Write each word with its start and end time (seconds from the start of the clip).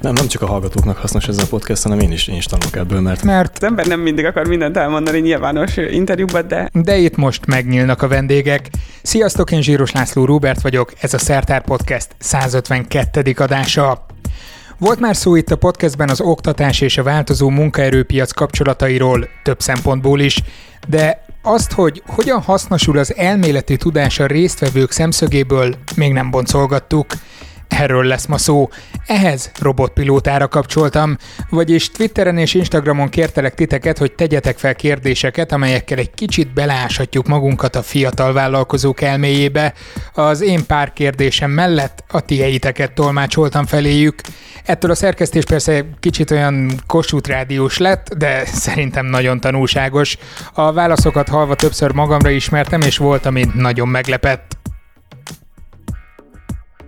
Nem, 0.00 0.12
nem 0.12 0.26
csak 0.26 0.42
a 0.42 0.46
hallgatóknak 0.46 0.96
hasznos 0.96 1.28
ez 1.28 1.38
a 1.38 1.46
podcast, 1.46 1.82
hanem 1.82 1.98
én 1.98 2.12
is, 2.12 2.28
én 2.28 2.36
is 2.36 2.44
tanulok 2.44 2.76
ebből, 2.76 3.00
mert... 3.00 3.22
Mert 3.22 3.56
Az 3.56 3.62
ember 3.62 3.86
nem 3.86 4.00
mindig 4.00 4.24
akar 4.24 4.46
mindent 4.46 4.76
elmondani 4.76 5.18
nyilvános 5.18 5.76
interjúban, 5.76 6.48
de 6.48 6.68
de 6.72 6.96
itt 6.96 7.16
most 7.16 7.46
megnyílnak 7.46 8.02
a 8.02 8.08
vendégek. 8.08 8.68
Sziasztok, 9.02 9.50
én 9.50 9.62
Zsíros 9.62 9.92
László 9.92 10.24
Róbert 10.24 10.60
vagyok, 10.60 10.92
ez 11.00 11.14
a 11.14 11.18
Szertár 11.18 11.64
Podcast 11.64 12.08
152. 12.18 13.34
adása. 13.36 14.06
Volt 14.78 15.00
már 15.00 15.16
szó 15.16 15.36
itt 15.36 15.50
a 15.50 15.56
podcastben 15.56 16.08
az 16.08 16.20
oktatás 16.20 16.80
és 16.80 16.98
a 16.98 17.02
változó 17.02 17.48
munkaerőpiac 17.48 18.32
kapcsolatairól 18.32 19.28
több 19.42 19.60
szempontból 19.60 20.20
is, 20.20 20.42
de 20.88 21.24
azt, 21.42 21.72
hogy 21.72 22.02
hogyan 22.06 22.40
hasznosul 22.40 22.98
az 22.98 23.16
elméleti 23.16 23.76
tudás 23.76 24.18
a 24.18 24.26
résztvevők 24.26 24.90
szemszögéből, 24.90 25.74
még 25.96 26.12
nem 26.12 26.30
boncolgattuk. 26.30 27.06
Erről 27.70 28.04
lesz 28.04 28.26
ma 28.26 28.38
szó. 28.38 28.68
Ehhez 29.06 29.50
robotpilótára 29.60 30.48
kapcsoltam, 30.48 31.16
vagyis 31.50 31.90
Twitteren 31.90 32.38
és 32.38 32.54
Instagramon 32.54 33.08
kértelek 33.08 33.54
titeket, 33.54 33.98
hogy 33.98 34.12
tegyetek 34.12 34.58
fel 34.58 34.74
kérdéseket, 34.74 35.52
amelyekkel 35.52 35.98
egy 35.98 36.10
kicsit 36.10 36.52
beleáshatjuk 36.52 37.26
magunkat 37.26 37.76
a 37.76 37.82
fiatal 37.82 38.32
vállalkozók 38.32 39.00
elméjébe. 39.00 39.74
Az 40.14 40.40
én 40.40 40.66
pár 40.66 40.92
kérdésem 40.92 41.50
mellett 41.50 42.04
a 42.08 42.20
tieiteket 42.20 42.92
tolmácsoltam 42.92 43.66
feléjük. 43.66 44.20
Ettől 44.64 44.90
a 44.90 44.94
szerkesztés 44.94 45.44
persze 45.44 45.84
kicsit 46.00 46.30
olyan 46.30 46.70
Kossuth 46.86 47.28
rádiós 47.28 47.78
lett, 47.78 48.14
de 48.14 48.44
szerintem 48.44 49.06
nagyon 49.06 49.40
tanulságos. 49.40 50.16
A 50.52 50.72
válaszokat 50.72 51.28
halva 51.28 51.54
többször 51.54 51.92
magamra 51.92 52.30
ismertem, 52.30 52.80
és 52.80 52.96
volt, 52.96 53.26
ami 53.26 53.44
nagyon 53.54 53.88
meglepett. 53.88 54.59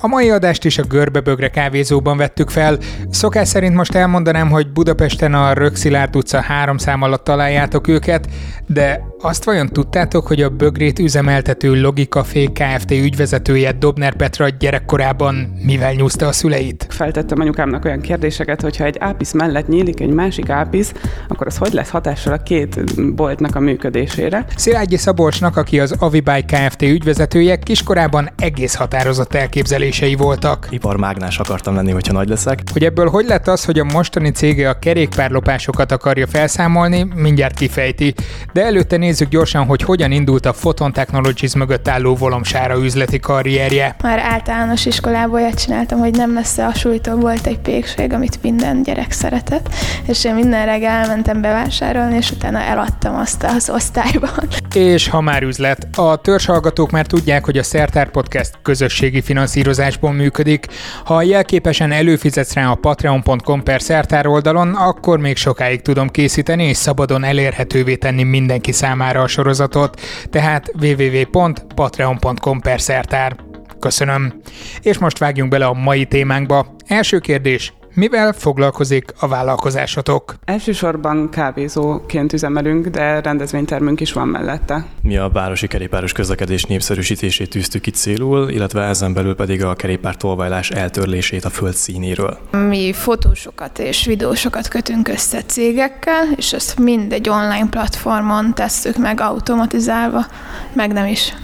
A 0.04 0.08
mai 0.08 0.30
adást 0.30 0.64
is 0.64 0.78
a 0.78 0.82
Görbebögre 0.82 1.48
kávézóban 1.48 2.16
vettük 2.16 2.50
fel. 2.50 2.78
Szokás 3.10 3.48
szerint 3.48 3.74
most 3.74 3.94
elmondanám, 3.94 4.50
hogy 4.50 4.72
Budapesten 4.72 5.34
a 5.34 5.52
Rökszilárd 5.52 6.16
utca 6.16 6.40
három 6.40 6.78
szám 6.78 7.02
alatt 7.02 7.24
találjátok 7.24 7.88
őket, 7.88 8.28
de 8.66 9.00
azt 9.24 9.44
vajon 9.44 9.68
tudtátok, 9.68 10.26
hogy 10.26 10.42
a 10.42 10.48
Bögrét 10.48 10.98
üzemeltető 10.98 11.80
Logikafé 11.80 12.44
Kft. 12.44 12.90
ügyvezetője 12.90 13.72
Dobner 13.72 14.14
Petra 14.14 14.48
gyerekkorában 14.48 15.34
mivel 15.64 15.92
nyúzta 15.92 16.26
a 16.26 16.32
szüleit? 16.32 16.86
feltettem 16.88 17.40
anyukámnak 17.40 17.84
olyan 17.84 18.00
kérdéseket, 18.00 18.60
hogy 18.60 18.76
ha 18.76 18.84
egy 18.84 18.96
ápisz 18.98 19.32
mellett 19.32 19.68
nyílik 19.68 20.00
egy 20.00 20.10
másik 20.10 20.48
ápisz, 20.48 20.92
akkor 21.28 21.46
az 21.46 21.56
hogy 21.56 21.72
lesz 21.72 21.90
hatással 21.90 22.32
a 22.32 22.42
két 22.42 23.02
boltnak 23.14 23.56
a 23.56 23.60
működésére. 23.60 24.44
Szilágyi 24.56 24.96
Szabolcsnak, 24.96 25.56
aki 25.56 25.80
az 25.80 25.94
Avibáj 25.98 26.42
Kft. 26.42 26.82
ügyvezetője, 26.82 27.56
kiskorában 27.56 28.30
egész 28.38 28.74
határozott 28.74 29.34
elképzelései 29.34 30.14
voltak. 30.14 30.66
Iparmágnás 30.70 31.38
akartam 31.38 31.74
lenni, 31.74 31.90
hogyha 31.90 32.12
nagy 32.12 32.28
leszek. 32.28 32.60
Hogy 32.72 32.84
ebből 32.84 33.08
hogy 33.08 33.26
lett 33.26 33.48
az, 33.48 33.64
hogy 33.64 33.78
a 33.78 33.84
mostani 33.84 34.30
cége 34.30 34.68
a 34.68 34.78
kerékpárlopásokat 34.78 35.92
akarja 35.92 36.26
felszámolni, 36.26 37.06
mindjárt 37.14 37.54
kifejti. 37.54 38.14
De 38.52 38.64
előtte 38.64 38.96
nézzük 39.12 39.28
gyorsan, 39.28 39.66
hogy 39.66 39.82
hogyan 39.82 40.10
indult 40.10 40.46
a 40.46 40.52
Photon 40.52 40.92
Technologies 40.92 41.54
mögött 41.54 41.88
álló 41.88 42.14
Volomsára 42.14 42.76
üzleti 42.76 43.20
karrierje. 43.20 43.96
Már 44.02 44.18
általános 44.18 44.86
iskolából 44.86 45.40
olyat 45.40 45.60
csináltam, 45.62 45.98
hogy 45.98 46.14
nem 46.14 46.30
messze 46.30 46.66
a 46.66 46.74
súlytól 46.74 47.16
volt 47.16 47.46
egy 47.46 47.58
pékség, 47.58 48.12
amit 48.12 48.42
minden 48.42 48.82
gyerek 48.82 49.12
szeretett, 49.12 49.74
és 50.06 50.24
én 50.24 50.34
minden 50.34 50.66
reggel 50.66 50.90
elmentem 50.90 51.40
bevásárolni, 51.40 52.16
és 52.16 52.30
utána 52.30 52.58
eladtam 52.58 53.14
azt 53.14 53.42
az 53.42 53.70
osztályban. 53.70 54.48
És 54.74 55.08
ha 55.08 55.20
már 55.20 55.42
üzlet, 55.42 55.88
a 55.96 56.16
törzshallgatók 56.16 56.90
már 56.90 57.06
tudják, 57.06 57.44
hogy 57.44 57.58
a 57.58 57.62
Szertár 57.62 58.10
Podcast 58.10 58.52
közösségi 58.62 59.20
finanszírozásból 59.20 60.12
működik. 60.12 60.66
Ha 61.04 61.22
jelképesen 61.22 61.92
előfizetsz 61.92 62.52
rá 62.52 62.70
a 62.70 62.74
patreon.com 62.74 63.62
per 63.62 63.82
szertár 63.82 64.26
oldalon, 64.26 64.74
akkor 64.74 65.18
még 65.18 65.36
sokáig 65.36 65.82
tudom 65.82 66.08
készíteni 66.08 66.64
és 66.64 66.76
szabadon 66.76 67.24
elérhetővé 67.24 67.94
tenni 67.94 68.22
mindenki 68.22 68.72
számára 68.72 69.00
a 69.10 69.26
sorozatot, 69.26 70.00
tehát 70.30 70.72
www.patreon.com 70.80 72.60
per 72.60 72.80
szertár. 72.80 73.36
Köszönöm. 73.80 74.40
És 74.80 74.98
most 74.98 75.18
vágjunk 75.18 75.50
bele 75.50 75.66
a 75.66 75.72
mai 75.72 76.04
témánkba. 76.04 76.74
Első 76.86 77.18
kérdés. 77.18 77.72
Mivel 77.94 78.32
foglalkozik 78.32 79.12
a 79.18 79.28
vállalkozásotok? 79.28 80.34
Elsősorban 80.44 81.30
kávézóként 81.30 82.32
üzemelünk, 82.32 82.86
de 82.86 83.20
rendezvénytermünk 83.20 84.00
is 84.00 84.12
van 84.12 84.28
mellette. 84.28 84.86
Mi 85.02 85.16
a 85.16 85.28
városi 85.28 85.66
kerékpáros 85.66 86.12
közlekedés 86.12 86.64
népszerűsítését 86.64 87.50
tűztük 87.50 87.86
itt 87.86 87.94
célul, 87.94 88.48
illetve 88.50 88.82
ezen 88.82 89.12
belül 89.12 89.34
pedig 89.34 89.64
a 89.64 89.74
kerékpár 89.74 90.16
tolvajlás 90.16 90.70
eltörlését 90.70 91.44
a 91.44 91.50
föld 91.50 91.74
színéről. 91.74 92.38
Mi 92.68 92.92
fotósokat 92.92 93.78
és 93.78 94.06
videósokat 94.06 94.68
kötünk 94.68 95.08
össze 95.08 95.42
cégekkel, 95.42 96.24
és 96.36 96.52
ezt 96.52 96.78
mind 96.78 97.12
egy 97.12 97.28
online 97.28 97.68
platformon 97.70 98.54
tesszük 98.54 98.96
meg 98.96 99.20
automatizálva, 99.20 100.26
meg 100.72 100.92
nem 100.92 101.06
is. 101.06 101.34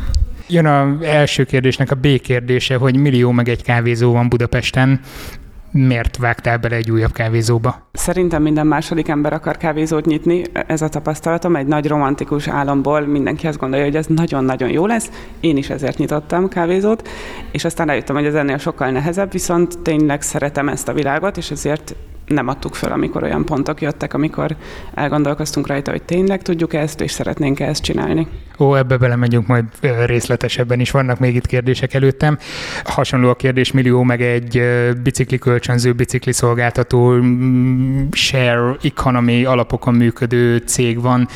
Jön 0.47 0.66
az 0.66 1.03
első 1.03 1.44
kérdésnek 1.44 1.91
a 1.91 1.94
B 1.94 2.20
kérdése, 2.20 2.76
hogy 2.76 2.97
millió 2.97 3.31
meg 3.31 3.48
egy 3.48 3.62
kávézó 3.62 4.12
van 4.12 4.28
Budapesten. 4.28 5.00
Miért 5.71 6.17
vágtál 6.17 6.59
bele 6.59 6.77
egy 6.77 6.91
újabb 6.91 7.12
kávézóba? 7.12 7.89
Szerintem 7.93 8.43
minden 8.43 8.67
második 8.67 9.09
ember 9.09 9.33
akar 9.33 9.56
kávézót 9.56 10.05
nyitni, 10.05 10.43
ez 10.67 10.83
a 10.83 10.89
tapasztalatom, 10.89 11.56
egy 11.56 11.67
nagy 11.67 11.87
romantikus 11.87 12.49
álomból 12.49 13.01
mindenki 13.01 13.47
azt 13.47 13.59
gondolja, 13.59 13.84
hogy 13.84 13.97
ez 13.97 14.06
nagyon-nagyon 14.06 14.71
jó 14.71 14.87
lesz. 14.87 15.11
Én 15.41 15.56
is 15.56 15.71
ezért 15.71 15.99
nyitottam 15.99 16.49
kávézót, 16.49 17.09
és 17.53 17.65
aztán 17.65 17.87
rájöttem, 17.87 18.17
hogy 18.17 18.27
ez 18.27 18.34
ennél 18.34 18.59
sokkal 18.59 18.91
nehezebb, 18.91 19.33
viszont 19.33 19.79
tényleg 19.79 20.23
szeretem 20.23 20.69
ezt 20.69 20.89
a 20.89 20.93
világot, 20.93 21.37
és 21.37 21.51
ezért 21.51 21.95
nem 22.28 22.49
adtuk 22.49 22.75
föl, 22.75 22.93
amikor 22.93 23.22
olyan 23.22 23.44
pontok 23.44 23.81
jöttek, 23.81 24.15
amikor 24.15 24.56
elgondolkoztunk 24.94 25.66
rajta, 25.66 25.91
hogy 25.91 26.03
tényleg 26.03 26.43
tudjuk 26.43 26.75
ezt, 26.75 27.00
és 27.00 27.11
szeretnénk 27.11 27.61
ezt 27.61 27.83
csinálni. 27.83 28.27
Ó, 28.59 28.75
ebbe 28.75 28.97
belemegyünk 28.97 29.47
majd 29.47 29.65
részletesebben 30.06 30.81
is, 30.81 30.91
vannak 30.91 31.19
még 31.19 31.34
itt 31.34 31.47
kérdések 31.47 31.94
előttem. 31.94 32.38
Hasonló 32.84 33.28
a 33.28 33.34
kérdés, 33.34 33.72
millió 33.72 34.03
meg 34.03 34.22
egy 34.22 34.62
bicikli 35.03 35.38
kölcsönző, 35.38 35.93
bicikli 35.93 36.33
szolgáltató, 36.33 37.12
mm, 37.12 38.09
share 38.12 38.77
economy 38.83 39.44
alapokon 39.44 39.94
működő 39.94 40.56
cég 40.56 41.00
van. 41.00 41.28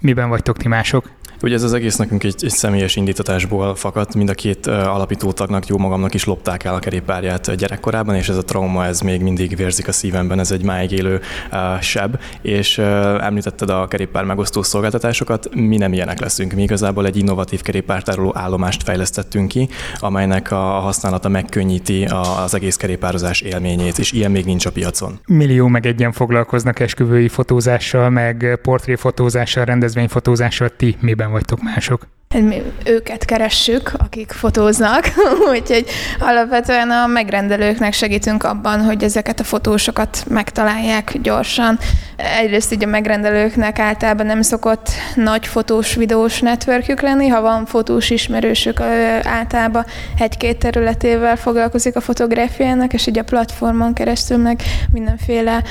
Miben 0.00 0.28
vagytok 0.28 0.56
ti 0.56 0.68
mások? 0.68 1.10
Ugye 1.42 1.54
ez 1.54 1.62
az 1.62 1.72
egész 1.72 1.96
nekünk 1.96 2.24
egy, 2.24 2.34
egy 2.40 2.50
személyes 2.50 2.96
indítatásból 2.96 3.74
fakadt, 3.74 4.14
mind 4.14 4.28
a 4.28 4.34
két 4.34 4.66
uh, 4.66 4.94
alapító 4.94 5.32
tagnak, 5.32 5.66
jó 5.66 5.78
magamnak 5.78 6.14
is 6.14 6.24
lopták 6.24 6.64
el 6.64 6.74
a 6.74 6.78
kerékpárját 6.78 7.54
gyerekkorában, 7.54 8.14
és 8.14 8.28
ez 8.28 8.36
a 8.36 8.42
trauma, 8.42 8.86
ez 8.86 9.00
még 9.00 9.20
mindig 9.20 9.56
vérzik 9.56 9.88
a 9.88 9.92
szívemben, 9.92 10.38
ez 10.38 10.50
egy 10.50 10.64
máig 10.64 10.90
élő 10.90 11.20
uh, 11.52 11.80
seb, 11.80 12.18
és 12.42 12.78
uh, 12.78 12.86
említetted 13.24 13.70
a 13.70 13.86
kerékpár 13.88 14.24
megosztó 14.24 14.62
szolgáltatásokat, 14.62 15.54
mi 15.54 15.76
nem 15.76 15.92
ilyenek 15.92 16.20
leszünk, 16.20 16.52
mi 16.52 16.62
igazából 16.62 17.06
egy 17.06 17.16
innovatív 17.16 17.62
kerékpártároló 17.62 18.32
állomást 18.36 18.82
fejlesztettünk 18.82 19.48
ki, 19.48 19.68
amelynek 19.98 20.50
a 20.50 20.56
használata 20.56 21.28
megkönnyíti 21.28 22.04
az 22.44 22.54
egész 22.54 22.76
kerékpározás 22.76 23.40
élményét, 23.40 23.98
és 23.98 24.12
ilyen 24.12 24.30
még 24.30 24.44
nincs 24.44 24.66
a 24.66 24.72
piacon. 24.72 25.18
Millió 25.26 25.66
meg 25.66 25.86
egyen 25.86 26.12
foglalkoznak 26.12 26.80
esküvői 26.80 27.28
fotózással, 27.28 28.10
meg 28.10 28.58
portréfotózással, 28.62 29.64
rendezvényfotózással, 29.64 30.68
ti 30.76 30.96
miben 31.00 31.31
vagytok 31.32 31.62
mások? 31.62 32.06
Mi 32.40 32.62
őket 32.84 33.24
keressük, 33.24 33.92
akik 33.98 34.30
fotóznak, 34.30 35.12
úgyhogy 35.52 35.86
alapvetően 36.18 36.90
a 36.90 37.06
megrendelőknek 37.06 37.92
segítünk 37.92 38.42
abban, 38.42 38.84
hogy 38.84 39.04
ezeket 39.04 39.40
a 39.40 39.44
fotósokat 39.44 40.24
megtalálják 40.28 41.18
gyorsan. 41.22 41.78
Egyrészt 42.16 42.72
így 42.72 42.84
a 42.84 42.86
megrendelőknek 42.86 43.78
általában 43.78 44.26
nem 44.26 44.42
szokott 44.42 44.88
nagy 45.14 45.46
fotós, 45.46 45.94
videós 45.94 46.40
networkjük 46.40 47.00
lenni, 47.00 47.28
ha 47.28 47.40
van 47.40 47.66
fotós 47.66 48.10
ismerősük, 48.10 48.80
általában 49.22 49.84
egy-két 50.18 50.58
területével 50.58 51.36
foglalkozik 51.36 51.96
a 51.96 52.00
fotográfiának, 52.00 52.92
és 52.92 53.06
így 53.06 53.18
a 53.18 53.24
platformon 53.24 53.92
keresztül 53.92 54.36
meg 54.36 54.62
mindenféle 54.92 55.62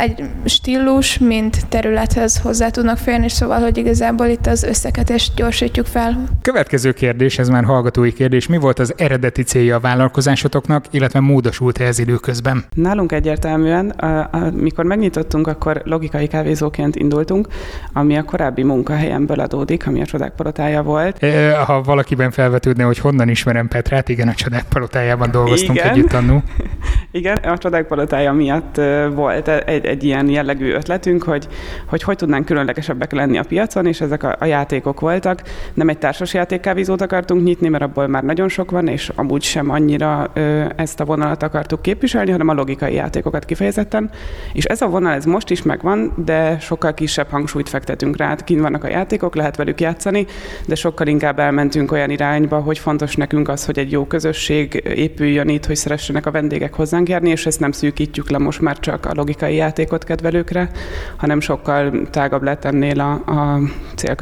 egy 0.00 0.24
stílus, 0.44 1.18
mint 1.18 1.68
területhez 1.68 2.38
hozzá 2.38 2.68
tudnak 2.68 2.98
férni, 2.98 3.28
szóval, 3.28 3.60
hogy 3.60 3.76
igazából 3.76 4.26
itt 4.26 4.46
az 4.46 4.57
összeketést 4.62 5.34
gyorsítjuk 5.34 5.86
fel. 5.86 6.24
Következő 6.42 6.92
kérdés, 6.92 7.38
ez 7.38 7.48
már 7.48 7.64
hallgatói 7.64 8.12
kérdés. 8.12 8.46
Mi 8.46 8.58
volt 8.58 8.78
az 8.78 8.94
eredeti 8.96 9.42
célja 9.42 9.76
a 9.76 9.80
vállalkozásotoknak, 9.80 10.84
illetve 10.90 11.20
módosult-e 11.20 11.84
ez 11.84 11.98
időközben? 11.98 12.64
Nálunk 12.74 13.12
egyértelműen, 13.12 13.88
amikor 14.30 14.84
megnyitottunk, 14.84 15.46
akkor 15.46 15.82
logikai 15.84 16.26
kávézóként 16.26 16.96
indultunk, 16.96 17.48
ami 17.92 18.16
a 18.16 18.22
korábbi 18.22 18.62
munkahelyemből 18.62 19.40
adódik, 19.40 19.86
ami 19.86 20.00
a 20.00 20.06
csodák 20.06 20.32
palotája 20.34 20.82
volt. 20.82 21.22
E, 21.22 21.56
Ha 21.56 21.82
valakiben 21.82 22.30
felvetődne, 22.30 22.84
hogy 22.84 22.98
honnan 22.98 23.28
ismerem 23.28 23.68
Petrát, 23.68 24.08
igen, 24.08 24.28
a 24.28 24.34
csodák 24.34 24.64
palotájában 24.68 25.30
dolgoztunk 25.30 25.78
Igen. 25.78 25.90
együtt 25.90 26.12
annó. 26.12 26.42
Igen, 27.10 27.36
a 27.36 27.58
csodák 27.58 27.86
palotája 27.86 28.32
miatt 28.32 28.80
volt 29.14 29.48
egy, 29.48 29.84
egy 29.84 30.04
ilyen 30.04 30.28
jellegű 30.28 30.72
ötletünk, 30.72 31.22
hogy, 31.22 31.48
hogy 31.86 32.02
hogy 32.02 32.16
tudnánk 32.16 32.44
különlegesebbek 32.44 33.12
lenni 33.12 33.38
a 33.38 33.42
piacon, 33.42 33.86
és 33.86 34.00
ezek 34.00 34.22
a 34.22 34.36
a 34.38 34.44
játékok 34.44 35.00
voltak. 35.00 35.42
Nem 35.74 35.88
egy 35.88 35.98
társas 35.98 36.34
játékkávézót 36.34 37.00
akartunk 37.00 37.44
nyitni, 37.44 37.68
mert 37.68 37.82
abból 37.82 38.06
már 38.06 38.22
nagyon 38.22 38.48
sok 38.48 38.70
van, 38.70 38.86
és 38.88 39.12
amúgy 39.14 39.42
sem 39.42 39.70
annyira 39.70 40.30
ö, 40.32 40.64
ezt 40.76 41.00
a 41.00 41.04
vonalat 41.04 41.42
akartuk 41.42 41.82
képviselni, 41.82 42.30
hanem 42.30 42.48
a 42.48 42.54
logikai 42.54 42.94
játékokat 42.94 43.44
kifejezetten. 43.44 44.10
És 44.52 44.64
ez 44.64 44.82
a 44.82 44.88
vonal, 44.88 45.12
ez 45.12 45.24
most 45.24 45.50
is 45.50 45.62
megvan, 45.62 46.12
de 46.24 46.58
sokkal 46.58 46.94
kisebb 46.94 47.28
hangsúlyt 47.30 47.68
fektetünk 47.68 48.16
rá. 48.16 48.34
Kint 48.34 48.60
vannak 48.60 48.84
a 48.84 48.88
játékok, 48.88 49.34
lehet 49.34 49.56
velük 49.56 49.80
játszani, 49.80 50.26
de 50.66 50.74
sokkal 50.74 51.06
inkább 51.06 51.38
elmentünk 51.38 51.92
olyan 51.92 52.10
irányba, 52.10 52.58
hogy 52.60 52.78
fontos 52.78 53.16
nekünk 53.16 53.48
az, 53.48 53.64
hogy 53.64 53.78
egy 53.78 53.92
jó 53.92 54.06
közösség 54.06 54.82
épüljön 54.94 55.48
itt, 55.48 55.66
hogy 55.66 55.76
szeressenek 55.76 56.26
a 56.26 56.30
vendégek 56.30 56.74
hozzánk 56.74 57.08
járni, 57.08 57.30
és 57.30 57.46
ezt 57.46 57.60
nem 57.60 57.72
szűkítjük 57.72 58.30
le 58.30 58.38
most 58.38 58.60
már 58.60 58.78
csak 58.78 59.06
a 59.06 59.12
logikai 59.14 59.54
játékot 59.54 60.04
kedvelőkre, 60.04 60.70
hanem 61.16 61.40
sokkal 61.40 62.08
tágabb 62.10 62.42
lett 62.42 62.64
ennél 62.64 63.00
a, 63.00 63.12
a 63.12 63.60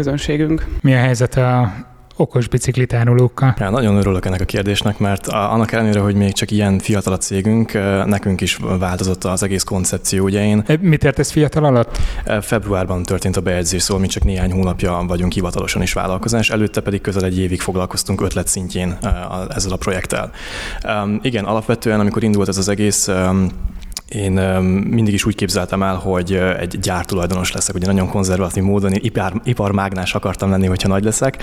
célközönségünk. 0.06 0.66
Mi 0.80 0.94
a 0.94 0.98
helyzet 0.98 1.34
a 1.34 1.72
okos 2.16 2.48
biciklitárolókkal? 2.48 3.54
Ja, 3.58 3.70
nagyon 3.70 3.96
örülök 3.96 4.26
ennek 4.26 4.40
a 4.40 4.44
kérdésnek, 4.44 4.98
mert 4.98 5.26
annak 5.26 5.72
ellenére, 5.72 6.00
hogy 6.00 6.14
még 6.14 6.32
csak 6.32 6.50
ilyen 6.50 6.78
fiatal 6.78 7.12
a 7.12 7.16
cégünk, 7.16 7.72
nekünk 8.06 8.40
is 8.40 8.58
változott 8.78 9.24
az 9.24 9.42
egész 9.42 9.62
koncepció. 9.62 10.24
Ugye 10.24 10.44
én... 10.44 10.64
Mit 10.80 11.04
értesz 11.04 11.30
fiatal 11.30 11.64
alatt? 11.64 11.98
Februárban 12.40 13.02
történt 13.02 13.36
a 13.36 13.40
bejegyzés, 13.40 13.82
szóval 13.82 14.02
mi 14.02 14.08
csak 14.08 14.24
néhány 14.24 14.52
hónapja 14.52 15.04
vagyunk 15.06 15.32
hivatalosan 15.32 15.82
is 15.82 15.92
vállalkozás, 15.92 16.50
előtte 16.50 16.80
pedig 16.80 17.00
közel 17.00 17.24
egy 17.24 17.38
évig 17.38 17.60
foglalkoztunk 17.60 18.20
ötlet 18.20 18.48
szintjén 18.48 18.98
ezzel 19.48 19.72
a 19.72 19.76
projekttel. 19.76 20.30
Igen, 21.22 21.44
alapvetően, 21.44 22.00
amikor 22.00 22.22
indult 22.22 22.48
ez 22.48 22.58
az 22.58 22.68
egész, 22.68 23.08
én 24.08 24.32
mindig 24.90 25.14
is 25.14 25.24
úgy 25.24 25.34
képzeltem 25.34 25.82
el, 25.82 25.94
hogy 25.94 26.32
egy 26.58 26.78
gyártulajdonos 26.78 27.52
leszek, 27.52 27.74
ugye 27.74 27.86
nagyon 27.86 28.08
konzervatív 28.08 28.62
módon, 28.62 28.92
én 28.92 29.00
ipar, 29.02 29.32
iparmágnás 29.44 30.14
akartam 30.14 30.50
lenni, 30.50 30.66
hogyha 30.66 30.88
nagy 30.88 31.04
leszek, 31.04 31.42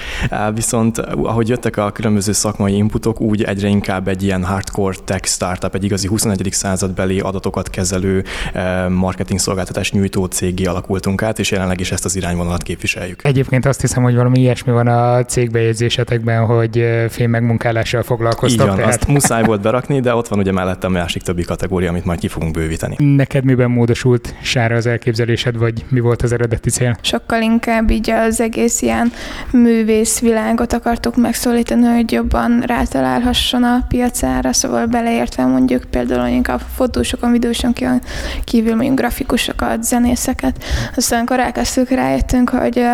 viszont 0.53 0.97
ahogy 0.97 1.49
jöttek 1.49 1.77
a 1.77 1.91
különböző 1.91 2.31
szakmai 2.31 2.75
inputok, 2.75 3.21
úgy 3.21 3.43
egyre 3.43 3.67
inkább 3.67 4.07
egy 4.07 4.23
ilyen 4.23 4.43
hardcore 4.43 4.95
tech 5.03 5.27
startup, 5.27 5.75
egy 5.75 5.83
igazi 5.83 6.07
21. 6.07 6.47
századbeli 6.51 7.19
adatokat 7.19 7.69
kezelő 7.69 8.23
marketing 8.89 9.39
szolgáltatás 9.39 9.91
nyújtó 9.91 10.25
cégé 10.25 10.65
alakultunk 10.65 11.21
át, 11.21 11.39
és 11.39 11.51
jelenleg 11.51 11.79
is 11.79 11.91
ezt 11.91 12.05
az 12.05 12.15
irányvonalat 12.15 12.63
képviseljük. 12.63 13.23
Egyébként 13.23 13.65
azt 13.65 13.81
hiszem, 13.81 14.03
hogy 14.03 14.15
valami 14.15 14.39
ilyesmi 14.39 14.71
van 14.71 14.87
a 14.87 15.25
cégbejegyzésetekben, 15.25 16.45
hogy 16.45 16.85
megmunkálással 17.27 18.03
foglalkoztok. 18.03 18.61
Így 18.61 18.67
van, 18.67 18.75
tehát... 18.75 18.93
azt 18.93 19.07
muszáj 19.07 19.43
volt 19.43 19.61
berakni, 19.61 19.99
de 19.99 20.15
ott 20.15 20.27
van 20.27 20.39
ugye 20.39 20.51
mellettem 20.51 20.91
másik 20.91 21.21
többi 21.21 21.43
kategória, 21.43 21.89
amit 21.89 22.05
majd 22.05 22.19
ki 22.19 22.27
fogunk 22.27 22.51
bővíteni. 22.53 23.15
Neked 23.15 23.43
miben 23.43 23.71
módosult 23.71 24.35
sára 24.41 24.75
az 24.75 24.85
elképzelésed, 24.85 25.57
vagy 25.57 25.85
mi 25.89 25.99
volt 25.99 26.21
az 26.21 26.31
eredeti 26.31 26.69
cél? 26.69 26.97
Sokkal 27.01 27.41
inkább 27.41 27.91
így 27.91 28.09
az 28.09 28.41
egész 28.41 28.81
ilyen 28.81 29.11
művész 29.51 30.19
világot 30.19 30.73
akartuk 30.73 31.15
megszólítani, 31.15 31.85
hogy 31.85 32.11
jobban 32.11 32.61
rátalálhasson 32.61 33.63
a 33.63 33.85
piacára, 33.87 34.53
szóval 34.53 34.85
beleértve 34.85 35.45
mondjuk 35.45 35.83
például 35.89 36.27
inkább 36.27 36.61
fotósokon, 36.75 37.31
videósokon 37.31 38.01
kívül 38.43 38.75
mondjuk 38.75 38.97
grafikusokat, 38.97 39.83
zenészeket. 39.83 40.63
Aztán 40.95 41.21
akkor 41.21 41.39
elkezdtük 41.39 41.89
rájöttünk, 41.89 42.49
hogy 42.49 42.85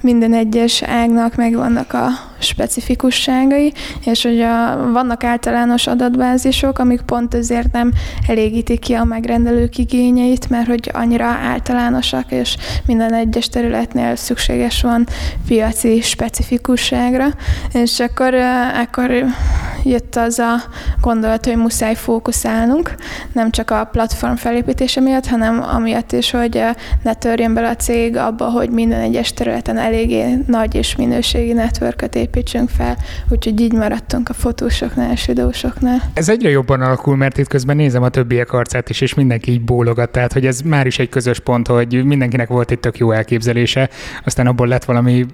minden 0.00 0.34
egyes 0.34 0.82
ágnak 0.82 1.34
megvannak 1.34 1.92
a 1.92 2.08
specifikusságai, 2.38 3.72
és 4.04 4.22
hogy 4.22 4.40
a, 4.40 4.90
vannak 4.92 5.24
általános 5.24 5.86
adatbázisok, 5.86 6.78
amik 6.78 7.00
pont 7.00 7.34
azért 7.34 7.72
nem 7.72 7.92
elégítik 8.26 8.80
ki 8.80 8.92
a 8.92 9.04
megrendelők 9.08 9.78
igényeit, 9.78 10.48
mert 10.50 10.66
hogy 10.66 10.90
annyira 10.92 11.24
általánosak, 11.24 12.32
és 12.32 12.56
minden 12.86 13.14
egyes 13.14 13.48
területnél 13.48 14.16
szükséges 14.16 14.82
van 14.82 15.06
piaci 15.46 16.00
specifikusságra, 16.00 17.26
és 17.72 18.00
akkor, 18.00 18.34
akkor 18.82 19.24
jött 19.84 20.16
az 20.16 20.38
a 20.38 20.54
gondolat, 21.00 21.46
hogy 21.46 21.56
muszáj 21.56 21.94
fókuszálnunk, 21.94 22.94
nem 23.32 23.50
csak 23.50 23.70
a 23.70 23.84
platform 23.92 24.34
felépítése 24.34 25.00
miatt, 25.00 25.26
hanem 25.26 25.62
amiatt 25.62 26.12
is, 26.12 26.30
hogy 26.30 26.62
ne 27.02 27.14
törjön 27.14 27.54
bele 27.54 27.68
a 27.68 27.76
cég 27.76 28.16
abba, 28.16 28.44
hogy 28.44 28.70
minden 28.70 29.00
egyes 29.00 29.32
területen 29.32 29.76
eléggé 29.76 30.44
nagy 30.46 30.74
és 30.74 30.96
minőségi 30.96 31.52
networköt 31.52 32.14
építsünk 32.14 32.68
fel, 32.68 32.96
úgyhogy 33.28 33.60
így 33.60 33.72
maradtunk 33.72 34.28
a 34.28 34.32
fotósoknál 34.32 35.12
és 35.12 35.26
videósoknál. 35.26 36.02
Ez 36.14 36.28
egyre 36.28 36.48
jobban 36.48 36.80
alakul, 36.80 37.16
mert 37.16 37.38
itt 37.38 37.48
közben 37.48 37.76
nézem 37.76 38.02
a 38.02 38.08
többiek 38.08 38.52
arcát 38.52 38.88
is, 38.88 39.00
és 39.00 39.14
mindenki 39.14 39.50
így 39.50 39.64
bólogat, 39.64 40.10
tehát 40.10 40.32
hogy 40.32 40.46
ez 40.46 40.60
már 40.60 40.86
is 40.86 40.98
egy 40.98 41.08
közös 41.08 41.40
pont, 41.40 41.66
hogy 41.66 42.04
mindenkinek 42.04 42.48
volt 42.48 42.70
egy 42.70 42.80
tök 42.80 42.98
jó 42.98 43.10
elképzelése, 43.10 43.88
aztán 44.24 44.46
abból 44.46 44.66
lett 44.66 44.84
valami 44.84 45.26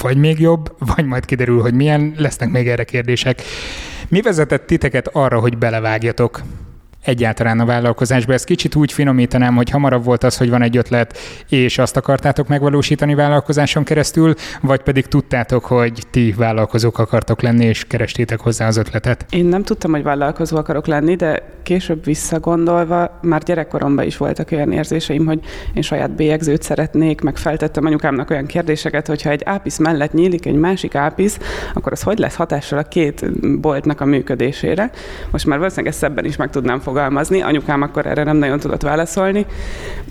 vagy 0.00 0.16
még 0.16 0.40
jobb, 0.40 0.76
vagy 0.78 1.04
majd 1.04 1.24
kiderül, 1.24 1.60
hogy 1.60 1.74
milyen, 1.74 2.14
lesznek 2.16 2.50
még 2.50 2.68
erre 2.68 2.84
kérdések. 2.84 3.42
Mi 4.08 4.20
vezetett 4.20 4.66
titeket 4.66 5.08
arra, 5.12 5.40
hogy 5.40 5.58
belevágjatok 5.58 6.42
egyáltalán 7.04 7.60
a 7.60 7.64
vállalkozásba. 7.64 8.32
Ezt 8.32 8.44
kicsit 8.44 8.74
úgy 8.74 8.92
finomítanám, 8.92 9.56
hogy 9.56 9.70
hamarabb 9.70 10.04
volt 10.04 10.24
az, 10.24 10.36
hogy 10.36 10.50
van 10.50 10.62
egy 10.62 10.76
ötlet, 10.76 11.18
és 11.48 11.78
azt 11.78 11.96
akartátok 11.96 12.48
megvalósítani 12.48 13.14
vállalkozáson 13.14 13.84
keresztül, 13.84 14.34
vagy 14.60 14.82
pedig 14.82 15.06
tudtátok, 15.06 15.64
hogy 15.64 16.02
ti 16.10 16.34
vállalkozók 16.36 16.98
akartok 16.98 17.42
lenni, 17.42 17.64
és 17.64 17.84
kerestétek 17.84 18.40
hozzá 18.40 18.66
az 18.66 18.76
ötletet? 18.76 19.26
Én 19.30 19.44
nem 19.44 19.62
tudtam, 19.62 19.90
hogy 19.90 20.02
vállalkozó 20.02 20.56
akarok 20.56 20.86
lenni, 20.86 21.14
de 21.16 21.42
később 21.62 22.04
visszagondolva 22.04 23.18
már 23.22 23.42
gyerekkoromban 23.42 24.04
is 24.04 24.16
voltak 24.16 24.52
olyan 24.52 24.72
érzéseim, 24.72 25.26
hogy 25.26 25.40
én 25.74 25.82
saját 25.82 26.10
bélyegzőt 26.10 26.62
szeretnék, 26.62 27.20
meg 27.20 27.36
feltettem 27.36 27.86
anyukámnak 27.86 28.30
olyan 28.30 28.46
kérdéseket, 28.46 29.06
hogy 29.06 29.22
ha 29.22 29.30
egy 29.30 29.42
ápisz 29.44 29.78
mellett 29.78 30.12
nyílik 30.12 30.46
egy 30.46 30.54
másik 30.54 30.94
ápisz, 30.94 31.38
akkor 31.74 31.92
az 31.92 32.02
hogy 32.02 32.18
lesz 32.18 32.34
hatással 32.34 32.78
a 32.78 32.82
két 32.82 33.40
boltnak 33.60 34.00
a 34.00 34.04
működésére. 34.04 34.90
Most 35.30 35.46
már 35.46 35.58
valószínűleg 35.58 35.92
ezt 35.92 36.02
szebben 36.02 36.24
is 36.24 36.36
meg 36.36 36.50
tudnám 36.50 36.80
fogalmazni. 36.90 37.42
Anyukám 37.42 37.82
akkor 37.82 38.06
erre 38.06 38.22
nem 38.22 38.36
nagyon 38.36 38.58
tudott 38.58 38.82
válaszolni, 38.82 39.46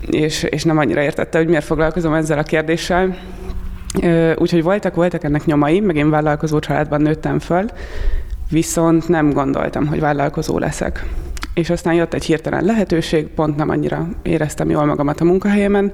és, 0.09 0.43
és 0.43 0.63
nem 0.63 0.77
annyira 0.77 1.01
értette, 1.01 1.37
hogy 1.37 1.47
miért 1.47 1.65
foglalkozom 1.65 2.13
ezzel 2.13 2.37
a 2.37 2.43
kérdéssel. 2.43 3.17
Úgyhogy 4.35 4.63
voltak, 4.63 4.95
voltak 4.95 5.23
ennek 5.23 5.45
nyomai, 5.45 5.79
meg 5.79 5.95
én 5.95 6.09
vállalkozó 6.09 6.59
családban 6.59 7.01
nőttem 7.01 7.39
föl, 7.39 7.65
viszont 8.49 9.07
nem 9.07 9.33
gondoltam, 9.33 9.87
hogy 9.87 9.99
vállalkozó 9.99 10.57
leszek 10.57 11.05
és 11.59 11.69
aztán 11.69 11.93
jött 11.93 12.13
egy 12.13 12.25
hirtelen 12.25 12.65
lehetőség, 12.65 13.27
pont 13.27 13.55
nem 13.55 13.69
annyira 13.69 14.07
éreztem 14.21 14.69
jól 14.69 14.85
magamat 14.85 15.21
a 15.21 15.23
munkahelyemen, 15.23 15.91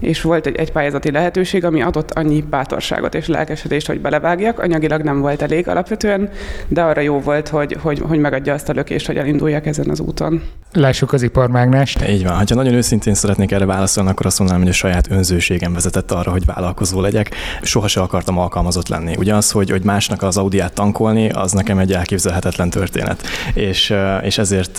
és 0.00 0.22
volt 0.22 0.46
egy, 0.46 0.56
egy 0.56 0.72
pályázati 0.72 1.10
lehetőség, 1.10 1.64
ami 1.64 1.82
adott 1.82 2.10
annyi 2.10 2.44
bátorságot 2.50 3.14
és 3.14 3.26
lelkesedést, 3.26 3.86
hogy 3.86 4.00
belevágjak. 4.00 4.58
Anyagilag 4.58 5.02
nem 5.02 5.20
volt 5.20 5.42
elég 5.42 5.68
alapvetően, 5.68 6.30
de 6.68 6.82
arra 6.82 7.00
jó 7.00 7.20
volt, 7.20 7.48
hogy, 7.48 7.76
hogy, 7.80 8.02
hogy 8.08 8.18
megadja 8.18 8.54
azt 8.54 8.68
a 8.68 8.72
lökést, 8.72 9.06
hogy 9.06 9.16
elinduljak 9.16 9.66
ezen 9.66 9.90
az 9.90 10.00
úton. 10.00 10.42
Lássuk 10.72 11.12
az 11.12 11.22
iparmágnást. 11.22 12.08
Így 12.08 12.24
van. 12.24 12.34
Ha 12.34 12.44
nagyon 12.54 12.74
őszintén 12.74 13.14
szeretnék 13.14 13.52
erre 13.52 13.64
válaszolni, 13.64 14.10
akkor 14.10 14.26
azt 14.26 14.38
mondanám, 14.38 14.62
hogy 14.62 14.72
a 14.72 14.74
saját 14.74 15.10
önzőségem 15.10 15.72
vezetett 15.72 16.10
arra, 16.10 16.30
hogy 16.30 16.44
vállalkozó 16.44 17.00
legyek. 17.00 17.34
Soha 17.62 17.88
se 17.88 18.00
akartam 18.00 18.38
alkalmazott 18.38 18.88
lenni. 18.88 19.14
Ugye 19.18 19.34
az, 19.34 19.50
hogy, 19.50 19.70
hogy 19.70 19.82
másnak 19.82 20.22
az 20.22 20.36
Audiát 20.36 20.72
tankolni, 20.72 21.28
az 21.28 21.52
nekem 21.52 21.78
egy 21.78 21.92
elképzelhetetlen 21.92 22.70
történet. 22.70 23.22
És, 23.54 23.94
és 24.22 24.38
ezért 24.38 24.78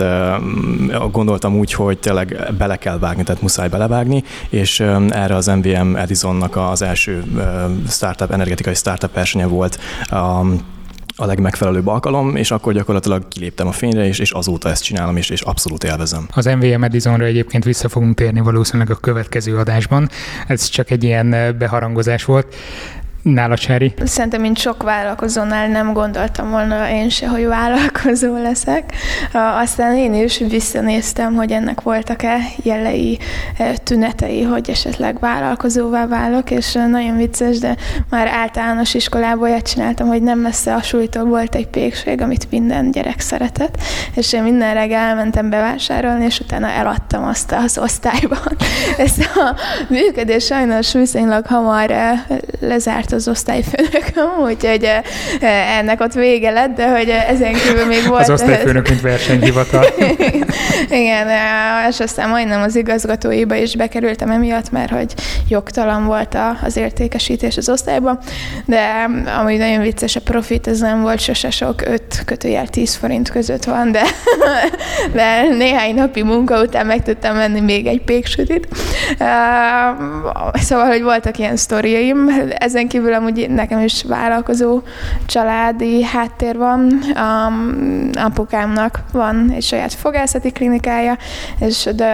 gondoltam 1.11 1.57
úgy, 1.57 1.73
hogy 1.73 1.99
tényleg 1.99 2.53
bele 2.57 2.75
kell 2.75 2.97
vágni, 2.97 3.23
tehát 3.23 3.41
muszáj 3.41 3.69
belevágni, 3.69 4.23
és 4.49 4.79
erre 5.09 5.35
az 5.35 5.47
MVM 5.47 5.95
Edisonnak 5.95 6.55
az 6.55 6.81
első 6.81 7.23
startup, 7.89 8.31
energetikai 8.31 8.73
startup 8.73 9.13
versenye 9.13 9.45
volt 9.45 9.79
a 11.15 11.25
legmegfelelőbb 11.25 11.87
alkalom, 11.87 12.35
és 12.35 12.51
akkor 12.51 12.73
gyakorlatilag 12.73 13.27
kiléptem 13.27 13.67
a 13.67 13.71
fényre, 13.71 14.07
és, 14.07 14.19
és 14.19 14.31
azóta 14.31 14.69
ezt 14.69 14.83
csinálom, 14.83 15.17
és, 15.17 15.29
és 15.29 15.41
abszolút 15.41 15.83
élvezem. 15.83 16.27
Az 16.33 16.45
MVM 16.45 16.83
Edisonra 16.83 17.25
egyébként 17.25 17.63
vissza 17.63 17.89
fogunk 17.89 18.15
térni 18.15 18.39
valószínűleg 18.39 18.89
a 18.91 18.95
következő 18.95 19.57
adásban. 19.57 20.09
Ez 20.47 20.67
csak 20.67 20.91
egy 20.91 21.03
ilyen 21.03 21.55
beharangozás 21.57 22.25
volt. 22.25 22.55
Nála 23.23 23.57
Csári? 23.57 23.93
Szerintem, 24.03 24.41
mint 24.41 24.57
sok 24.57 24.83
vállalkozónál 24.83 25.67
nem 25.67 25.93
gondoltam 25.93 26.49
volna 26.49 26.89
én 26.89 27.09
se, 27.09 27.27
hogy 27.27 27.45
vállalkozó 27.45 28.37
leszek. 28.37 28.93
Aztán 29.33 29.95
én 29.95 30.13
is 30.13 30.37
visszanéztem, 30.37 31.33
hogy 31.33 31.51
ennek 31.51 31.81
voltak-e 31.81 32.37
jelei, 32.63 33.19
tünetei, 33.83 34.41
hogy 34.41 34.69
esetleg 34.69 35.19
vállalkozóvá 35.19 36.07
válok, 36.07 36.51
és 36.51 36.73
nagyon 36.73 37.17
vicces, 37.17 37.59
de 37.59 37.75
már 38.09 38.27
általános 38.27 38.93
iskolából 38.93 39.47
ilyet 39.47 39.71
csináltam, 39.71 40.07
hogy 40.07 40.21
nem 40.21 40.39
messze 40.39 40.73
a 40.73 40.81
súlytól 40.81 41.23
volt 41.23 41.55
egy 41.55 41.67
pékség, 41.67 42.21
amit 42.21 42.51
minden 42.51 42.91
gyerek 42.91 43.19
szeretett, 43.19 43.77
és 44.15 44.33
én 44.33 44.43
minden 44.43 44.73
reggel 44.73 45.07
elmentem 45.07 45.49
bevásárolni, 45.49 46.25
és 46.25 46.39
utána 46.39 46.67
eladtam 46.67 47.23
azt 47.23 47.51
az 47.51 47.77
osztályban. 47.77 48.57
Ezt 48.97 49.29
a 49.35 49.55
működés 49.89 50.45
sajnos 50.45 50.93
viszonylag 50.93 51.45
hamar 51.45 51.93
lezárt 52.59 53.12
az 53.13 53.27
osztályfőnököm, 53.27 54.29
úgyhogy 54.49 54.89
ennek 55.77 56.01
ott 56.01 56.13
vége 56.13 56.51
lett, 56.51 56.75
de 56.75 56.89
hogy 56.97 57.09
ezen 57.09 57.53
kívül 57.53 57.85
még 57.85 58.07
volt... 58.07 58.21
Az 58.21 58.29
osztályfőnök, 58.29 58.89
mint 58.89 59.01
versenyhivatal. 59.01 59.85
Igen, 60.89 61.27
és 61.89 61.99
aztán 61.99 62.29
majdnem 62.29 62.61
az 62.61 62.75
igazgatóiba 62.75 63.55
is 63.55 63.75
bekerültem 63.75 64.29
emiatt, 64.29 64.71
mert 64.71 64.91
hogy 64.91 65.13
jogtalan 65.49 66.05
volt 66.05 66.37
az 66.63 66.77
értékesítés 66.77 67.57
az 67.57 67.69
osztályban, 67.69 68.19
de 68.65 69.09
amúgy 69.39 69.57
nagyon 69.57 69.81
vicces, 69.81 70.15
a 70.15 70.21
profit 70.21 70.67
ez 70.67 70.79
nem 70.79 71.01
volt 71.01 71.19
sose 71.19 71.49
sok, 71.49 71.81
5 71.81 72.01
kötőjel 72.25 72.67
10 72.67 72.95
forint 72.95 73.29
között 73.29 73.63
van, 73.63 73.91
de, 73.91 74.03
de 75.13 75.41
néhány 75.57 75.95
napi 75.95 76.23
munka 76.23 76.61
után 76.61 76.85
meg 76.85 77.03
tudtam 77.03 77.35
venni 77.35 77.59
még 77.59 77.85
egy 77.85 78.01
péksütit. 78.01 78.67
Szóval, 80.53 80.85
hogy 80.85 81.01
voltak 81.01 81.37
ilyen 81.37 81.55
sztoriaim, 81.55 82.29
ezen 82.57 82.87
kívül 82.87 83.02
amúgy 83.11 83.49
nekem 83.49 83.79
is 83.79 84.03
vállalkozó 84.03 84.81
családi 85.25 86.03
háttér 86.03 86.57
van, 86.57 86.99
um, 87.15 88.09
apukámnak 88.13 88.99
van 89.11 89.51
egy 89.55 89.63
saját 89.63 89.93
fogászati 89.93 90.51
klinikája, 90.51 91.17
és 91.59 91.89
de 91.95 92.11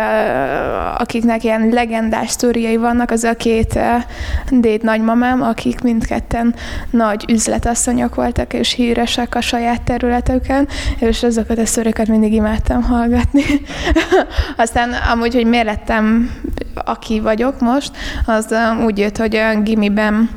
akiknek 0.98 1.44
ilyen 1.44 1.70
legendás 1.70 2.30
sztoriai 2.30 2.78
vannak, 2.78 3.12
az 3.12 3.24
a 3.24 3.34
két 3.34 3.76
uh, 3.76 4.60
déd 4.60 4.84
nagymamám, 4.84 5.42
akik 5.42 5.82
mindketten 5.82 6.56
nagy 6.90 7.26
üzletasszonyok 7.28 8.16
voltak, 8.16 8.54
és 8.54 8.74
híresek 8.74 9.36
a 9.36 9.42
saját 9.42 9.82
területeken, 9.82 10.68
és 11.00 11.24
azokat 11.24 11.58
a 11.58 11.66
sztorikat 11.66 12.08
mindig 12.08 12.34
imádtam 12.34 12.84
hallgatni. 12.84 13.44
Aztán 14.58 14.90
amúgy, 15.12 15.34
hogy 15.34 15.46
miért 15.46 15.66
lettem 15.66 16.32
aki 16.74 17.20
vagyok 17.20 17.60
most, 17.60 17.92
az 18.26 18.48
uh, 18.50 18.86
úgy 18.86 18.98
jött, 18.98 19.18
hogy 19.18 19.36
a 19.36 19.62
gimiben 19.62 20.30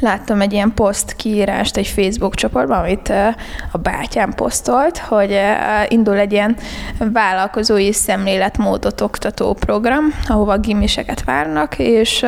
láttam 0.00 0.40
egy 0.40 0.52
ilyen 0.52 0.72
poszt 0.74 1.16
kiírást 1.16 1.76
egy 1.76 1.86
Facebook 1.86 2.34
csoportban, 2.34 2.78
amit 2.78 3.12
a 3.72 3.78
bátyám 3.78 4.34
posztolt, 4.34 4.98
hogy 4.98 5.38
indul 5.88 6.16
egy 6.16 6.32
ilyen 6.32 6.56
vállalkozói 7.12 7.92
szemléletmódot 7.92 9.00
oktató 9.00 9.52
program, 9.52 10.04
ahova 10.26 10.58
gimiseket 10.58 11.24
várnak, 11.24 11.78
és 11.78 12.20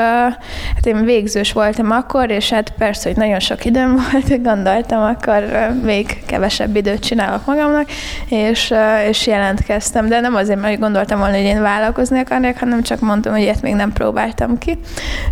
hát 0.74 0.86
én 0.86 1.04
végzős 1.04 1.52
voltam 1.52 1.90
akkor, 1.90 2.30
és 2.30 2.50
hát 2.50 2.72
persze, 2.78 3.08
hogy 3.08 3.18
nagyon 3.18 3.40
sok 3.40 3.64
időm 3.64 3.94
volt, 4.12 4.42
gondoltam, 4.42 5.02
akkor 5.02 5.44
még 5.82 6.22
kevesebb 6.26 6.76
időt 6.76 7.04
csinálok 7.04 7.46
magamnak, 7.46 7.88
és, 8.28 8.74
és 9.08 9.26
jelentkeztem, 9.26 10.08
de 10.08 10.20
nem 10.20 10.34
azért, 10.34 10.60
mert 10.60 10.78
gondoltam 10.78 11.18
volna, 11.18 11.34
hogy 11.34 11.44
én 11.44 11.62
vállalkozni 11.62 12.18
akarnék, 12.18 12.58
hanem 12.58 12.82
csak 12.82 13.00
mondtam, 13.00 13.32
hogy 13.32 13.42
ilyet 13.42 13.62
még 13.62 13.74
nem 13.74 13.92
próbáltam 13.92 14.58
ki, 14.58 14.78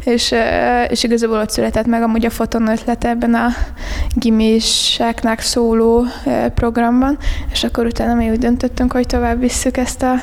és, 0.05 0.35
és 0.89 1.05
igazából 1.05 1.39
ott 1.39 1.51
született 1.51 1.87
meg 1.87 2.03
amúgy 2.03 2.25
a 2.29 2.31
foton 2.31 2.69
ötlete 2.69 3.09
ebben 3.09 3.35
a 3.35 3.49
gimiseknek 4.15 5.41
szóló 5.41 6.05
programban, 6.55 7.19
és 7.53 7.65
akkor 7.65 7.87
utána 7.87 8.15
mi 8.15 8.31
úgy 8.31 8.39
döntöttünk, 8.39 8.93
hogy 8.93 9.07
tovább 9.07 9.41
visszük 9.41 9.77
ezt 9.77 10.03
a 10.03 10.15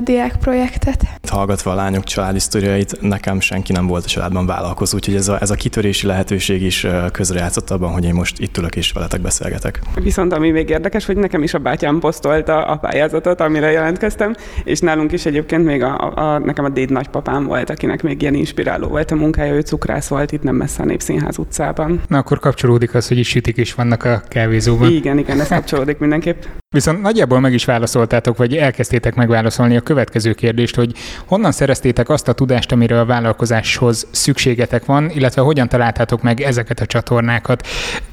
diák 0.00 0.36
projektet. 0.36 1.02
Hallgatva 1.28 1.70
a 1.70 1.74
lányok 1.74 2.04
családi 2.04 2.38
sztoriait, 2.38 3.00
nekem 3.00 3.40
senki 3.40 3.72
nem 3.72 3.86
volt 3.86 4.04
a 4.04 4.08
családban 4.08 4.46
vállalkozó, 4.46 4.96
úgyhogy 4.96 5.14
ez 5.14 5.28
a, 5.28 5.40
ez 5.40 5.50
a 5.50 5.54
kitörési 5.54 6.06
lehetőség 6.06 6.62
is 6.62 6.86
közrejátszott 7.12 7.70
abban, 7.70 7.92
hogy 7.92 8.04
én 8.04 8.14
most 8.14 8.38
itt 8.38 8.56
ülök 8.56 8.76
és 8.76 8.92
veletek 8.92 9.20
beszélgetek. 9.20 9.80
Viszont 10.02 10.32
ami 10.32 10.50
még 10.50 10.68
érdekes, 10.68 11.06
hogy 11.06 11.16
nekem 11.16 11.42
is 11.42 11.54
a 11.54 11.58
bátyám 11.58 11.98
posztolta 11.98 12.64
a 12.64 12.76
pályázatot, 12.76 13.40
amire 13.40 13.70
jelentkeztem, 13.70 14.34
és 14.64 14.80
nálunk 14.80 15.12
is 15.12 15.26
egyébként 15.26 15.64
még 15.64 15.82
a, 15.82 15.98
a, 15.98 16.34
a 16.34 16.38
nekem 16.38 16.64
a 16.64 16.68
déd 16.68 16.90
nagypapám 16.90 17.44
volt, 17.44 17.70
akinek 17.70 18.02
még 18.02 18.22
ilyen 18.22 18.34
inspiráló 18.34 18.88
volt 18.88 19.10
a 19.10 19.14
munkája, 19.14 19.54
ő 19.54 19.60
cukrász 19.60 20.08
volt 20.08 20.32
itt 20.32 20.42
nem 20.42 20.54
messze 20.54 20.82
a 20.82 20.86
Népszínház 21.20 21.38
utcában. 21.38 22.02
Na 22.08 22.18
akkor 22.18 22.38
kapcsolódik 22.38 22.94
az, 22.94 23.08
hogy 23.08 23.18
is 23.18 23.28
sütik 23.28 23.56
is 23.56 23.74
vannak 23.74 24.04
a 24.04 24.22
kávézóban. 24.28 24.90
Igen, 24.90 25.18
igen, 25.18 25.40
ez 25.40 25.48
kapcsolódik 25.48 25.98
mindenképp. 25.98 26.42
Viszont 26.74 27.02
nagyjából 27.02 27.40
meg 27.40 27.52
is 27.52 27.64
válaszoltátok, 27.64 28.36
vagy 28.36 28.56
elkezdtétek 28.56 29.14
megválaszolni 29.14 29.76
a 29.76 29.80
következő 29.80 30.32
kérdést, 30.32 30.74
hogy 30.74 30.92
honnan 31.26 31.52
szereztétek 31.52 32.08
azt 32.08 32.28
a 32.28 32.32
tudást, 32.32 32.72
amire 32.72 33.00
a 33.00 33.04
vállalkozáshoz 33.04 34.06
szükségetek 34.10 34.84
van, 34.84 35.10
illetve 35.10 35.42
hogyan 35.42 35.68
találtátok 35.68 36.22
meg 36.22 36.40
ezeket 36.40 36.80
a 36.80 36.86
csatornákat. 36.86 37.66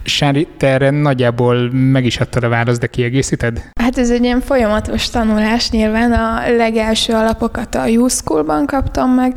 Sári, 0.04 0.48
te 0.58 0.68
erre 0.68 0.90
nagyjából 0.90 1.72
meg 1.72 2.06
is 2.06 2.20
adtad 2.20 2.44
a 2.44 2.50
választ, 2.50 2.80
de 2.80 2.88
kiegészíted? 2.88 3.70
Hát 3.82 3.98
ez 3.98 4.10
egy 4.10 4.24
ilyen 4.24 4.42
folyamatos 4.42 5.10
tanulás, 5.10 5.70
nyilván 5.70 6.12
a 6.12 6.56
legelső 6.58 7.14
alapokat 7.14 7.76
a 7.76 7.88
U-School-ban 7.88 8.66
kaptam 8.66 9.10
meg, 9.10 9.34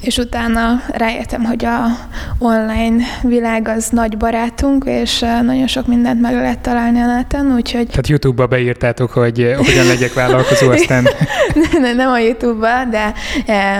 és 0.00 0.16
utána 0.16 0.80
rájöttem, 0.88 1.44
hogy 1.44 1.64
a 1.64 1.86
online 2.38 3.04
világ 3.22 3.68
az 3.68 3.88
nagy 3.88 4.16
barátunk, 4.16 4.84
és 4.86 5.20
nagyon 5.20 5.66
sok 5.66 5.86
mindent 5.86 6.20
meg 6.20 6.34
lehet 6.34 6.58
találni 6.58 7.00
a 7.00 7.06
neten, 7.06 7.54
úgyhogy... 7.54 7.86
Tehát 7.86 8.08
YouTube-ba 8.08 8.46
beírtátok, 8.56 9.10
hogy 9.10 9.54
hogyan 9.56 9.86
legyek 9.86 10.14
vállalkozó, 10.14 10.70
aztán... 10.70 11.08
nem, 11.82 11.96
nem 11.96 12.10
a 12.10 12.18
YouTube-ba, 12.18 12.84
de 12.90 13.14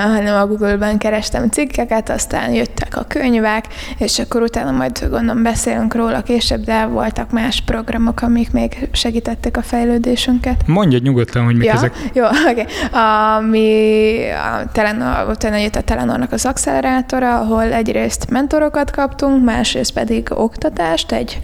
hanem 0.02 0.34
a 0.34 0.46
Google-ben 0.46 0.98
kerestem 0.98 1.48
cikkeket, 1.48 2.10
aztán 2.10 2.52
jöttek 2.52 2.96
a 2.96 3.04
könyvek, 3.08 3.64
és 3.98 4.18
akkor 4.18 4.42
utána 4.42 4.70
majd 4.70 5.08
gondolom 5.10 5.42
beszélünk 5.42 5.94
róla 5.94 6.22
később, 6.22 6.64
de 6.64 6.84
voltak 6.86 7.30
más 7.30 7.62
programok, 7.66 8.22
amik 8.22 8.50
még 8.52 8.88
segítették 8.92 9.56
a 9.56 9.62
fejlődésünket. 9.62 10.62
Mondja 10.66 10.98
nyugodtan, 11.02 11.44
hogy 11.44 11.56
mik 11.56 11.66
ja? 11.66 11.72
ezek. 11.72 11.94
Jó, 12.12 12.24
oké. 12.24 12.50
Okay. 12.50 12.66
Ami 13.36 14.18
a 14.30 14.70
Telenor, 14.72 15.28
utána 15.28 15.56
jött 15.56 15.76
a 15.76 15.80
Telenornak 15.80 16.32
az 16.32 16.46
accelerátora, 16.46 17.38
ahol 17.38 17.72
egyrészt 17.72 18.30
mentorokat 18.30 18.90
kaptunk, 18.90 19.44
másrészt 19.44 19.92
pedig 19.92 20.28
oktatást 20.30 21.12
egy 21.12 21.40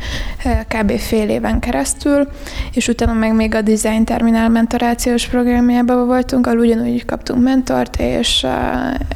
kb. 0.69 0.99
fél 0.99 1.29
éven 1.29 1.61
keresztül, 1.61 2.29
és 2.73 2.89
utána 2.89 3.13
meg 3.23 3.35
még 3.35 3.55
a 3.55 3.63
Design 3.63 4.05
Terminál 4.05 4.49
mentorációs 4.49 5.27
programjában 5.27 6.07
voltunk, 6.07 6.47
ahol 6.47 6.59
ugyanúgy 6.59 7.05
kaptunk 7.05 7.43
mentort 7.43 7.97
és 8.01 8.47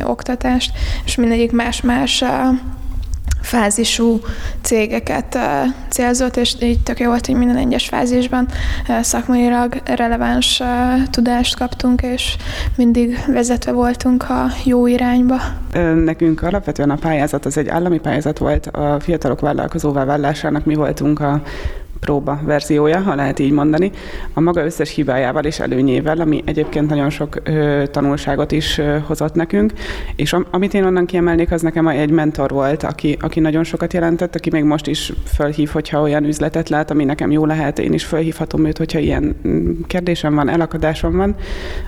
uh, 0.00 0.08
oktatást, 0.08 0.72
és 1.04 1.14
mindegyik 1.14 1.52
más-más 1.52 2.22
uh, 2.22 2.28
fázisú 3.40 4.20
cégeket 4.62 5.34
uh, 5.34 5.42
célzott, 5.88 6.36
és 6.36 6.56
így 6.60 6.82
tök 6.82 7.00
jó 7.00 7.06
volt, 7.08 7.26
hogy 7.26 7.34
minden 7.34 7.56
egyes 7.56 7.88
fázisban 7.88 8.48
uh, 8.88 9.00
szakmailag 9.00 9.82
releváns 9.84 10.60
uh, 10.60 10.66
tudást 11.10 11.56
kaptunk, 11.56 12.02
és 12.02 12.36
mindig 12.76 13.24
vezetve 13.26 13.72
voltunk 13.72 14.30
a 14.30 14.46
jó 14.64 14.86
irányba. 14.86 15.36
Nekünk 16.04 16.42
alapvetően 16.42 16.90
a 16.90 16.96
pályázat 16.96 17.46
az 17.46 17.56
egy 17.56 17.68
állami 17.68 17.98
pályázat 17.98 18.38
volt, 18.38 18.66
a 18.66 19.00
fiatalok 19.00 19.40
vállalkozóvá 19.40 20.04
vállásának 20.04 20.64
mi 20.64 20.74
voltunk 20.74 21.20
a 21.20 21.42
próba 22.06 22.40
verziója, 22.44 23.00
ha 23.00 23.14
lehet 23.14 23.38
így 23.38 23.50
mondani, 23.50 23.90
a 24.32 24.40
maga 24.40 24.64
összes 24.64 24.94
hibájával 24.94 25.44
és 25.44 25.60
előnyével, 25.60 26.20
ami 26.20 26.42
egyébként 26.44 26.88
nagyon 26.88 27.10
sok 27.10 27.36
ö, 27.44 27.82
tanulságot 27.90 28.52
is 28.52 28.78
ö, 28.78 28.98
hozott 29.06 29.34
nekünk, 29.34 29.72
és 30.16 30.32
am, 30.32 30.46
amit 30.50 30.74
én 30.74 30.84
onnan 30.84 31.06
kiemelnék, 31.06 31.52
az 31.52 31.62
nekem 31.62 31.88
egy 31.88 32.10
mentor 32.10 32.50
volt, 32.50 32.82
aki, 32.82 33.16
aki 33.20 33.40
nagyon 33.40 33.64
sokat 33.64 33.92
jelentett, 33.92 34.34
aki 34.34 34.50
még 34.50 34.64
most 34.64 34.86
is 34.86 35.12
felhív, 35.24 35.68
hogyha 35.68 36.00
olyan 36.00 36.24
üzletet 36.24 36.68
lát, 36.68 36.90
ami 36.90 37.04
nekem 37.04 37.30
jó 37.30 37.46
lehet, 37.46 37.78
én 37.78 37.92
is 37.92 38.04
felhívhatom 38.04 38.64
őt, 38.64 38.78
hogyha 38.78 38.98
ilyen 38.98 39.36
mm, 39.48 39.70
kérdésem 39.86 40.34
van, 40.34 40.48
elakadásom 40.48 41.16
van. 41.16 41.34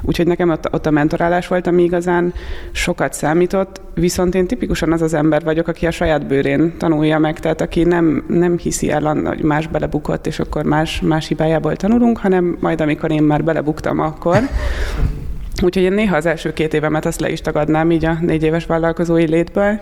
Úgyhogy 0.03 0.27
nekem 0.27 0.51
ott, 0.51 0.73
ott 0.73 0.87
a 0.87 0.91
mentorálás 0.91 1.47
volt, 1.47 1.67
ami 1.67 1.83
igazán 1.83 2.33
sokat 2.73 3.13
számított, 3.13 3.81
viszont 3.95 4.35
én 4.35 4.47
tipikusan 4.47 4.93
az 4.93 5.03
az 5.03 5.15
ember 5.15 5.45
vagyok, 5.45 5.69
aki 5.69 5.87
a 5.87 5.91
saját 5.91 6.27
bőrén 6.27 6.73
tanulja 6.79 7.19
meg, 7.19 7.41
tehát 7.41 7.61
aki 7.61 7.83
nem, 7.83 8.25
nem 8.29 8.59
hiszi 8.59 8.91
el, 8.91 9.17
hogy 9.25 9.43
más 9.43 9.67
belebukott 9.67 10.08
belebukott, 10.09 10.27
és 10.27 10.39
akkor 10.39 10.65
más, 10.65 11.01
más 11.01 11.29
hibájából 11.29 11.77
tanulunk, 11.77 12.19
hanem 12.19 12.57
majd 12.61 12.81
amikor 12.81 13.11
én 13.11 13.23
már 13.23 13.45
belebuktam, 13.45 13.99
akkor. 14.01 14.39
Úgyhogy 15.63 15.83
én 15.83 15.93
néha 15.93 16.17
az 16.17 16.27
első 16.27 16.53
két 16.53 16.75
évemet 16.75 17.07
azt 17.07 17.21
le 17.21 17.31
is 17.31 17.41
tagadnám 17.41 17.91
így 17.91 18.05
a 18.05 18.17
négy 18.21 18.43
éves 18.43 18.67
vállalkozói 18.67 19.27
létből, 19.27 19.81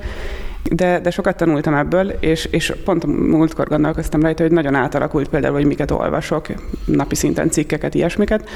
de, 0.70 1.00
de 1.00 1.10
sokat 1.10 1.36
tanultam 1.36 1.74
ebből, 1.74 2.08
és, 2.20 2.44
és 2.44 2.72
pont 2.84 3.06
múltkor 3.06 3.68
gondolkoztam 3.68 4.22
rajta, 4.22 4.42
hogy 4.42 4.52
nagyon 4.52 4.74
átalakult 4.74 5.28
például, 5.28 5.54
hogy 5.54 5.66
miket 5.66 5.90
olvasok, 5.90 6.46
napi 6.84 7.14
szinten 7.14 7.50
cikkeket, 7.50 7.94
ilyesmiket. 7.94 8.48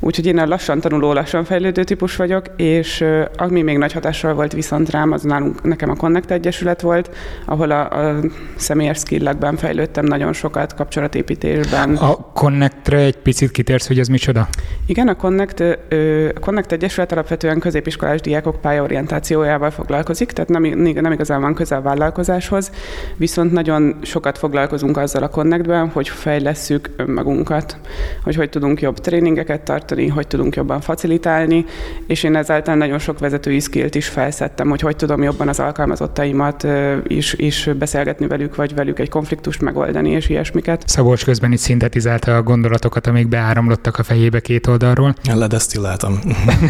Úgyhogy 0.00 0.26
én 0.26 0.38
a 0.38 0.46
lassan 0.46 0.80
tanuló, 0.80 1.12
lassan 1.12 1.44
fejlődő 1.44 1.84
típus 1.84 2.16
vagyok, 2.16 2.44
és 2.56 3.04
ami 3.36 3.62
még 3.62 3.78
nagy 3.78 3.92
hatással 3.92 4.34
volt 4.34 4.52
viszont 4.52 4.90
rám, 4.90 5.12
az 5.12 5.22
nálunk 5.22 5.62
nekem 5.62 5.90
a 5.90 5.94
Connect 5.94 6.30
Egyesület 6.30 6.80
volt, 6.80 7.10
ahol 7.44 7.70
a, 7.70 8.08
a 8.08 8.20
személyes 8.54 8.98
skillekben 8.98 9.56
fejlődtem 9.56 10.04
nagyon 10.04 10.32
sokat, 10.32 10.74
kapcsolatépítésben. 10.74 11.96
A 11.96 12.16
Connectre 12.32 12.98
egy 12.98 13.16
picit 13.16 13.50
kitérsz, 13.50 13.86
hogy 13.86 13.98
ez 13.98 14.08
micsoda? 14.08 14.48
Igen, 14.86 15.08
a 15.08 15.14
Connect, 15.14 15.60
a 16.34 16.40
Connect 16.40 16.72
Egyesület 16.72 17.12
alapvetően 17.12 17.58
középiskolás 17.58 18.20
diákok 18.20 18.60
pályaorientációjával 18.60 19.70
foglalkozik, 19.70 20.32
tehát 20.32 20.50
nem, 20.50 20.62
nem 20.62 21.12
igazán 21.12 21.40
van 21.40 21.53
van 21.54 21.66
köze 21.66 21.76
a 21.76 21.82
vállalkozáshoz, 21.82 22.70
viszont 23.16 23.52
nagyon 23.52 23.96
sokat 24.02 24.38
foglalkozunk 24.38 24.96
azzal 24.96 25.22
a 25.22 25.28
connectben, 25.28 25.88
hogy 25.88 26.08
fejlesszük 26.08 26.90
önmagunkat, 26.96 27.78
hogy 28.22 28.34
hogy 28.34 28.50
tudunk 28.50 28.80
jobb 28.80 28.98
tréningeket 28.98 29.60
tartani, 29.60 30.08
hogy 30.08 30.26
tudunk 30.26 30.56
jobban 30.56 30.80
facilitálni, 30.80 31.64
és 32.06 32.22
én 32.22 32.36
ezáltal 32.36 32.74
nagyon 32.74 32.98
sok 32.98 33.18
vezetői 33.18 33.60
skillt 33.60 33.94
is 33.94 34.08
felszettem, 34.08 34.68
hogy 34.68 34.80
hogy 34.80 34.96
tudom 34.96 35.22
jobban 35.22 35.48
az 35.48 35.60
alkalmazottaimat 35.60 36.66
is, 37.06 37.32
is 37.32 37.70
beszélgetni 37.78 38.26
velük, 38.26 38.54
vagy 38.54 38.74
velük 38.74 38.98
egy 38.98 39.08
konfliktust 39.08 39.60
megoldani, 39.60 40.10
és 40.10 40.28
ilyesmiket. 40.28 40.82
Szabolcs 40.88 41.24
közben 41.24 41.52
itt 41.52 41.58
szintetizálta 41.58 42.36
a 42.36 42.42
gondolatokat, 42.42 43.06
amik 43.06 43.28
beáramlottak 43.28 43.98
a 43.98 44.02
fejébe 44.02 44.40
két 44.40 44.66
oldalról. 44.66 45.14
Ledesztilláltam. 45.34 46.18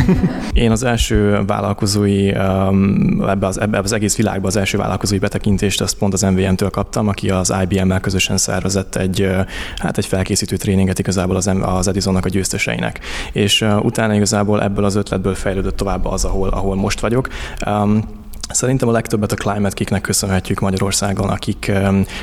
Én 0.52 0.70
az 0.70 0.82
első 0.82 1.42
vállalkozói, 1.46 2.30
um, 2.30 3.24
ebbe 3.28 3.46
az, 3.46 3.60
ebbe 3.60 3.78
az 3.78 3.92
egész 3.94 4.16
világba 4.16 4.46
az 4.46 4.56
első 4.56 4.73
vállalkozói 4.76 5.18
betekintést 5.18 5.80
azt 5.80 5.98
pont 5.98 6.12
az 6.12 6.22
MVM-től 6.22 6.70
kaptam, 6.70 7.08
aki 7.08 7.30
az 7.30 7.54
IBM-mel 7.62 8.00
közösen 8.00 8.36
szervezett 8.36 8.94
egy, 8.94 9.30
hát 9.76 9.98
egy 9.98 10.06
felkészítő 10.06 10.56
tréninget 10.56 10.98
igazából 10.98 11.36
az, 11.36 11.50
az 11.62 11.88
Edisonnak 11.88 12.24
a 12.24 12.28
győzteseinek. 12.28 13.00
És 13.32 13.66
utána 13.80 14.14
igazából 14.14 14.62
ebből 14.62 14.84
az 14.84 14.94
ötletből 14.94 15.34
fejlődött 15.34 15.76
tovább 15.76 16.04
az, 16.04 16.24
ahol, 16.24 16.48
ahol 16.48 16.74
most 16.74 17.00
vagyok. 17.00 17.28
Um, 17.66 18.22
Szerintem 18.48 18.88
a 18.88 18.92
legtöbbet 18.92 19.32
a 19.32 19.36
Climate 19.36 19.74
Kicknek 19.74 20.00
köszönhetjük 20.00 20.60
Magyarországon, 20.60 21.28
akik, 21.28 21.72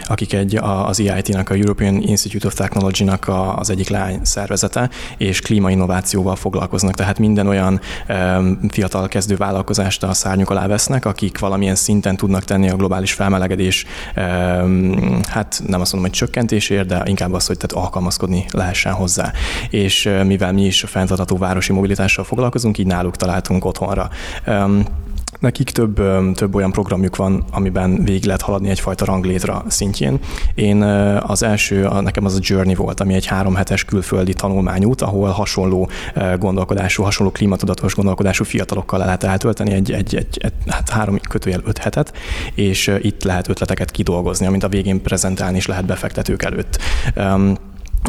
akik 0.05 0.33
egy, 0.33 0.59
az 0.61 0.99
EIT-nak, 0.99 1.49
a 1.49 1.53
European 1.53 2.01
Institute 2.01 2.47
of 2.47 2.53
Technology-nak 2.53 3.31
az 3.55 3.69
egyik 3.69 3.89
lány 3.89 4.19
szervezete, 4.23 4.89
és 5.17 5.39
klímainnovációval 5.39 6.35
foglalkoznak. 6.35 6.95
Tehát 6.95 7.19
minden 7.19 7.47
olyan 7.47 7.79
fiatal 8.69 9.07
kezdő 9.07 9.35
vállalkozást 9.35 10.03
a 10.03 10.13
szárnyuk 10.13 10.49
alá 10.49 10.67
vesznek, 10.67 11.05
akik 11.05 11.39
valamilyen 11.39 11.75
szinten 11.75 12.15
tudnak 12.15 12.43
tenni 12.43 12.69
a 12.69 12.75
globális 12.75 13.13
felmelegedés, 13.13 13.85
hát 15.27 15.61
nem 15.67 15.81
azt 15.81 15.93
mondom, 15.93 16.09
hogy 16.09 16.19
csökkentésért, 16.19 16.87
de 16.87 17.01
inkább 17.05 17.33
az, 17.33 17.47
hogy 17.47 17.57
tehát 17.57 17.85
alkalmazkodni 17.85 18.45
lehessen 18.51 18.93
hozzá. 18.93 19.31
És 19.69 20.09
mivel 20.25 20.53
mi 20.53 20.65
is 20.65 20.83
fenntartható 20.87 21.37
városi 21.37 21.73
mobilitással 21.73 22.23
foglalkozunk, 22.23 22.77
így 22.77 22.87
náluk 22.87 23.15
találtunk 23.15 23.65
otthonra. 23.65 24.09
Nekik 25.41 25.69
több, 25.69 26.01
több 26.35 26.55
olyan 26.55 26.71
programjuk 26.71 27.15
van, 27.15 27.43
amiben 27.51 28.03
végig 28.03 28.25
lehet 28.25 28.41
haladni 28.41 28.69
egyfajta 28.69 29.05
ranglétra 29.05 29.63
szintjén. 29.67 30.19
Én 30.55 30.81
az 31.21 31.43
első, 31.43 31.87
nekem 32.01 32.25
az 32.25 32.35
a 32.35 32.39
Journey 32.41 32.75
volt, 32.75 32.99
ami 32.99 33.13
egy 33.13 33.25
három 33.25 33.55
hetes 33.55 33.85
külföldi 33.85 34.33
tanulmányút, 34.33 35.01
ahol 35.01 35.29
hasonló 35.29 35.89
gondolkodású, 36.39 37.03
hasonló 37.03 37.31
klímatudatos 37.31 37.95
gondolkodású 37.95 38.43
fiatalokkal 38.43 38.99
lehet 38.99 39.23
eltölteni 39.23 39.71
egy, 39.71 39.91
egy, 39.91 40.15
egy, 40.15 40.37
egy 40.41 40.53
hát 40.67 40.89
három 40.89 41.19
kötőjel 41.29 41.61
öt 41.65 41.77
hetet, 41.77 42.13
és 42.55 42.91
itt 43.01 43.23
lehet 43.23 43.47
ötleteket 43.47 43.91
kidolgozni, 43.91 44.45
amit 44.45 44.63
a 44.63 44.69
végén 44.69 45.01
prezentálni 45.01 45.57
is 45.57 45.65
lehet 45.65 45.85
befektetők 45.85 46.43
előtt. 46.43 46.79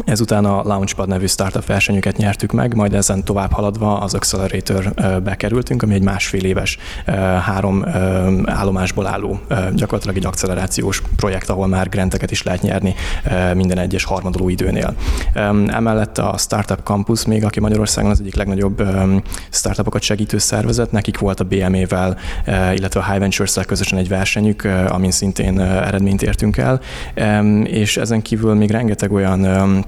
Ezután 0.05 0.45
a 0.45 0.63
Launchpad 0.63 1.07
nevű 1.07 1.25
startup 1.25 1.65
versenyüket 1.65 2.17
nyertük 2.17 2.51
meg, 2.51 2.75
majd 2.75 2.93
ezen 2.93 3.23
tovább 3.23 3.51
haladva 3.51 3.99
az 3.99 4.13
Accelerator 4.13 4.93
bekerültünk, 5.23 5.83
ami 5.83 5.93
egy 5.93 6.03
másfél 6.03 6.43
éves 6.43 6.77
három 7.41 7.85
állomásból 8.45 9.07
álló 9.07 9.39
gyakorlatilag 9.73 10.17
egy 10.17 10.25
accelerációs 10.25 11.01
projekt, 11.15 11.49
ahol 11.49 11.67
már 11.67 11.89
granteket 11.89 12.31
is 12.31 12.43
lehet 12.43 12.61
nyerni 12.61 12.95
minden 13.53 13.77
egyes 13.77 14.03
harmadoló 14.03 14.49
időnél. 14.49 14.95
Emellett 15.67 16.17
a 16.17 16.35
Startup 16.37 16.79
Campus 16.83 17.25
még, 17.25 17.45
aki 17.45 17.59
Magyarországon 17.59 18.11
az 18.11 18.19
egyik 18.19 18.35
legnagyobb 18.35 18.83
startupokat 19.49 20.01
segítő 20.01 20.37
szervezet, 20.37 20.91
nekik 20.91 21.17
volt 21.17 21.39
a 21.39 21.43
BME-vel, 21.43 22.17
illetve 22.47 22.99
a 22.99 23.05
High 23.05 23.19
Ventures-szel 23.19 23.65
közösen 23.65 23.97
egy 23.97 24.07
versenyük, 24.07 24.67
amin 24.87 25.11
szintén 25.11 25.59
eredményt 25.59 26.21
értünk 26.21 26.57
el, 26.57 26.79
és 27.63 27.97
ezen 27.97 28.21
kívül 28.21 28.53
még 28.53 28.71
rengeteg 28.71 29.11
olyan 29.11 29.82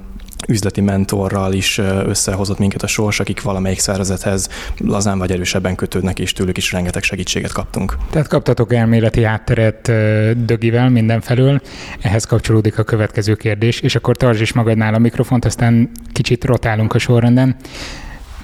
üzleti 0.48 0.82
mentorral 0.82 1.54
is 1.54 1.78
összehozott 2.06 2.60
minket 2.60 2.84
a 2.84 2.88
sors, 2.88 3.20
akik 3.20 3.42
valamelyik 3.42 3.80
szervezethez 3.80 4.50
lazán 4.78 5.18
vagy 5.18 5.32
erősebben 5.32 5.76
kötődnek, 5.76 6.20
és 6.20 6.34
tőlük 6.34 6.58
is 6.58 6.72
rengeteg 6.72 7.04
segítséget 7.04 7.52
kaptunk. 7.52 7.98
Tehát 8.10 8.28
kaptatok 8.28 8.74
elméleti 8.74 9.24
hátteret 9.24 9.92
Dögivel 10.46 10.90
mindenfelől, 10.90 11.62
ehhez 12.02 12.26
kapcsolódik 12.26 12.80
a 12.80 12.84
következő 12.84 13.36
kérdés, 13.36 13.80
és 13.80 13.96
akkor 13.96 14.18
tartsd 14.18 14.42
is 14.42 14.54
magadnál 14.54 14.94
a 14.94 15.00
mikrofont, 15.00 15.46
aztán 15.46 15.90
kicsit 16.14 16.44
rotálunk 16.44 16.94
a 16.94 16.98
sorrenden. 16.98 17.56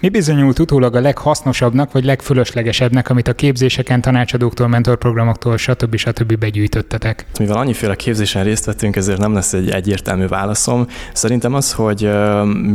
Mi 0.02 0.10
bizonyult 0.10 0.60
utólag 0.60 0.96
a 0.96 1.00
leghasznosabbnak 1.00 1.92
vagy 1.92 2.04
legfölöslegesebbnek, 2.04 3.10
amit 3.10 3.28
a 3.28 3.34
képzéseken, 3.34 4.02
tanácsadóktól, 4.02 4.68
mentorprogramoktól, 4.68 5.58
stb. 5.58 5.96
stb. 5.96 6.38
begyűjtöttetek? 6.38 7.26
Mivel 7.40 7.58
annyiféle 7.58 7.96
képzésen 7.96 8.44
részt 8.44 8.66
vettünk, 8.66 8.96
ezért 8.96 9.20
nem 9.20 9.34
lesz 9.34 9.54
egy 9.54 9.70
egyértelmű 9.70 10.28
válaszom. 10.28 10.88
Szerintem 11.14 11.54
az, 11.54 11.74
hogy 11.74 12.10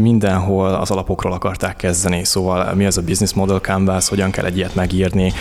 mindenhol 0.00 0.74
az 0.74 0.90
alapokról 0.90 1.32
akarták 1.32 1.76
kezdeni, 1.76 2.24
szóval 2.24 2.74
mi 2.74 2.86
az 2.86 2.98
a 2.98 3.02
business 3.02 3.32
model 3.32 3.58
canvas, 3.58 4.08
hogyan 4.08 4.30
kell 4.30 4.44
egy 4.44 4.56
ilyet 4.56 4.74
megírni, 4.74 5.32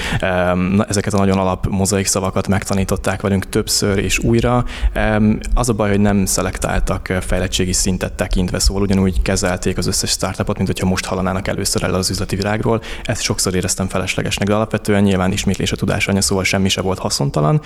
ezeket 0.87 1.13
a 1.13 1.17
nagyon 1.17 1.37
alap 1.37 1.67
mozaik 1.69 2.05
szavakat 2.05 2.47
megtanították 2.47 3.21
velünk 3.21 3.49
többször 3.49 3.97
és 3.97 4.19
újra. 4.19 4.65
Az 5.53 5.69
a 5.69 5.73
baj, 5.73 5.89
hogy 5.89 5.99
nem 5.99 6.25
szelektáltak 6.25 7.13
fejlettségi 7.21 7.73
szintet 7.73 8.13
tekintve, 8.13 8.59
szóval 8.59 8.81
ugyanúgy 8.81 9.21
kezelték 9.21 9.77
az 9.77 9.87
összes 9.87 10.09
startupot, 10.09 10.55
mint 10.55 10.69
hogyha 10.69 10.87
most 10.87 11.05
hallanának 11.05 11.47
először 11.47 11.73
először 11.75 11.93
el 11.93 11.99
az 11.99 12.09
üzleti 12.09 12.35
világról. 12.35 12.81
Ezt 13.03 13.21
sokszor 13.21 13.55
éreztem 13.55 13.87
feleslegesnek, 13.87 14.47
de 14.47 14.53
alapvetően 14.53 15.03
nyilván 15.03 15.31
ismétlés 15.31 15.71
a 15.71 15.75
tudásanya, 15.75 16.21
szóval 16.21 16.43
semmi 16.43 16.69
se 16.69 16.81
volt 16.81 16.99
haszontalan. 16.99 17.61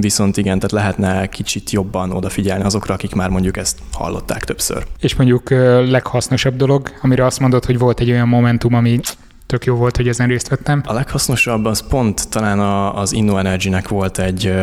Viszont 0.00 0.36
igen, 0.36 0.58
tehát 0.58 0.72
lehetne 0.72 1.26
kicsit 1.26 1.70
jobban 1.70 2.12
odafigyelni 2.12 2.64
azokra, 2.64 2.94
akik 2.94 3.14
már 3.14 3.28
mondjuk 3.28 3.56
ezt 3.56 3.78
hallották 3.92 4.44
többször. 4.44 4.86
És 5.00 5.14
mondjuk 5.14 5.50
leghasznosabb 5.90 6.56
dolog, 6.56 6.90
amire 7.02 7.24
azt 7.24 7.40
mondod, 7.40 7.64
hogy 7.64 7.78
volt 7.78 8.00
egy 8.00 8.10
olyan 8.10 8.28
momentum, 8.28 8.74
ami 8.74 9.00
tök 9.46 9.64
jó 9.64 9.74
volt, 9.74 9.96
hogy 9.96 10.08
ezen 10.08 10.28
részt 10.28 10.48
vettem. 10.48 10.82
A 10.86 10.92
leghasznosabb 10.92 11.64
az 11.64 11.86
pont 11.88 12.28
talán 12.28 12.58
az 12.94 13.12
Inno 13.12 13.38
Energy-nek 13.38 13.88
volt 13.88 14.18
egy, 14.18 14.54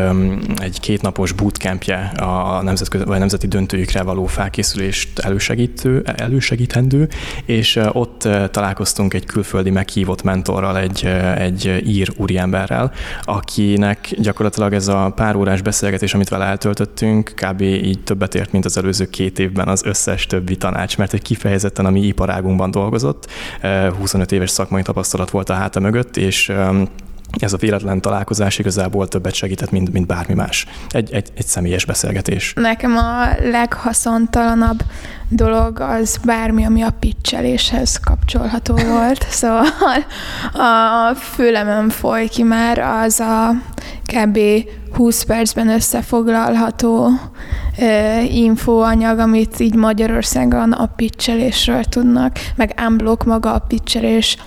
egy 0.56 0.80
kétnapos 0.80 1.32
bootcampje 1.32 2.12
a 2.16 2.62
nemzetközi, 2.62 3.04
vagy 3.04 3.20
nemzeti 3.20 3.48
döntőjükre 3.48 4.02
való 4.02 4.26
felkészülést 4.26 5.20
elősegítő, 5.20 6.04
elősegítendő, 6.18 7.08
és 7.46 7.80
ott 7.92 8.28
találkoztunk 8.52 9.14
egy 9.14 9.26
külföldi 9.26 9.70
meghívott 9.70 10.24
mentorral, 10.24 10.78
egy, 10.78 11.06
egy 11.38 11.82
ír 11.86 12.14
úriemberrel, 12.18 12.92
akinek 13.22 14.10
gyakorlatilag 14.18 14.74
ez 14.74 14.88
a 14.88 15.12
pár 15.16 15.36
órás 15.36 15.62
beszélgetés, 15.62 16.14
amit 16.14 16.30
vele 16.30 16.46
eltöltöttünk, 16.46 17.34
kb. 17.36 17.62
így 17.62 18.04
többet 18.04 18.36
ért, 18.36 18.52
mint 18.52 18.66
az 18.66 18.78
előző 18.78 19.06
két 19.10 19.40
évben 19.40 19.68
az 19.68 19.84
összes 19.86 20.26
többi 20.26 20.56
tanács, 20.56 20.98
mert 20.98 21.14
egy 21.14 21.22
kifejezetten 21.22 21.86
a 21.86 21.90
mi 21.90 22.02
iparágunkban 22.02 22.72
dolgozott, 22.72 23.32
25 24.00 24.32
éves 24.32 24.50
szak 24.50 24.72
szakmai 24.74 24.94
tapasztalat 24.94 25.30
volt 25.30 25.50
a 25.50 25.54
háta 25.54 25.80
mögött, 25.80 26.18
és 26.18 26.52
ez 27.40 27.54
a 27.54 27.58
véletlen 27.58 28.02
találkozás 28.02 28.60
igazából 28.60 29.08
többet 29.08 29.34
segített, 29.34 29.72
mint, 29.72 29.92
mint 29.92 30.08
bármi 30.08 30.34
más. 30.34 30.66
Egy, 30.90 31.14
egy, 31.14 31.32
egy 31.36 31.46
személyes 31.46 31.86
beszélgetés. 31.86 32.54
Nekem 32.56 32.98
a 32.98 33.28
leghaszontalanabb 33.44 34.84
dolog 35.30 35.80
az 35.80 36.18
bármi, 36.26 36.66
ami 36.66 36.82
a 36.82 36.90
pitcheléshez 37.00 38.00
kapcsolható 38.00 38.76
volt. 38.76 39.26
Szóval 39.42 39.66
a 40.54 41.14
fülemön 41.16 41.90
foly 41.90 42.28
ki 42.28 42.44
már 42.44 42.80
az 42.80 43.20
a 43.20 43.52
kb. 44.06 44.40
20 44.94 45.24
percben 45.24 45.70
összefoglalható 45.70 47.10
infóanyag, 48.30 49.20
amit 49.20 49.60
így 49.60 49.76
Magyarországon 49.76 50.72
a 50.72 50.86
pitchelésről 50.86 51.84
tudnak, 51.84 52.40
meg 52.56 52.74
unblock 52.88 53.26
maga 53.26 53.54
a 53.54 53.60
pitchelés 53.60 54.38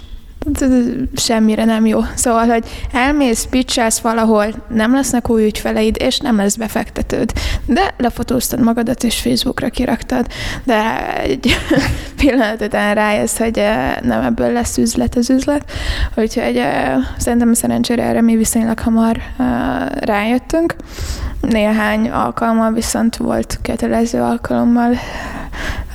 semmire 1.14 1.64
nem 1.64 1.86
jó. 1.86 2.00
Szóval, 2.14 2.46
hogy 2.46 2.64
elmész, 2.92 3.46
pitchelsz 3.50 3.98
valahol, 3.98 4.46
nem 4.68 4.94
lesznek 4.94 5.30
új 5.30 5.44
ügyfeleid, 5.44 5.96
és 5.98 6.18
nem 6.18 6.36
lesz 6.36 6.56
befektetőd. 6.56 7.32
De 7.66 7.94
lefotóztad 7.98 8.60
magadat, 8.60 9.04
és 9.04 9.20
Facebookra 9.20 9.68
kiraktad, 9.68 10.26
de 10.64 11.10
egy 11.20 11.56
pillanat 12.20 12.62
után 12.62 12.94
rájössz, 12.94 13.36
hogy 13.36 13.62
nem 14.02 14.22
ebből 14.22 14.52
lesz 14.52 14.78
üzlet 14.78 15.14
az 15.14 15.30
üzlet. 15.30 15.70
Úgyhogy 16.14 16.62
szerintem 17.18 17.54
szerencsére 17.54 18.02
erre 18.02 18.20
mi 18.20 18.36
viszonylag 18.36 18.78
hamar 18.78 19.16
rájöttünk. 20.00 20.74
Néhány 21.40 22.08
alkalommal 22.08 22.72
viszont 22.72 23.16
volt 23.16 23.58
kötelező 23.62 24.20
alkalommal, 24.20 24.94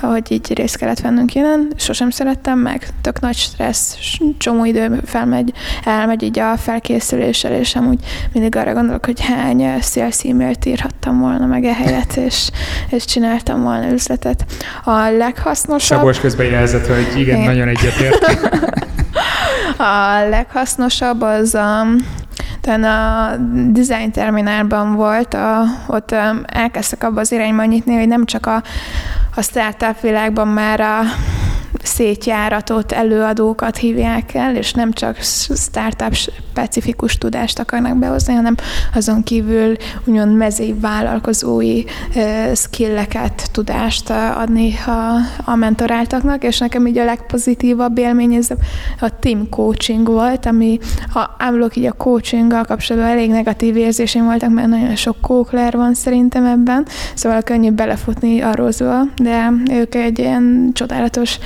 hogy 0.02 0.32
így 0.32 0.54
részt 0.54 0.78
kellett 0.78 1.00
vennünk 1.00 1.36
innen. 1.36 1.74
Sosem 1.76 2.10
szerettem 2.10 2.60
meg, 2.60 2.88
tök 3.02 3.20
nagy 3.20 3.36
stressz, 3.36 3.98
csomó 4.38 4.66
idő 4.66 5.02
felmegy, 5.06 5.54
elmegy 5.84 6.24
így 6.24 6.40
a 6.40 6.58
felkészüléssel, 6.58 7.52
és 7.52 7.76
amúgy 7.76 8.00
mindig 8.34 8.56
arra 8.56 8.74
gondolok, 8.74 9.06
hogy 9.06 9.22
hány 9.22 9.82
sales 9.82 10.24
e-mailt 10.24 10.66
írhattam 10.66 11.20
volna 11.20 11.46
meg 11.46 11.64
ehelyett, 11.64 12.14
és, 12.16 12.50
és 12.90 13.06
csináltam 13.06 13.62
volna 13.62 13.92
üzletet. 13.92 14.46
A 14.84 15.10
leghasznosabb... 15.18 15.98
Szabolcs 15.98 16.20
közben 16.20 16.46
jelzett, 16.46 16.88
hogy 16.88 17.20
igen, 17.20 17.38
én... 17.38 17.46
nagyon 17.46 17.68
egyetért. 17.68 18.26
a 19.78 20.28
leghasznosabb 20.30 21.22
az 21.22 21.56
a 21.56 21.86
talán 22.62 22.84
a 22.84 23.38
design 23.72 24.12
terminálban 24.12 24.96
volt, 24.96 25.34
a, 25.34 25.64
ott 25.88 26.16
elkezdtek 26.46 27.04
abba 27.04 27.20
az 27.20 27.32
irányba 27.32 27.66
nyitni, 27.66 27.96
hogy 27.96 28.08
nem 28.08 28.26
csak 28.26 28.46
a, 28.46 28.64
a 29.36 29.42
startup 29.42 30.02
világban 30.02 30.48
már 30.48 30.80
a 30.80 31.02
szétjáratott 31.84 32.92
előadókat 32.92 33.78
hívják 33.78 34.34
el, 34.34 34.56
és 34.56 34.74
nem 34.74 34.92
csak 34.92 35.18
startup 35.56 36.14
specifikus 36.14 37.18
tudást 37.18 37.60
akarnak 37.60 37.98
behozni, 37.98 38.34
hanem 38.34 38.56
azon 38.94 39.24
kívül 39.24 39.76
úgymond 40.06 40.36
mezei 40.36 40.74
vállalkozói 40.74 41.84
skilleket, 42.56 43.50
tudást 43.52 44.10
adni 44.36 44.74
a, 44.86 45.16
a 45.52 45.56
mentoráltaknak, 45.56 46.44
és 46.44 46.58
nekem 46.58 46.88
így 46.88 46.98
a 46.98 47.06
legpozitívabb 47.06 47.98
élmény 47.98 48.34
ez 48.34 48.48
a 49.00 49.20
team 49.20 49.50
coaching 49.50 50.08
volt, 50.08 50.46
ami 50.46 50.80
ha 51.12 51.36
ámulok 51.38 51.76
így 51.76 51.86
a 51.86 51.94
coachinggal 51.94 52.64
kapcsolatban 52.64 53.12
elég 53.12 53.30
negatív 53.30 53.76
érzésem 53.78 54.26
voltak, 54.26 54.50
mert 54.50 54.68
nagyon 54.68 54.96
sok 54.96 55.22
kókler 55.22 55.74
van 55.76 55.94
szerintem 55.94 56.46
ebben, 56.46 56.86
szóval 57.14 57.42
könnyű 57.42 57.72
belefutni 57.72 58.42
a 58.42 58.56
rozba, 58.56 59.02
de 59.16 59.52
ők 59.72 59.96
egy 59.96 60.20
ilyen 60.20 60.70
csodálatos 60.74 61.38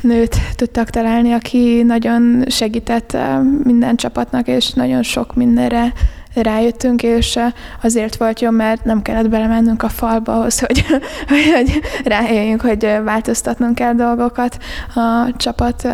nőt 0.00 0.36
tudtak 0.56 0.90
találni, 0.90 1.32
aki 1.32 1.82
nagyon 1.82 2.44
segített 2.46 3.12
eh, 3.12 3.38
minden 3.62 3.96
csapatnak, 3.96 4.48
és 4.48 4.70
nagyon 4.70 5.02
sok 5.02 5.34
mindenre 5.34 5.92
rájöttünk, 6.34 7.02
és 7.02 7.38
azért 7.82 8.16
volt 8.16 8.40
jó, 8.40 8.50
mert 8.50 8.84
nem 8.84 9.02
kellett 9.02 9.28
belemennünk 9.28 9.82
a 9.82 9.88
falba 9.88 10.38
ahhoz, 10.38 10.60
hogy, 10.60 10.84
hogy 11.54 11.80
rájöjjünk, 12.04 12.60
hogy 12.60 12.96
változtatnunk 13.04 13.74
kell 13.74 13.94
dolgokat 13.94 14.58
a 14.94 15.36
csapat 15.36 15.88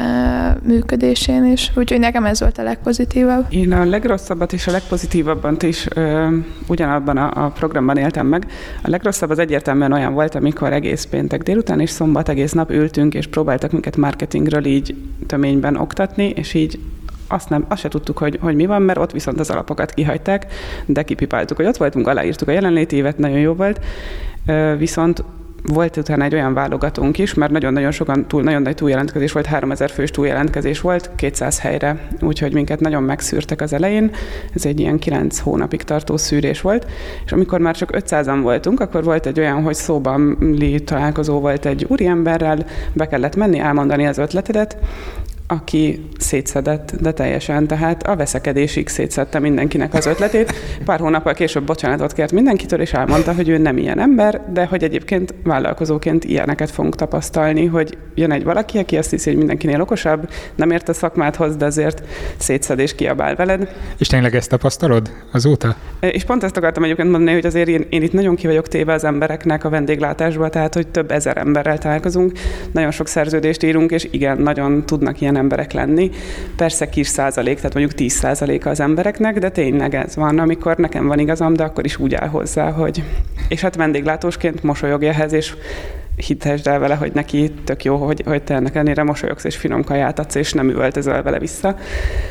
működésén 0.63 1.45
is. 1.45 1.73
Úgyhogy 1.75 1.99
nekem 1.99 2.25
ez 2.25 2.41
volt 2.41 2.59
a 2.59 2.63
legpozitívabb. 2.63 3.47
Én 3.49 3.73
a 3.73 3.85
legrosszabbat 3.85 4.53
és 4.53 4.67
a 4.67 4.71
legpozitívabban 4.71 5.57
is 5.61 5.87
ö, 5.95 6.37
ugyanabban 6.67 7.17
a, 7.17 7.45
a 7.45 7.49
programban 7.49 7.97
éltem 7.97 8.27
meg. 8.27 8.47
A 8.83 8.91
legrosszabb 8.91 9.31
az 9.31 9.39
egyértelműen 9.39 9.93
olyan 9.93 10.15
volt, 10.15 10.35
amikor 10.35 10.73
egész 10.73 11.05
péntek 11.05 11.43
délután 11.43 11.81
és 11.81 11.91
szombat 11.91 12.29
egész 12.29 12.53
nap 12.53 12.71
ültünk, 12.71 13.15
és 13.15 13.27
próbáltak 13.27 13.73
minket 13.73 13.97
marketingről 13.97 14.65
így 14.65 14.97
töményben 15.27 15.77
oktatni, 15.77 16.29
és 16.29 16.55
így 16.55 16.79
azt, 17.29 17.49
nem, 17.49 17.65
azt 17.69 17.81
se 17.81 17.89
tudtuk, 17.89 18.19
hogy, 18.19 18.39
hogy 18.41 18.55
mi 18.55 18.67
van, 18.67 18.83
mert 18.83 18.99
ott 18.99 19.13
viszont 19.13 19.41
az 19.41 19.51
alapokat 19.51 19.95
kihagyták, 19.95 20.47
de 20.87 21.03
kipipáltuk, 21.03 21.57
hogy 21.57 21.67
ott 21.67 21.77
voltunk, 21.77 22.07
aláírtuk 22.07 22.49
a 22.49 22.53
jelenléti 22.53 22.97
évet, 22.97 23.19
nagyon 23.19 23.39
jó 23.39 23.55
volt, 23.55 23.81
viszont 24.79 25.25
volt 25.63 25.97
utána 25.97 26.25
egy 26.25 26.35
olyan 26.35 26.55
válogatónk 26.55 27.19
is, 27.19 27.35
mert 27.35 27.53
nagyon-nagyon 27.53 27.91
sokan, 27.91 28.29
túl, 28.29 28.43
nagyon 28.43 28.63
nagy 28.63 28.75
túljelentkezés 28.75 29.33
volt, 29.33 29.47
3000 29.47 29.91
fős 29.91 30.11
túljelentkezés 30.11 30.81
volt 30.81 31.11
200 31.17 31.61
helyre, 31.61 32.09
úgyhogy 32.21 32.53
minket 32.53 32.81
nagyon 32.81 33.03
megszűrtek 33.03 33.61
az 33.61 33.73
elején. 33.73 34.11
Ez 34.55 34.65
egy 34.65 34.81
ilyen 34.81 34.99
9 34.99 35.39
hónapig 35.39 35.83
tartó 35.83 36.17
szűrés 36.17 36.61
volt, 36.61 36.87
és 37.25 37.33
amikor 37.33 37.61
már 37.61 37.77
csak 37.77 37.91
500-an 37.93 38.39
voltunk, 38.43 38.81
akkor 38.81 39.05
volt 39.05 39.27
egy 39.27 39.39
olyan, 39.41 39.63
hogy 39.63 39.75
szóban 39.75 40.39
találkozó 40.85 41.41
volt 41.41 41.67
egy 41.67 41.87
úriemberrel, 41.89 42.67
be 42.93 43.07
kellett 43.07 43.37
menni, 43.37 43.59
elmondani 43.59 44.07
az 44.07 44.19
ötletedet, 44.19 44.77
aki 45.51 46.09
szétszedett, 46.19 46.93
de 47.01 47.13
teljesen, 47.13 47.67
tehát 47.67 48.03
a 48.03 48.17
veszekedésig 48.17 48.89
szétszedte 48.89 49.39
mindenkinek 49.39 49.95
az 49.95 50.07
ötletét. 50.07 50.55
Pár 50.85 51.01
hónappal 51.01 51.35
később 51.35 51.65
bocsánatot 51.65 52.13
kért 52.13 52.33
mindenkitől, 52.33 52.81
és 52.81 52.93
elmondta, 52.93 53.35
hogy 53.35 53.49
ő 53.49 53.59
nem 53.59 53.77
ilyen 53.77 54.01
ember, 54.01 54.41
de 54.53 54.65
hogy 54.65 54.85
egyébként 54.85 55.35
vállalkozóként 55.45 56.25
ilyeneket 56.25 56.71
fogunk 56.71 56.97
tapasztalni, 56.97 57.67
hogy 57.67 57.99
jön 58.15 58.33
egy 58.33 58.45
valaki, 58.45 58.79
aki 58.79 58.97
azt 58.97 59.11
hiszi, 59.11 59.29
hogy 59.29 59.39
mindenkinél 59.39 59.81
okosabb, 59.81 60.29
nem 60.55 60.71
ért 60.71 60.89
a 60.89 60.93
szakmáthoz, 60.93 61.57
de 61.57 61.65
azért 61.65 62.03
szétszed 62.37 62.79
és 62.79 62.95
kiabál 62.95 63.35
veled. 63.35 63.75
És 63.99 64.07
tényleg 64.07 64.35
ezt 64.35 64.51
tapasztalod 64.51 65.11
azóta? 65.33 65.77
És 66.01 66.25
pont 66.25 66.43
ezt 66.43 66.57
akartam 66.57 66.85
egyébként 66.85 67.11
mondani, 67.11 67.33
hogy 67.33 67.47
azért 67.47 67.69
én, 67.69 67.87
én 67.89 68.03
itt 68.03 68.13
nagyon 68.13 68.35
ki 68.35 68.47
vagyok 68.47 68.69
téve 68.69 68.93
az 68.93 69.05
embereknek 69.05 69.65
a 69.65 69.69
vendéglátásba, 69.69 70.49
tehát 70.49 70.75
hogy 70.75 70.89
több 70.89 71.11
ezer 71.11 71.37
emberrel 71.37 71.79
találkozunk, 71.79 72.33
nagyon 72.73 72.91
sok 72.91 73.07
szerződést 73.07 73.63
írunk, 73.63 73.91
és 73.91 74.09
igen, 74.11 74.39
nagyon 74.39 74.87
tudnak 74.87 75.21
ilyen 75.21 75.37
emberek 75.39 75.73
lenni. 75.73 76.11
Persze 76.57 76.89
kis 76.89 77.07
százalék, 77.07 77.57
tehát 77.57 77.75
mondjuk 77.75 77.95
10 77.95 78.13
százaléka 78.13 78.71
az 78.71 78.81
embereknek, 78.81 79.39
de 79.39 79.51
tényleg 79.51 79.95
ez 79.95 80.17
van, 80.17 80.39
amikor 80.39 80.77
nekem 80.77 81.07
van 81.07 81.19
igazam, 81.19 81.55
de 81.55 81.65
akkor 81.65 81.85
is 81.85 81.99
úgy 81.99 82.15
áll 82.15 82.29
hozzá, 82.29 82.71
hogy... 82.71 83.03
És 83.49 83.61
hát 83.61 83.77
vendéglátósként 83.77 84.63
mosolyogj 84.63 85.07
ehhez, 85.07 85.33
és 85.33 85.55
hitesd 86.27 86.67
el 86.67 86.79
vele, 86.79 86.95
hogy 86.95 87.13
neki 87.13 87.53
tök 87.65 87.85
jó, 87.85 87.97
hogy, 87.97 88.23
hogy 88.27 88.43
te 88.43 88.55
ennek 88.55 88.75
ennél 88.75 89.03
mosolyogsz 89.03 89.45
és 89.45 89.57
finom 89.57 89.85
kaját 89.85 90.19
adsz, 90.19 90.35
és 90.35 90.53
nem 90.53 90.69
üvöltözöl 90.69 91.23
vele 91.23 91.39
vissza. 91.39 91.77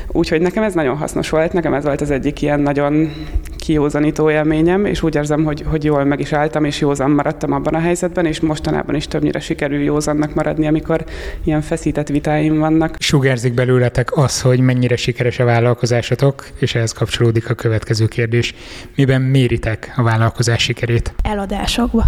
Úgyhogy 0.08 0.41
nekem 0.41 0.63
ez 0.63 0.73
nagyon 0.73 0.97
hasznos 0.97 1.30
volt, 1.30 1.54
nekem 1.54 1.73
ez 1.73 1.84
volt 1.84 2.02
az 2.02 2.12
egyik 2.12 2.41
ilyen 2.41 2.60
nagyon 2.60 3.12
kiózanító 3.58 4.30
élményem, 4.30 4.86
és 4.86 5.04
úgy 5.04 5.15
érzem, 5.15 5.43
hogy, 5.43 5.63
hogy 5.67 5.84
jól 5.84 6.04
meg 6.04 6.19
is 6.19 6.34
álltam, 6.34 6.65
és 6.65 6.80
józan 6.80 7.12
maradtam 7.12 7.52
abban 7.52 7.73
a 7.73 7.80
helyzetben, 7.80 8.26
és 8.26 8.39
mostanában 8.39 8.95
is 8.95 9.08
többnyire 9.08 9.39
sikerül 9.39 9.84
józannak 9.84 10.34
maradni, 10.34 10.67
amikor 10.67 11.06
ilyen 11.43 11.62
feszített 11.62 12.08
vitáim 12.08 12.60
vannak. 12.60 12.95
Sugárzik 13.00 13.54
belőletek 13.54 14.17
az, 14.17 14.41
hogy 14.41 14.60
mennyire 14.60 14.95
sikeres 14.95 15.39
a 15.39 15.45
vállalkozásotok, 15.45 16.47
és 16.60 16.76
ehhez 16.76 16.91
kapcsolódik 16.91 17.50
a 17.50 17.54
következő 17.54 18.08
kérdés. 18.08 18.54
Miben 18.95 19.21
méritek 19.21 19.93
a 19.95 20.04
vállalkozás 20.04 20.62
sikerét? 20.62 21.13
Eladásokba. 21.23 22.04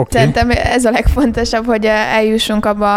Okay. 0.00 0.20
Szerintem 0.20 0.50
ez 0.50 0.84
a 0.84 0.90
legfontosabb, 0.90 1.66
hogy 1.66 1.84
eljussunk 1.86 2.66
abba, 2.66 2.92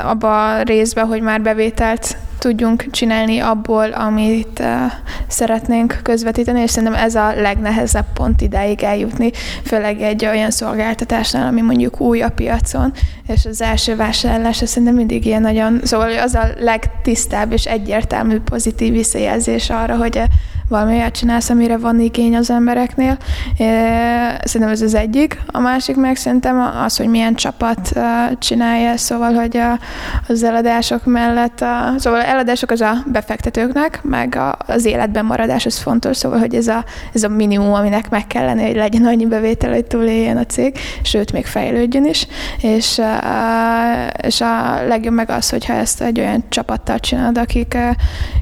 abba 0.00 0.54
a 0.54 0.62
részbe, 0.62 1.00
hogy 1.00 1.20
már 1.20 1.42
bevételt 1.42 2.16
tudjunk 2.38 2.90
csinálni 2.90 3.38
abból, 3.38 3.90
amit 3.90 4.58
uh, 4.58 4.66
szeretnénk 5.26 6.00
közvetíteni, 6.02 6.60
és 6.60 6.70
szerintem 6.70 7.00
ez 7.00 7.14
a 7.14 7.34
legnehezebb 7.34 8.06
pont 8.14 8.40
idáig 8.40 8.82
eljutni, 8.82 9.30
főleg 9.64 10.00
egy 10.00 10.26
olyan 10.26 10.50
szolgáltatásnál, 10.50 11.46
ami 11.46 11.60
mondjuk 11.60 12.00
új 12.00 12.22
a 12.22 12.30
piacon, 12.30 12.92
és 13.26 13.44
az 13.44 13.62
első 13.62 13.96
vásárlás 13.96 14.56
szerintem 14.56 14.94
mindig 14.94 15.26
ilyen 15.26 15.42
nagyon, 15.42 15.80
szóval 15.82 16.18
az 16.18 16.34
a 16.34 16.48
legtisztább 16.58 17.52
és 17.52 17.64
egyértelmű 17.64 18.40
pozitív 18.40 18.92
visszajelzés 18.92 19.70
arra, 19.70 19.96
hogy 19.96 20.22
valami 20.68 20.94
olyat 20.94 21.16
csinálsz, 21.16 21.50
amire 21.50 21.76
van 21.76 22.00
igény 22.00 22.36
az 22.36 22.50
embereknél. 22.50 23.16
Szerintem 24.44 24.68
ez 24.70 24.82
az 24.82 24.94
egyik. 24.94 25.40
A 25.46 25.58
másik 25.58 25.96
meg 25.96 26.16
szerintem 26.16 26.72
az, 26.84 26.96
hogy 26.96 27.08
milyen 27.08 27.34
csapat 27.34 28.00
csinálja, 28.38 28.96
szóval, 28.96 29.32
hogy 29.32 29.60
az 30.28 30.42
eladások 30.42 31.04
mellett, 31.04 31.60
a, 31.60 31.94
szóval 31.98 32.20
eladások 32.22 32.70
az 32.70 32.80
a 32.80 32.94
befektetőknek, 33.06 34.00
meg 34.02 34.38
az 34.66 34.84
életben 34.84 35.24
maradás 35.24 35.66
az 35.66 35.78
fontos, 35.78 36.16
szóval, 36.16 36.38
hogy 36.38 36.54
ez 36.54 36.66
a, 36.66 36.84
ez 37.12 37.22
a 37.22 37.28
minimum, 37.28 37.72
aminek 37.72 38.10
meg 38.10 38.26
kell 38.26 38.44
lenni, 38.44 38.62
hogy 38.66 38.76
legyen 38.76 39.04
annyi 39.04 39.26
bevétel, 39.26 39.72
hogy 39.72 39.84
túléljen 39.84 40.36
a 40.36 40.46
cég, 40.46 40.78
sőt, 41.02 41.32
még 41.32 41.46
fejlődjön 41.46 42.04
is. 42.04 42.26
És, 42.60 43.00
és 44.22 44.40
a 44.40 44.84
legjobb 44.86 45.14
meg 45.14 45.30
az, 45.30 45.50
hogyha 45.50 45.72
ezt 45.72 46.02
egy 46.02 46.20
olyan 46.20 46.44
csapattal 46.48 46.98
csinálod, 46.98 47.38
akik 47.38 47.76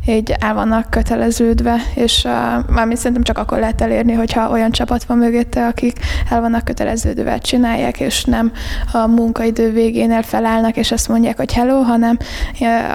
így 0.06 0.34
el 0.40 0.54
vannak 0.54 0.90
köteleződve, 0.90 1.76
és 1.94 2.13
és 2.14 2.24
uh, 2.24 2.74
mármint 2.74 2.98
szerintem 2.98 3.22
csak 3.22 3.38
akkor 3.38 3.58
lehet 3.58 3.80
elérni, 3.80 4.12
hogyha 4.12 4.50
olyan 4.50 4.70
csapat 4.70 5.04
van 5.04 5.18
mögötte, 5.18 5.66
akik 5.66 5.98
el 6.30 6.40
vannak 6.40 6.64
köteleződővel 6.64 7.38
csinálják, 7.38 8.00
és 8.00 8.24
nem 8.24 8.52
a 8.92 9.06
munkaidő 9.06 9.72
végén 9.72 10.22
felállnak, 10.22 10.76
és 10.76 10.92
azt 10.92 11.08
mondják, 11.08 11.36
hogy 11.36 11.52
hello, 11.52 11.80
hanem 11.80 12.16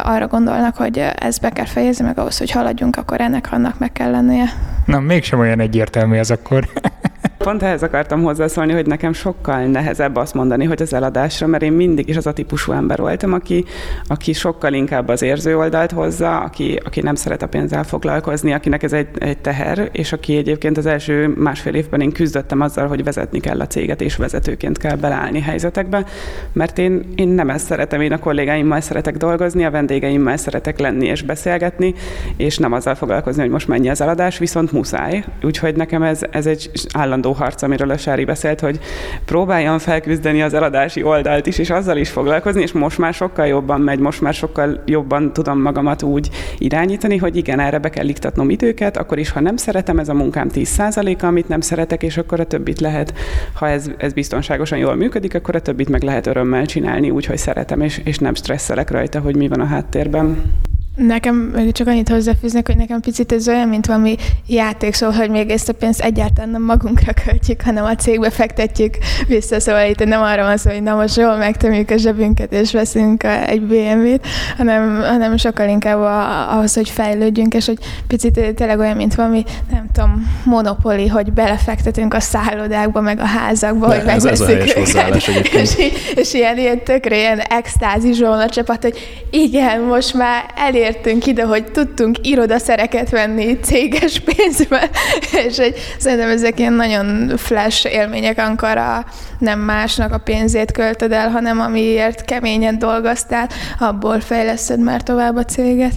arra 0.03 0.27
gondolnak, 0.27 0.75
hogy 0.75 1.05
ezt 1.15 1.41
be 1.41 1.49
kell 1.49 1.65
fejezni, 1.65 2.05
meg 2.05 2.19
ahhoz, 2.19 2.38
hogy 2.38 2.51
haladjunk, 2.51 2.95
akkor 2.95 3.21
ennek 3.21 3.47
annak 3.51 3.79
meg 3.79 3.91
kell 3.91 4.12
lennie. 4.12 4.45
Na, 4.86 4.99
mégsem 4.99 5.39
olyan 5.39 5.60
egyértelmű 5.60 6.17
ez 6.17 6.29
akkor. 6.29 6.69
Pont 7.43 7.63
ehhez 7.63 7.84
akartam 7.84 8.23
hozzászólni, 8.23 8.73
hogy 8.73 8.86
nekem 8.86 9.13
sokkal 9.13 9.63
nehezebb 9.65 10.15
azt 10.15 10.34
mondani, 10.34 10.65
hogy 10.65 10.82
az 10.82 10.93
eladásra, 10.93 11.47
mert 11.47 11.63
én 11.63 11.71
mindig 11.71 12.10
is 12.10 12.17
az 12.17 12.28
a 12.28 12.34
típusú 12.34 12.71
ember 12.71 12.99
voltam, 12.99 13.34
aki, 13.34 13.65
aki 14.08 14.34
sokkal 14.34 14.73
inkább 14.73 15.08
az 15.08 15.21
érző 15.21 15.58
oldalt 15.58 15.91
hozza, 15.91 16.39
aki, 16.39 16.80
aki 16.86 17.02
nem 17.02 17.15
szeret 17.15 17.41
a 17.41 17.47
pénzzel 17.47 17.84
foglalkozni, 17.84 18.54
akinek 18.54 18.84
ez 18.84 18.93
egy, 18.93 19.08
egy 19.19 19.38
teher, 19.38 19.89
és 19.91 20.12
aki 20.12 20.38
egyébként 20.38 20.78
az 20.78 20.86
első 20.86 21.34
másfél 21.38 21.73
évben 21.73 22.02
én 22.02 22.12
küzdöttem 22.12 22.62
azzal, 22.62 22.88
hogy 22.88 23.04
vezetni 23.04 23.39
kell 23.39 23.60
a 23.60 23.67
céget, 23.67 24.02
és 24.02 24.15
vezetőként 24.15 24.78
kell 24.78 24.95
beleállni 24.95 25.41
helyzetekbe, 25.41 26.06
mert 26.54 26.78
én, 26.78 27.13
én 27.15 27.28
nem 27.28 27.49
ezt 27.49 27.65
szeretem, 27.65 28.02
én 28.02 28.12
a 28.12 28.19
kollégáimmal 28.19 28.82
szeretek 28.82 29.17
dolgozni, 29.17 29.65
a 29.65 29.71
vendégeimmel 29.71 30.38
szeretek 30.38 30.80
lenni 30.80 31.06
és 31.06 31.21
beszélgetni, 31.21 31.93
és 32.38 32.58
nem 32.58 32.73
azzal 32.73 32.95
foglalkozni, 32.95 33.41
hogy 33.41 33.52
most 33.52 33.67
mennyi 33.67 33.89
az 33.89 34.02
eladás, 34.02 34.38
viszont 34.38 34.71
muszáj. 34.71 35.23
Úgyhogy 35.43 35.75
nekem 35.75 36.04
ez, 36.04 36.21
ez 36.32 36.45
egy 36.45 36.71
állandó 36.93 37.28
állandó 37.30 37.44
harc, 37.44 37.62
amiről 37.62 37.89
a 37.89 37.98
Sári 37.98 38.26
beszélt, 38.26 38.60
hogy 38.60 38.80
próbáljam 39.26 39.78
felküzdeni 39.78 40.42
az 40.42 40.54
eladási 40.54 41.04
oldalt 41.04 41.46
is, 41.48 41.58
és 41.58 41.70
azzal 41.70 41.98
is 41.98 42.10
foglalkozni, 42.10 42.62
és 42.62 42.72
most 42.72 42.98
már 42.98 43.13
sokkal 43.13 43.48
jobban 43.48 43.82
megy, 43.82 44.00
most 44.00 44.22
már 44.22 44.34
sokkal 44.34 44.84
jobban 44.86 45.34
tudom 45.34 45.62
magamat 45.62 46.04
úgy 46.04 46.30
irányítani, 46.58 47.18
hogy 47.18 47.36
igen, 47.36 47.60
erre 47.60 47.80
be 47.80 47.89
kell 47.89 48.08
iktatnom 48.08 48.50
időket, 48.50 48.98
akkor 48.98 49.18
is, 49.18 49.30
ha 49.30 49.39
nem 49.39 49.58
szeretem, 49.58 50.00
ez 50.00 50.10
a 50.10 50.13
munkám 50.13 50.50
10%-a, 50.54 51.26
amit 51.26 51.48
nem 51.48 51.62
szeretek, 51.62 52.04
és 52.04 52.18
akkor 52.18 52.39
a 52.39 52.44
többit 52.44 52.80
lehet, 52.80 53.13
ha 53.54 53.68
ez, 53.68 53.92
ez 53.98 54.13
biztonságosan 54.13 54.78
jól 54.78 54.96
működik, 54.96 55.36
akkor 55.36 55.56
a 55.56 55.62
többit 55.62 55.89
meg 55.89 56.04
lehet 56.04 56.28
örömmel 56.28 56.65
csinálni, 56.65 57.10
úgy, 57.10 57.26
hogy 57.26 57.38
szeretem, 57.38 57.82
és, 57.82 58.02
és 58.04 58.18
nem 58.18 58.34
stresszelek 58.34 58.92
rajta, 58.92 59.20
hogy 59.20 59.36
mi 59.36 59.48
van 59.48 59.60
a 59.60 59.65
háttérben. 59.65 60.38
Nekem 61.07 61.35
még 61.35 61.71
csak 61.71 61.88
annyit 61.88 62.09
hozzáfűznek, 62.09 62.67
hogy 62.67 62.77
nekem 62.77 62.99
picit 62.99 63.31
ez 63.31 63.47
olyan, 63.47 63.67
mint 63.67 63.85
valami 63.85 64.15
játék, 64.47 64.93
szóval, 64.93 65.15
hogy 65.15 65.29
még 65.29 65.49
ezt 65.49 65.69
a 65.69 65.73
pénzt 65.73 66.01
egyáltalán 66.01 66.49
nem 66.49 66.63
magunkra 66.63 67.13
költjük, 67.25 67.62
hanem 67.62 67.83
a 67.83 67.95
cégbe 67.95 68.29
fektetjük 68.29 68.97
vissza, 69.27 69.59
szóval 69.59 69.89
itt 69.89 70.05
nem 70.05 70.21
arra 70.21 70.43
van 70.43 70.57
szó, 70.57 70.69
hogy 70.69 70.83
na 70.83 70.95
most 70.95 71.17
jól 71.17 71.38
megtömjük 71.38 71.89
a 71.89 71.97
zsebünket 71.97 72.53
és 72.53 72.71
veszünk 72.71 73.23
egy 73.23 73.62
BMW-t, 73.62 74.27
hanem, 74.57 75.01
hanem 75.01 75.38
sokkal 75.38 75.67
inkább 75.67 75.99
ahhoz, 76.49 76.73
hogy 76.73 76.89
fejlődjünk, 76.89 77.53
és 77.53 77.65
hogy 77.65 77.77
picit 78.07 78.53
tényleg 78.55 78.79
olyan, 78.79 78.95
mint 78.95 79.15
valami, 79.15 79.43
nem 79.71 79.85
tudom, 79.93 80.41
monopoli, 80.43 81.07
hogy 81.07 81.33
belefektetünk 81.33 82.13
a 82.13 82.19
szállodákba, 82.19 83.01
meg 83.01 83.19
a 83.19 83.25
házakba, 83.25 83.88
De 83.88 83.99
hogy 83.99 84.07
ez, 84.07 84.25
ez 84.25 84.41
a 84.41 84.49
őket. 84.49 85.55
És, 85.62 85.75
és, 86.15 86.33
ilyen, 86.33 86.57
ilyen 86.57 86.83
tökre 86.83 87.17
ilyen 87.17 87.39
extázis 87.39 88.19
a 88.19 88.49
csapat, 88.49 88.83
hogy 88.83 89.27
igen, 89.31 89.81
most 89.81 90.13
már 90.13 90.43
elértünk 90.89 91.25
ide, 91.25 91.43
hogy 91.43 91.71
tudtunk 91.71 92.28
irodaszereket 92.28 93.10
venni 93.10 93.60
céges 93.60 94.19
pénzbe, 94.19 94.89
és 95.47 95.58
hogy 95.58 95.75
szerintem 95.97 96.30
ezek 96.30 96.60
ilyen 96.60 96.73
nagyon 96.73 97.38
flash 97.38 97.93
élmények, 97.93 98.38
amikor 98.38 98.78
a 98.78 99.06
nem 99.39 99.60
másnak 99.60 100.13
a 100.13 100.17
pénzét 100.17 100.71
költöd 100.71 101.12
el, 101.12 101.30
hanem 101.30 101.60
amiért 101.60 102.25
keményen 102.25 102.80
dolgoztál, 102.80 103.49
abból 103.80 104.19
fejleszted 104.19 104.80
már 104.80 105.04
tovább 105.04 105.36
a 105.36 105.45
céget. 105.45 105.93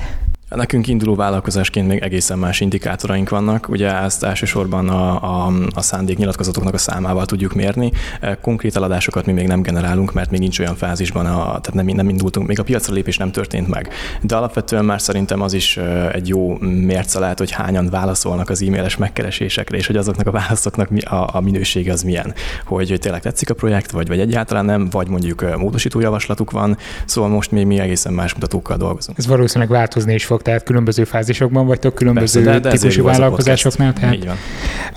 Nekünk 0.54 0.86
induló 0.86 1.14
vállalkozásként 1.14 1.88
még 1.88 2.00
egészen 2.00 2.38
más 2.38 2.60
indikátoraink 2.60 3.28
vannak. 3.28 3.68
Ugye 3.68 3.94
ezt 3.94 4.24
elsősorban 4.24 4.88
a, 4.88 5.22
a, 5.46 5.52
a 5.74 5.82
szándéknyilatkozatoknak 5.82 6.74
a 6.74 6.78
számával 6.78 7.24
tudjuk 7.26 7.54
mérni. 7.54 7.92
E, 8.20 8.38
konkrét 8.40 8.76
eladásokat 8.76 9.26
mi 9.26 9.32
még 9.32 9.46
nem 9.46 9.62
generálunk, 9.62 10.12
mert 10.12 10.30
még 10.30 10.40
nincs 10.40 10.58
olyan 10.58 10.76
fázisban, 10.76 11.26
a, 11.26 11.44
tehát 11.44 11.74
nem, 11.74 11.86
nem 11.86 12.08
indultunk, 12.08 12.46
még 12.46 12.58
a 12.58 12.62
piacra 12.62 12.94
lépés 12.94 13.16
nem 13.16 13.30
történt 13.30 13.68
meg. 13.68 13.88
De 14.22 14.36
alapvetően 14.36 14.84
már 14.84 15.00
szerintem 15.00 15.40
az 15.40 15.52
is 15.52 15.76
e, 15.76 16.10
egy 16.10 16.28
jó 16.28 16.58
mérce 16.58 17.18
lehet, 17.18 17.38
hogy 17.38 17.50
hányan 17.50 17.88
válaszolnak 17.90 18.50
az 18.50 18.62
e-mailes 18.62 18.96
megkeresésekre, 18.96 19.76
és 19.76 19.86
hogy 19.86 19.96
azoknak 19.96 20.26
a 20.26 20.30
válaszoknak 20.30 20.90
mi, 20.90 21.00
a, 21.00 21.28
a 21.32 21.40
minősége 21.40 21.92
az 21.92 22.02
milyen. 22.02 22.34
Hogy, 22.64 22.88
hogy 22.88 23.00
tényleg 23.00 23.20
tetszik 23.20 23.50
a 23.50 23.54
projekt, 23.54 23.90
vagy, 23.90 24.08
vagy 24.08 24.20
egyáltalán 24.20 24.64
nem, 24.64 24.88
vagy 24.90 25.08
mondjuk 25.08 25.42
e, 25.42 25.56
módosító 25.56 26.00
javaslatuk 26.00 26.50
van. 26.50 26.76
Szóval 27.04 27.30
most 27.30 27.50
még 27.50 27.66
mi 27.66 27.78
egészen 27.78 28.12
más 28.12 28.34
mutatókkal 28.34 28.76
dolgozunk. 28.76 29.18
Ez 29.18 29.26
valószínűleg 29.26 29.70
változni 29.70 30.14
is 30.14 30.24
fog 30.24 30.41
tehát 30.42 30.62
különböző 30.62 31.05
fázisokban 31.05 31.66
vagytok, 31.66 31.94
különböző 31.94 32.42
Persze, 32.42 32.61
de, 32.61 32.68
de 32.68 32.76
típusú 32.76 33.05
vállalkozásoknál. 33.05 33.92
Tehát... 33.92 34.14
Így 34.14 34.26
van. 34.26 34.37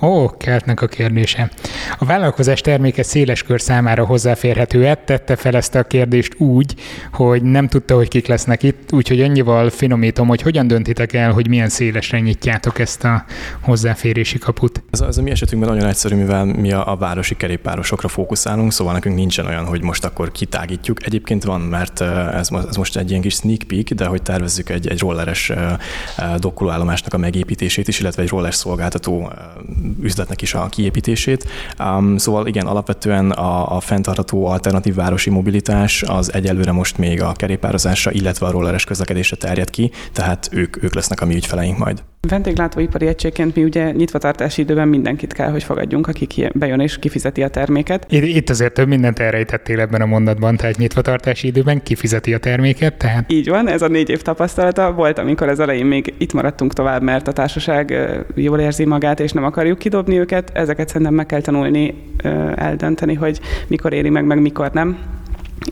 Ó, 0.10 0.38
keltnek 0.38 0.82
a 0.82 0.88
kérdése. 0.88 1.50
A 1.98 2.06
vállalkozás 2.06 2.62
terméke 2.62 3.04
széles 3.04 3.44
kör 3.44 3.62
számára 3.62 4.06
hozzáférhető 4.06 4.98
tette 5.06 5.36
fel 5.36 5.56
ezt 5.56 5.76
a 5.76 5.84
kérdést 5.84 6.36
úgy, 6.40 6.76
hogy 7.12 7.44
nem 7.44 7.68
tudta, 7.68 7.96
hogy 7.96 8.08
kik 8.08 8.28
lesznek 8.28 8.64
itt, 8.64 8.94
úgyhogy 8.94 9.22
annyival 9.22 9.70
finomítom, 9.70 10.28
hogy 10.28 10.42
hogyan 10.42 10.68
döntitek 10.68 11.14
el, 11.14 11.32
hogy 11.32 11.48
milyen 11.48 11.70
szélesre 11.70 12.20
nyitjátok 12.20 12.80
ezt 12.80 13.04
a 13.04 13.26
hozzáférési 13.62 14.38
kaput. 14.38 14.84
Ez 14.92 15.02
a, 15.02 15.08
ez 15.08 15.18
a 15.18 15.22
mi 15.22 15.32
esetünkben 15.32 15.74
nagyon 15.74 15.90
egyszerű, 15.90 16.16
mivel 16.16 16.46
mi 16.46 16.72
a, 16.72 16.92
a 16.92 16.96
városi 16.96 17.36
kerékpárosokra 17.36 18.08
fókuszálunk, 18.08 18.72
szóval 18.72 18.94
nekünk 18.94 19.16
nincsen 19.16 19.46
olyan, 19.46 19.66
hogy 19.66 19.82
most 19.82 20.06
akkor 20.06 20.32
kitágítjuk. 20.32 21.06
Egyébként 21.06 21.44
van, 21.44 21.62
mert 21.62 22.02
ez, 22.02 22.50
ez 22.70 22.76
most 22.76 22.98
egy 22.98 23.10
ilyen 23.10 23.22
kis 23.22 23.34
sneak 23.34 23.62
peek, 23.68 23.94
de 23.94 24.06
hogy 24.06 24.22
tervezzük 24.22 24.70
egy, 24.70 24.88
egy 24.88 25.00
roller 25.00 25.28
rolleres 25.36 25.52
dokkolóállomásnak 26.40 27.14
a 27.14 27.18
megépítését 27.18 27.88
is, 27.88 28.00
illetve 28.00 28.22
egy 28.22 28.30
roller 28.30 28.54
szolgáltató 28.54 29.32
üzletnek 30.02 30.42
is 30.42 30.54
a 30.54 30.68
kiépítését. 30.70 31.48
Szóval 32.16 32.48
igen, 32.48 32.66
alapvetően 32.66 33.32
a, 33.32 33.76
a 33.76 33.80
fenntartható 33.80 34.46
alternatív 34.48 34.96
városi 34.96 35.30
mobilitás 35.30 36.04
az 36.04 36.34
egyelőre 36.34 36.72
most 36.72 36.98
még 36.98 37.22
a 37.22 37.32
kerékpározásra, 37.32 38.12
illetve 38.12 38.46
a 38.46 38.52
rolleres 38.52 38.84
közlekedésre 38.84 39.36
terjed 39.36 39.70
ki, 39.70 39.92
tehát 40.14 40.50
ők, 40.52 40.84
ők 40.84 40.96
lesznek 40.96 41.22
a 41.22 41.26
mi 41.26 41.36
ügyfeleink 41.36 41.78
majd. 41.78 42.04
Vendéglátóipari 42.28 43.08
egységként 43.08 43.56
mi 43.56 43.64
ugye 43.64 43.92
nyitvatartási 43.92 44.62
időben 44.62 44.88
mindenkit 44.88 45.34
kell, 45.34 45.52
hogy 45.52 45.64
fogadjunk, 45.64 46.08
aki 46.08 46.50
bejön 46.54 46.80
és 46.80 47.00
kifizeti 47.00 47.44
a 47.44 47.48
terméket. 47.48 48.06
Itt 48.10 48.50
azért 48.50 48.74
több 48.74 48.88
mindent 48.88 49.20
elrejtettél 49.20 49.80
ebben 49.80 50.02
a 50.02 50.06
mondatban, 50.06 50.56
tehát 50.56 50.78
nyitvatartási 50.78 51.48
időben 51.48 51.84
kifizeti 51.84 52.34
a 52.34 52.38
terméket, 52.38 52.98
tehát... 52.98 53.32
Így 53.32 53.50
van, 53.50 53.68
ez 53.68 53.82
a 53.82 53.88
négy 53.88 54.10
év 54.10 54.22
tapasztalata. 54.22 54.92
Volt, 54.92 55.15
amikor 55.20 55.50
az 55.50 55.60
elején 55.60 55.86
még 55.86 56.14
itt 56.18 56.34
maradtunk 56.34 56.74
tovább, 56.74 57.02
mert 57.02 57.28
a 57.28 57.32
társaság 57.32 57.94
jól 58.36 58.60
érzi 58.60 58.86
magát, 58.86 59.20
és 59.20 59.32
nem 59.32 59.44
akarjuk 59.44 59.78
kidobni 59.78 60.20
őket. 60.20 60.52
Ezeket 60.54 60.88
szerintem 60.88 61.14
meg 61.14 61.26
kell 61.26 61.42
tanulni, 61.42 61.96
eldönteni, 62.56 63.14
hogy 63.14 63.40
mikor 63.68 63.94
éri 63.94 64.10
meg, 64.10 64.26
meg 64.26 64.42
mikor 64.42 64.72
nem 64.72 64.98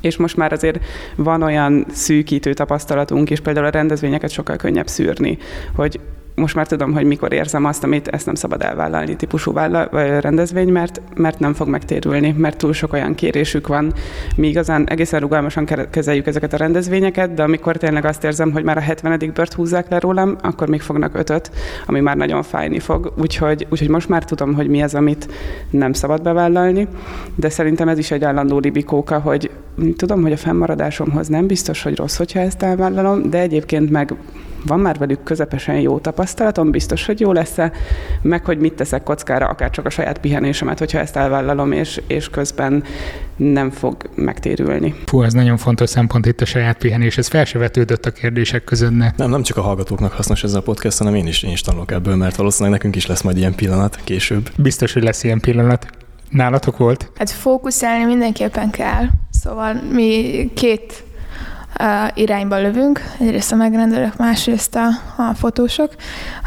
és 0.01 0.17
most 0.17 0.37
már 0.37 0.51
azért 0.51 0.79
van 1.15 1.41
olyan 1.41 1.85
szűkítő 1.91 2.53
tapasztalatunk, 2.53 3.29
és 3.29 3.39
például 3.39 3.65
a 3.65 3.69
rendezvényeket 3.69 4.29
sokkal 4.29 4.55
könnyebb 4.55 4.87
szűrni, 4.87 5.37
hogy 5.75 5.99
most 6.35 6.55
már 6.55 6.67
tudom, 6.67 6.93
hogy 6.93 7.05
mikor 7.05 7.33
érzem 7.33 7.65
azt, 7.65 7.83
amit 7.83 8.07
ezt 8.07 8.25
nem 8.25 8.35
szabad 8.35 8.61
elvállalni 8.61 9.15
típusú 9.15 9.53
vállal, 9.53 10.19
rendezvény, 10.19 10.69
mert, 10.69 11.01
mert 11.15 11.39
nem 11.39 11.53
fog 11.53 11.67
megtérülni, 11.67 12.35
mert 12.37 12.57
túl 12.57 12.73
sok 12.73 12.93
olyan 12.93 13.15
kérésük 13.15 13.67
van. 13.67 13.93
Mi 14.35 14.47
igazán 14.47 14.89
egészen 14.89 15.19
rugalmasan 15.19 15.65
kezeljük 15.89 16.27
ezeket 16.27 16.53
a 16.53 16.57
rendezvényeket, 16.57 17.33
de 17.33 17.43
amikor 17.43 17.77
tényleg 17.77 18.05
azt 18.05 18.23
érzem, 18.23 18.51
hogy 18.51 18.63
már 18.63 18.77
a 18.77 18.79
70. 18.79 19.31
bört 19.33 19.53
húzzák 19.53 19.89
le 19.89 19.99
rólam, 19.99 20.35
akkor 20.41 20.67
még 20.67 20.81
fognak 20.81 21.15
ötöt, 21.15 21.51
ami 21.85 21.99
már 21.99 22.17
nagyon 22.17 22.43
fájni 22.43 22.79
fog. 22.79 23.13
Úgyhogy, 23.17 23.67
úgyhogy 23.69 23.89
most 23.89 24.09
már 24.09 24.23
tudom, 24.23 24.53
hogy 24.53 24.67
mi 24.67 24.81
az, 24.81 24.95
amit 24.95 25.27
nem 25.69 25.93
szabad 25.93 26.21
bevállalni, 26.21 26.87
de 27.35 27.49
szerintem 27.49 27.87
ez 27.87 27.97
is 27.97 28.11
egy 28.11 28.23
állandó 28.23 28.59
libikóka, 28.59 29.19
hogy 29.19 29.51
tudom, 29.97 30.21
hogy 30.21 30.31
a 30.31 30.37
fennmaradásomhoz 30.37 31.27
nem 31.27 31.47
biztos, 31.47 31.83
hogy 31.83 31.95
rossz, 31.95 32.17
hogyha 32.17 32.39
ezt 32.39 32.63
elvállalom, 32.63 33.29
de 33.29 33.39
egyébként 33.39 33.89
meg 33.89 34.13
van 34.65 34.79
már 34.79 34.97
velük 34.97 35.23
közepesen 35.23 35.79
jó 35.79 35.99
tapasztalatom, 35.99 36.71
biztos, 36.71 37.05
hogy 37.05 37.19
jó 37.19 37.31
lesz-e, 37.31 37.71
meg 38.21 38.45
hogy 38.45 38.57
mit 38.57 38.73
teszek 38.73 39.03
kockára, 39.03 39.47
akár 39.47 39.69
csak 39.69 39.85
a 39.85 39.89
saját 39.89 40.19
pihenésemet, 40.19 40.79
hogyha 40.79 40.99
ezt 40.99 41.15
elvállalom, 41.15 41.71
és, 41.71 42.01
és 42.07 42.29
közben 42.29 42.83
nem 43.35 43.69
fog 43.69 44.09
megtérülni. 44.15 44.95
Fú, 45.05 45.21
ez 45.21 45.33
nagyon 45.33 45.57
fontos 45.57 45.89
szempont 45.89 46.25
itt 46.25 46.41
a 46.41 46.45
saját 46.45 46.77
pihenés, 46.77 47.17
ez 47.17 47.27
fel 47.27 47.45
se 47.45 47.59
vetődött 47.59 48.05
a 48.05 48.11
kérdések 48.11 48.63
között. 48.63 48.97
Ne. 48.97 49.11
Nem, 49.17 49.29
nem 49.29 49.43
csak 49.43 49.57
a 49.57 49.61
hallgatóknak 49.61 50.11
hasznos 50.11 50.43
ez 50.43 50.53
a 50.53 50.61
podcast, 50.61 50.97
hanem 50.97 51.15
én 51.15 51.27
is, 51.27 51.43
én 51.43 51.51
is 51.51 51.61
tanulok 51.61 51.91
ebből, 51.91 52.15
mert 52.15 52.35
valószínűleg 52.35 52.71
nekünk 52.71 52.95
is 52.95 53.05
lesz 53.05 53.21
majd 53.21 53.37
ilyen 53.37 53.55
pillanat 53.55 53.99
később. 54.03 54.49
Biztos, 54.57 54.93
hogy 54.93 55.03
lesz 55.03 55.23
ilyen 55.23 55.39
pillanat. 55.39 55.87
Nálatok 56.29 56.77
volt? 56.77 57.11
Hát 57.15 57.29
fókuszálni 57.29 58.03
mindenképpen 58.03 58.69
kell. 58.69 59.05
Szóval 59.29 59.73
mi 59.91 60.49
két 60.53 61.03
irányba 62.13 62.59
lövünk, 62.59 63.01
egyrészt 63.19 63.51
a 63.51 63.55
megrendelők, 63.55 64.17
másrészt 64.17 64.75
a, 64.75 64.87
a 65.17 65.33
fotósok. 65.33 65.91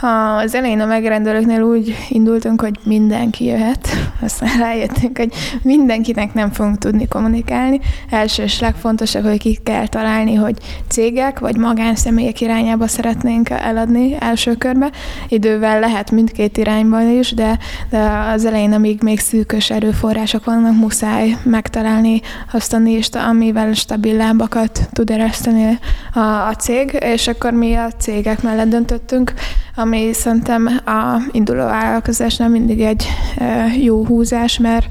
Az 0.01 0.55
elején 0.55 0.81
a 0.81 0.87
megrendelőknél 0.87 1.61
úgy 1.61 1.97
indultunk, 2.09 2.61
hogy 2.61 2.79
mindenki 2.83 3.45
jöhet, 3.45 3.89
aztán 4.25 4.59
rájöttünk, 4.59 5.19
hogy 5.19 5.33
mindenkinek 5.63 6.35
nem 6.35 6.51
fogunk 6.53 6.79
tudni 6.79 7.09
kommunikálni. 7.09 7.81
Első 8.11 8.43
és 8.43 8.61
legfontosabb, 8.61 9.25
hogy 9.25 9.39
ki 9.39 9.59
kell 9.63 9.87
találni, 9.87 10.35
hogy 10.35 10.57
cégek 10.89 11.39
vagy 11.39 11.57
magánszemélyek 11.57 12.41
irányába 12.41 12.87
szeretnénk 12.87 13.51
eladni 13.51 14.17
első 14.21 14.55
körbe. 14.55 14.91
Idővel 15.29 15.81
lehet 15.81 16.11
mindkét 16.11 16.57
irányba 16.57 17.03
is, 17.03 17.35
de, 17.35 17.59
de 17.91 18.11
az 18.35 18.45
elején, 18.45 18.73
amíg 18.73 19.03
még 19.03 19.21
szűkös 19.21 19.71
erőforrások 19.71 20.45
vannak, 20.45 20.77
muszáj 20.77 21.37
megtalálni 21.43 22.21
azt 22.53 22.73
a 22.73 22.79
nést, 22.79 23.17
amivel 23.17 23.73
stabil 23.73 24.17
lábakat 24.17 24.89
tud 24.93 25.11
ereszteni 25.21 25.79
a, 26.13 26.21
a 26.21 26.55
cég, 26.55 26.99
és 27.01 27.29
akkor 27.29 27.53
mi 27.53 27.75
a 27.75 27.91
cégek 27.91 28.43
mellett 28.43 28.69
döntöttünk, 28.69 29.33
ami 29.77 30.13
szerintem 30.13 30.81
a 30.85 31.23
induló 31.31 31.65
vállalkozásnál 31.65 32.49
mindig 32.49 32.81
egy 32.81 33.07
e, 33.37 33.67
jó 33.83 34.05
húzás, 34.05 34.59
mert 34.59 34.87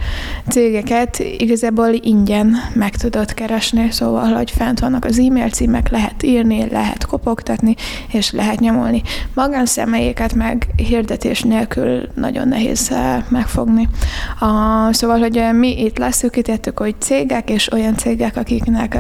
cégeket 0.50 1.20
igazából 1.38 1.90
ingyen 1.94 2.56
meg 2.74 2.96
tudod 2.96 3.34
keresni, 3.34 3.92
szóval, 3.92 4.34
hogy 4.34 4.52
fent 4.52 4.80
vannak 4.80 5.06
az 5.06 5.20
e-mail 5.20 5.50
címek, 5.50 5.90
lehet 5.90 6.24
írni, 6.24 6.70
lehet 6.72 7.06
kopogtatni, 7.06 7.76
és 8.12 8.32
lehet 8.32 8.60
nyomolni. 8.60 9.02
Magánszemélyeket 9.34 10.34
meg 10.34 10.68
hirdetés 10.76 11.42
nélkül 11.42 12.08
nagyon 12.16 12.48
nehéz 12.48 12.92
e, 12.92 13.26
megfogni. 13.30 13.90
A, 14.40 14.94
szóval, 14.94 15.20
hogy 15.20 15.44
mi 15.54 15.84
itt 15.84 15.98
leszűkítettük, 15.98 16.80
hogy 16.80 16.96
cégek 17.00 17.50
és 17.50 17.72
olyan 17.72 17.96
cégek, 17.96 18.38
akiknek 18.38 18.98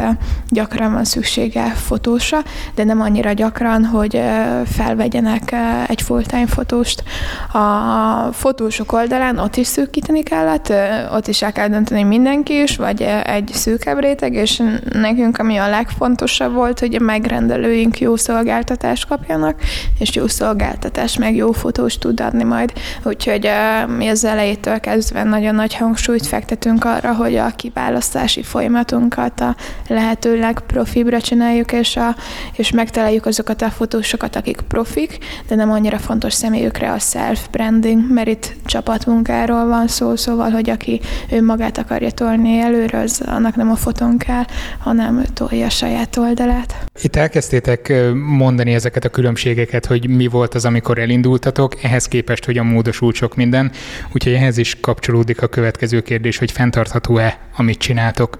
gyakran 0.49 0.93
van 0.93 1.03
szüksége 1.03 1.63
fotósra, 1.63 2.37
de 2.75 2.83
nem 2.83 3.01
annyira 3.01 3.31
gyakran, 3.31 3.85
hogy 3.85 4.21
felvegyenek 4.65 5.55
egy 5.87 6.01
full-time 6.01 6.47
fotóst. 6.47 7.03
A 7.51 8.33
fotósok 8.33 8.91
oldalán 8.91 9.37
ott 9.37 9.55
is 9.55 9.67
szűkíteni 9.67 10.23
kellett, 10.23 10.73
ott 11.13 11.27
is 11.27 11.41
el 11.41 11.51
kell 11.51 11.67
dönteni 11.67 12.03
mindenki 12.03 12.61
is, 12.61 12.77
vagy 12.77 13.01
egy 13.23 13.49
szűkebb 13.53 13.99
réteg, 13.99 14.33
és 14.33 14.61
nekünk 14.91 15.37
ami 15.37 15.57
a 15.57 15.69
legfontosabb 15.69 16.53
volt, 16.53 16.79
hogy 16.79 16.95
a 16.95 17.03
megrendelőink 17.03 17.99
jó 17.99 18.15
szolgáltatást 18.15 19.07
kapjanak, 19.07 19.59
és 19.99 20.15
jó 20.15 20.27
szolgáltatás, 20.27 21.17
meg 21.17 21.35
jó 21.35 21.51
fotós 21.51 21.97
tud 21.97 22.19
adni 22.19 22.43
majd. 22.43 22.73
Úgyhogy 23.03 23.49
mi 23.97 24.07
az 24.07 24.23
elejétől 24.23 24.79
kezdve 24.79 25.23
nagyon 25.23 25.55
nagy 25.55 25.75
hangsúlyt 25.75 26.27
fektetünk 26.27 26.85
arra, 26.85 27.13
hogy 27.13 27.35
a 27.35 27.49
kiválasztási 27.55 28.43
folyamatunkat 28.43 29.39
a 29.39 29.55
lehető 29.87 30.39
legprofibra 30.39 31.21
csináljuk, 31.21 31.71
és, 31.71 31.95
a, 31.95 32.15
és 32.53 32.71
megtaláljuk 32.71 33.25
azokat 33.25 33.61
a 33.61 33.69
fotósokat, 33.69 34.35
akik 34.35 34.61
profik, 34.67 35.17
de 35.47 35.55
nem 35.55 35.64
annyira 35.71 35.97
fontos 35.97 36.33
személyükre 36.33 36.91
a 36.91 36.99
self-branding, 36.99 38.11
mert 38.13 38.27
itt 38.27 38.53
csapatmunkáról 38.65 39.67
van 39.67 39.87
szó, 39.87 40.15
szóval, 40.15 40.49
hogy 40.49 40.69
aki 40.69 41.01
ő 41.31 41.43
magát 41.43 41.77
akarja 41.77 42.11
tolni 42.11 42.59
előre, 42.59 42.99
az 42.99 43.21
annak 43.25 43.55
nem 43.55 43.71
a 43.71 43.75
fotón 43.75 44.17
kell, 44.17 44.43
hanem 44.79 45.23
tolja 45.33 45.65
a 45.65 45.69
saját 45.69 46.17
oldalát. 46.17 46.75
Itt 47.01 47.15
elkezdtétek 47.15 47.93
mondani 48.13 48.73
ezeket 48.73 49.05
a 49.05 49.09
különbségeket, 49.09 49.85
hogy 49.85 50.09
mi 50.09 50.27
volt 50.27 50.53
az, 50.53 50.65
amikor 50.65 50.99
elindultatok, 50.99 51.83
ehhez 51.83 52.07
képest, 52.07 52.45
hogy 52.45 52.57
a 52.57 52.63
módosult 52.63 53.15
sok 53.15 53.35
minden, 53.35 53.71
úgyhogy 54.13 54.33
ehhez 54.33 54.57
is 54.57 54.79
kapcsolódik 54.79 55.41
a 55.41 55.47
következő 55.47 56.01
kérdés, 56.01 56.37
hogy 56.37 56.51
fenntartható-e, 56.51 57.37
amit 57.55 57.77
csináltok. 57.77 58.39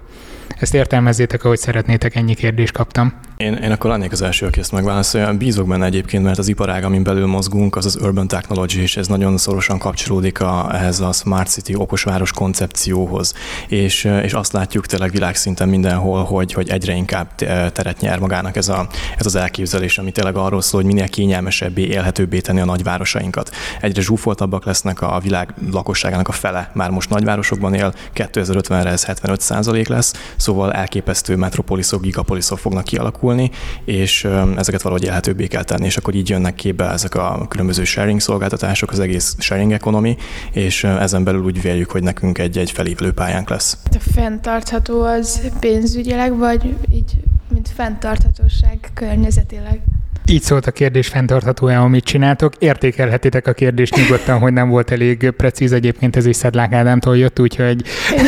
Ezt 0.60 0.74
értelmezzétek, 0.74 1.44
ahogy 1.44 1.58
szeretnétek, 1.58 2.14
ennyi 2.14 2.34
kérdést 2.34 2.72
kaptam. 2.72 3.12
Én, 3.36 3.54
én 3.54 3.70
akkor 3.70 3.90
lennék 3.90 4.12
az 4.12 4.22
első, 4.22 4.46
aki 4.46 4.60
ezt 4.60 4.72
megválaszolja. 4.72 5.32
Bízok 5.32 5.68
benne 5.68 5.84
egyébként, 5.84 6.24
mert 6.24 6.38
az 6.38 6.48
iparág, 6.48 6.84
amin 6.84 7.02
belül 7.02 7.26
mozgunk, 7.26 7.76
az 7.76 7.86
az 7.86 7.96
urban 8.02 8.28
technology, 8.28 8.80
és 8.80 8.96
ez 8.96 9.06
nagyon 9.06 9.36
szorosan 9.36 9.78
kapcsolódik 9.78 10.40
a, 10.40 10.68
ehhez 10.74 11.00
a 11.00 11.12
smart 11.12 11.48
city, 11.48 11.74
okosváros 11.74 12.32
koncepcióhoz. 12.32 13.34
És, 13.68 14.04
és 14.04 14.32
azt 14.32 14.52
látjuk 14.52 14.86
tényleg 14.86 15.10
világszinten 15.10 15.68
mindenhol, 15.68 16.24
hogy, 16.24 16.52
hogy 16.52 16.68
egyre 16.68 16.94
inkább 16.94 17.34
teret 17.72 18.00
nyer 18.00 18.18
magának 18.18 18.56
ez, 18.56 18.68
a, 18.68 18.86
ez 19.16 19.26
az 19.26 19.34
elképzelés, 19.34 19.98
ami 19.98 20.10
tényleg 20.10 20.36
arról 20.36 20.62
szól, 20.62 20.82
hogy 20.82 20.92
minél 20.92 21.08
kényelmesebbé, 21.08 21.82
élhetőbbé 21.82 22.40
tenni 22.40 22.60
a 22.60 22.64
nagyvárosainkat. 22.64 23.50
Egyre 23.80 24.00
zsúfoltabbak 24.00 24.64
lesznek 24.64 25.00
a 25.00 25.20
világ 25.22 25.54
lakosságának 25.72 26.28
a 26.28 26.32
fele. 26.32 26.70
Már 26.74 26.90
most 26.90 27.10
nagyvárosokban 27.10 27.74
él, 27.74 27.94
2050-re 28.14 28.90
ez 28.90 29.04
75 29.04 29.40
százalék 29.40 29.88
lesz, 29.88 30.12
szóval 30.46 30.72
elképesztő 30.72 31.36
metropoliszok, 31.36 32.02
gigapoliszok 32.02 32.58
fognak 32.58 32.84
kialakulni 32.84 33.04
alakulni, 33.06 33.50
és 33.84 34.24
ezeket 34.56 34.82
valahogy 34.82 35.04
élhetőbbé 35.04 35.46
kell 35.46 35.62
tenni, 35.62 35.84
és 35.86 35.96
akkor 35.96 36.14
így 36.14 36.28
jönnek 36.28 36.54
képbe 36.54 36.90
ezek 36.90 37.14
a 37.14 37.46
különböző 37.48 37.84
sharing 37.84 38.20
szolgáltatások, 38.20 38.90
az 38.90 39.00
egész 39.00 39.36
sharing 39.38 39.72
economy, 39.72 40.16
és 40.52 40.84
ezen 40.84 41.24
belül 41.24 41.44
úgy 41.44 41.62
véljük, 41.62 41.90
hogy 41.90 42.02
nekünk 42.02 42.38
egy-egy 42.38 42.70
felívő 42.70 43.12
pályánk 43.12 43.48
lesz. 43.48 43.78
A 43.90 44.10
fenntartható 44.14 45.02
az 45.02 45.40
pénzügyileg, 45.60 46.36
vagy 46.36 46.76
így, 46.90 47.16
mint 47.48 47.68
fenntarthatóság 47.68 48.90
környezetileg? 48.94 49.80
Így 50.28 50.42
szólt 50.42 50.66
a 50.66 50.70
kérdés, 50.70 51.08
fenntartható-e, 51.08 51.80
amit 51.80 52.04
csináltok. 52.04 52.52
Értékelhetitek 52.58 53.46
a 53.46 53.52
kérdést 53.52 53.96
nyugodtan, 53.96 54.38
hogy 54.38 54.52
nem 54.52 54.68
volt 54.68 54.90
elég 54.90 55.30
precíz, 55.30 55.72
egyébként 55.72 56.16
ez 56.16 56.26
is 56.26 56.36
Szedlák 56.36 56.72
Ádámtól 56.72 57.16
jött, 57.16 57.40
úgyhogy 57.40 57.82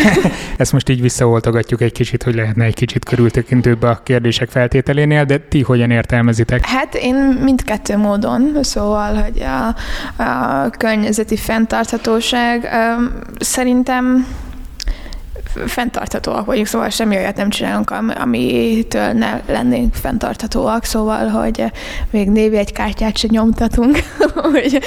ezt 0.56 0.72
most 0.72 0.88
így 0.88 1.00
visszaoltogatjuk 1.00 1.80
egy 1.80 1.92
kicsit, 1.92 2.22
hogy 2.22 2.34
lehetne 2.34 2.64
egy 2.64 2.74
kicsit 2.74 3.04
körültekintőbb 3.04 3.82
a 3.82 4.00
kérdések 4.02 4.50
feltételénél, 4.50 5.24
de 5.24 5.38
ti 5.38 5.62
hogyan 5.62 5.90
értelmezitek? 5.90 6.66
Hát 6.66 6.94
én 6.94 7.14
mindkettő 7.42 7.96
módon, 7.96 8.58
szóval, 8.62 9.14
hogy 9.14 9.42
a, 9.42 9.74
a 10.22 10.70
környezeti 10.70 11.36
fenntarthatóság 11.36 12.68
szerintem 13.38 14.26
fenntarthatóak 15.66 16.44
vagyunk, 16.44 16.66
szóval 16.66 16.88
semmi 16.88 17.16
olyat 17.16 17.36
nem 17.36 17.48
csinálunk, 17.48 17.90
amitől 18.14 19.12
ne 19.12 19.40
lennénk 19.46 19.94
fenntarthatóak, 19.94 20.84
szóval, 20.84 21.28
hogy 21.28 21.64
még 22.10 22.28
névjegykártyát 22.28 23.16
se 23.16 23.28
nyomtatunk, 23.30 23.98
hogy 24.52 24.82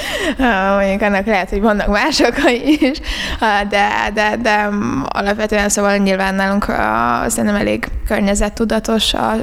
mondjuk 0.76 1.02
annak 1.02 1.26
lehet, 1.26 1.50
hogy 1.50 1.60
vannak 1.60 1.86
mások 1.86 2.34
is, 2.80 3.00
de, 3.68 4.10
de, 4.14 4.36
de 4.42 4.68
alapvetően 5.04 5.68
szóval 5.68 5.96
nyilván 5.96 6.34
nálunk 6.34 6.64
szerintem 7.26 7.60
elég 7.60 7.88
környezettudatos 8.06 9.14
a 9.14 9.34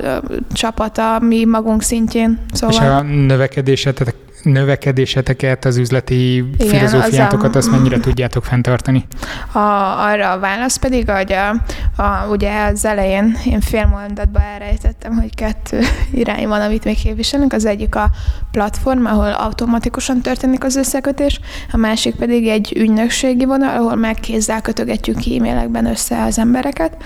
a 0.98 1.20
mi 1.20 1.46
magunk 1.46 1.82
szintjén. 1.82 2.39
Szóval... 2.54 2.76
És 2.76 2.82
a 2.82 3.02
növekedésetek 3.02 4.15
növekedéseteket, 4.43 5.65
az 5.65 5.78
üzleti 5.78 6.36
Igen, 6.36 6.67
filozófiátokat, 6.67 7.56
az 7.56 7.56
a, 7.56 7.58
azt 7.58 7.71
mennyire 7.71 7.99
tudjátok 7.99 8.45
fenntartani? 8.45 9.06
A, 9.52 9.60
arra 10.10 10.32
a 10.32 10.39
válasz 10.39 10.78
pedig, 10.78 11.10
hogy 11.10 11.34
a, 11.34 11.49
a, 12.02 12.28
ugye 12.30 12.63
az 12.63 12.86
elején 12.86 13.38
én 13.45 13.62
fél 13.62 13.86
mondatba 13.86 14.41
elrejtettem, 14.41 15.13
hogy 15.13 15.36
kettő 15.36 15.80
irány 16.12 16.47
van, 16.47 16.62
amit 16.62 16.84
még 16.84 16.97
képviselünk. 16.97 17.54
Az 17.54 17.65
egyik 17.65 17.95
a 17.95 18.10
platform, 18.52 19.06
ahol 19.06 19.32
automatikusan 19.32 20.21
történik 20.21 20.63
az 20.63 20.75
összekötés, 20.75 21.39
a 21.71 21.78
másik 21.78 22.15
pedig 22.15 22.47
egy 22.47 22.73
ügynökségi 22.78 23.45
vonal, 23.45 23.78
ahol 23.78 23.95
meg 23.95 24.15
kézzel 24.15 24.62
kötögetjük 24.62 25.17
e-mailekben 25.17 25.86
össze 25.86 26.23
az 26.23 26.39
embereket. 26.39 26.97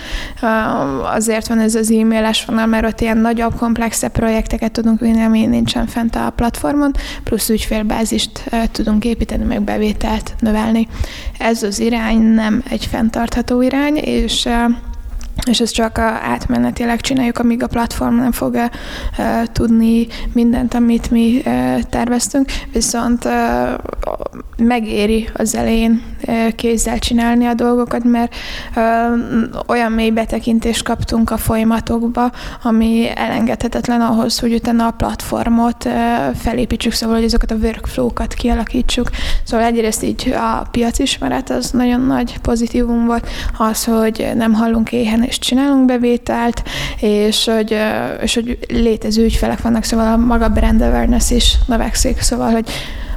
Azért 1.03 1.47
van 1.47 1.59
ez 1.59 1.75
az 1.75 1.91
e-mailes 1.91 2.45
vonal, 2.45 2.65
mert 2.65 2.85
ott 2.85 3.01
ilyen 3.01 3.17
nagyobb, 3.17 3.55
komplexebb 3.55 4.11
projekteket 4.11 4.71
tudunk 4.71 4.99
vinni, 4.99 5.23
ami 5.23 5.45
nincsen 5.45 5.87
fent 5.87 6.15
a 6.15 6.33
platformon, 6.35 6.91
plusz 7.23 7.49
ügyfélbázist 7.49 8.49
tudunk 8.71 9.05
építeni, 9.05 9.43
meg 9.43 9.61
bevételt 9.61 10.35
növelni. 10.39 10.87
Ez 11.37 11.63
az 11.63 11.79
irány 11.79 12.21
nem 12.21 12.63
egy 12.69 12.85
fenntartható 12.85 13.61
irány, 13.61 13.95
és 13.95 14.49
és 15.45 15.59
ezt 15.59 15.73
csak 15.73 15.97
átmenetileg 15.99 17.01
csináljuk, 17.01 17.39
amíg 17.39 17.63
a 17.63 17.67
platform 17.67 18.15
nem 18.15 18.31
fog 18.31 18.57
tudni 19.51 20.07
mindent, 20.33 20.73
amit 20.73 21.11
mi 21.11 21.43
terveztünk, 21.89 22.51
viszont 22.71 23.27
megéri 24.57 25.29
az 25.33 25.55
elején 25.55 26.01
kézzel 26.55 26.99
csinálni 26.99 27.45
a 27.45 27.53
dolgokat, 27.53 28.03
mert 28.03 28.35
olyan 29.67 29.91
mély 29.91 30.09
betekintést 30.09 30.83
kaptunk 30.83 31.29
a 31.29 31.37
folyamatokba, 31.37 32.31
ami 32.63 33.09
elengedhetetlen 33.15 34.01
ahhoz, 34.01 34.39
hogy 34.39 34.53
utána 34.53 34.87
a 34.87 34.91
platformot 34.91 35.89
felépítsük, 36.35 36.91
szóval, 36.91 37.15
hogy 37.15 37.25
azokat 37.25 37.51
a 37.51 37.55
workflow-kat 37.55 38.33
kialakítsuk. 38.33 39.09
Szóval 39.43 39.65
egyrészt 39.65 40.03
így 40.03 40.33
a 40.37 40.67
piacismeret 40.71 41.49
az 41.49 41.71
nagyon 41.71 42.01
nagy 42.01 42.39
pozitívum 42.39 43.05
volt, 43.05 43.27
az, 43.57 43.83
hogy 43.83 44.31
nem 44.35 44.53
hallunk 44.53 44.91
éhen 44.91 45.22
és 45.27 45.39
csinálunk 45.39 45.85
bevételt, 45.85 46.63
és 46.99 47.45
hogy, 47.45 47.77
és 48.21 48.33
hogy 48.33 48.57
létező 48.67 49.23
ügyfelek 49.23 49.61
vannak, 49.61 49.83
szóval 49.83 50.13
a 50.13 50.17
maga 50.17 50.49
brand 50.49 50.81
awareness 50.81 51.31
is 51.31 51.55
növekszik, 51.67 52.21
szóval, 52.21 52.51
hogy 52.51 52.69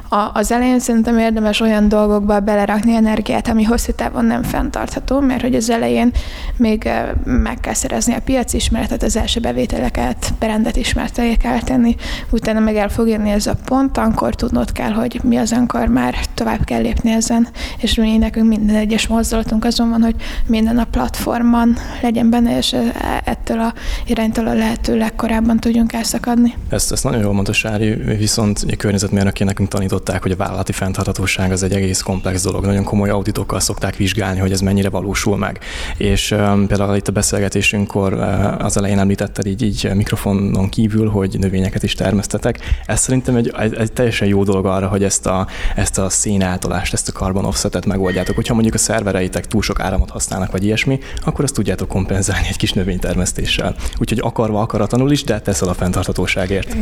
a, 0.09 0.29
az 0.33 0.51
elején 0.51 0.79
szerintem 0.79 1.17
érdemes 1.17 1.59
olyan 1.59 1.89
dolgokba 1.89 2.39
belerakni 2.39 2.95
energiát, 2.95 3.47
ami 3.47 3.63
hosszú 3.63 3.91
távon 3.91 4.25
nem 4.25 4.43
fenntartható, 4.43 5.19
mert 5.19 5.41
hogy 5.41 5.55
az 5.55 5.69
elején 5.69 6.11
még 6.57 6.89
meg 7.23 7.59
kell 7.59 7.73
szerezni 7.73 8.13
a 8.13 8.21
piac 8.21 8.53
ismeretet, 8.53 9.03
az 9.03 9.17
első 9.17 9.39
bevételeket, 9.39 10.33
brandet 10.39 10.75
ismerté 10.75 11.35
kell 11.35 11.59
tenni, 11.61 11.95
utána 12.29 12.59
meg 12.59 12.75
el 12.75 12.89
fog 12.89 13.07
jönni 13.07 13.29
ez 13.29 13.47
a 13.47 13.55
pont, 13.65 13.97
akkor 13.97 14.35
tudnod 14.35 14.71
kell, 14.71 14.91
hogy 14.91 15.19
mi 15.23 15.37
az, 15.37 15.51
amikor 15.51 15.87
már 15.87 16.15
tovább 16.33 16.63
kell 16.63 16.81
lépni 16.81 17.11
ezen, 17.11 17.47
és 17.77 17.95
mi 17.95 18.17
nekünk 18.17 18.47
minden 18.47 18.75
egyes 18.75 19.07
mozdulatunk 19.07 19.65
azon 19.65 19.89
van, 19.89 20.01
hogy 20.01 20.15
minden 20.45 20.77
a 20.77 20.83
platformon 20.83 21.75
legyen 22.01 22.29
benne, 22.29 22.57
és 22.57 22.75
ettől 23.23 23.59
a 23.59 23.73
iránytól 24.05 24.47
a 24.47 24.53
lehető 24.53 24.97
legkorábban 24.97 25.59
tudjunk 25.59 25.93
elszakadni. 25.93 26.53
Ezt, 26.69 26.91
ezt 26.91 27.03
nagyon 27.03 27.21
jól 27.21 27.33
mondta 27.33 27.53
Sári, 27.53 27.93
viszont 27.93 28.65
a 28.71 28.75
környezetmérnökén 28.75 29.47
nekünk 29.47 29.69
tanított 29.69 29.96
megtanították, 30.07 30.21
hogy 30.21 30.31
a 30.31 30.35
vállalati 30.35 30.71
fenntarthatóság 30.71 31.51
az 31.51 31.63
egy 31.63 31.73
egész 31.73 32.01
komplex 32.01 32.43
dolog. 32.43 32.65
Nagyon 32.65 32.83
komoly 32.83 33.09
auditokkal 33.09 33.59
szokták 33.59 33.95
vizsgálni, 33.95 34.39
hogy 34.39 34.51
ez 34.51 34.61
mennyire 34.61 34.89
valósul 34.89 35.37
meg. 35.37 35.59
És 35.97 36.31
um, 36.31 36.67
például 36.67 36.95
itt 36.95 37.07
a 37.07 37.11
beszélgetésünkkor 37.11 38.13
uh, 38.13 38.65
az 38.65 38.77
elején 38.77 38.99
említetted 38.99 39.45
így, 39.45 39.61
így 39.61 39.91
mikrofonon 39.93 40.69
kívül, 40.69 41.09
hogy 41.09 41.39
növényeket 41.39 41.83
is 41.83 41.93
termesztetek. 41.93 42.59
Ez 42.85 42.99
szerintem 42.99 43.35
egy, 43.35 43.53
egy, 43.59 43.73
egy 43.73 43.91
teljesen 43.91 44.27
jó 44.27 44.43
dolog 44.43 44.65
arra, 44.65 44.87
hogy 44.87 45.03
ezt 45.03 45.25
a, 45.25 45.47
ezt 45.75 45.97
a 45.97 46.09
szénátolást, 46.09 46.93
ezt 46.93 47.09
a 47.09 47.11
carbon 47.11 47.45
offsetet 47.45 47.85
megoldjátok. 47.85 48.35
Hogyha 48.35 48.53
mondjuk 48.53 48.75
a 48.75 48.77
szervereitek 48.77 49.47
túl 49.47 49.61
sok 49.61 49.79
áramot 49.79 50.09
használnak, 50.09 50.51
vagy 50.51 50.63
ilyesmi, 50.63 50.99
akkor 51.25 51.43
azt 51.43 51.53
tudjátok 51.53 51.87
kompenzálni 51.87 52.47
egy 52.49 52.57
kis 52.57 52.73
növénytermesztéssel. 52.73 53.75
Úgyhogy 53.97 54.19
akarva 54.21 54.61
akaratlanul 54.61 55.11
is, 55.11 55.23
de 55.23 55.39
teszel 55.39 55.67
a 55.67 55.73
fenntarthatóságért. 55.73 56.75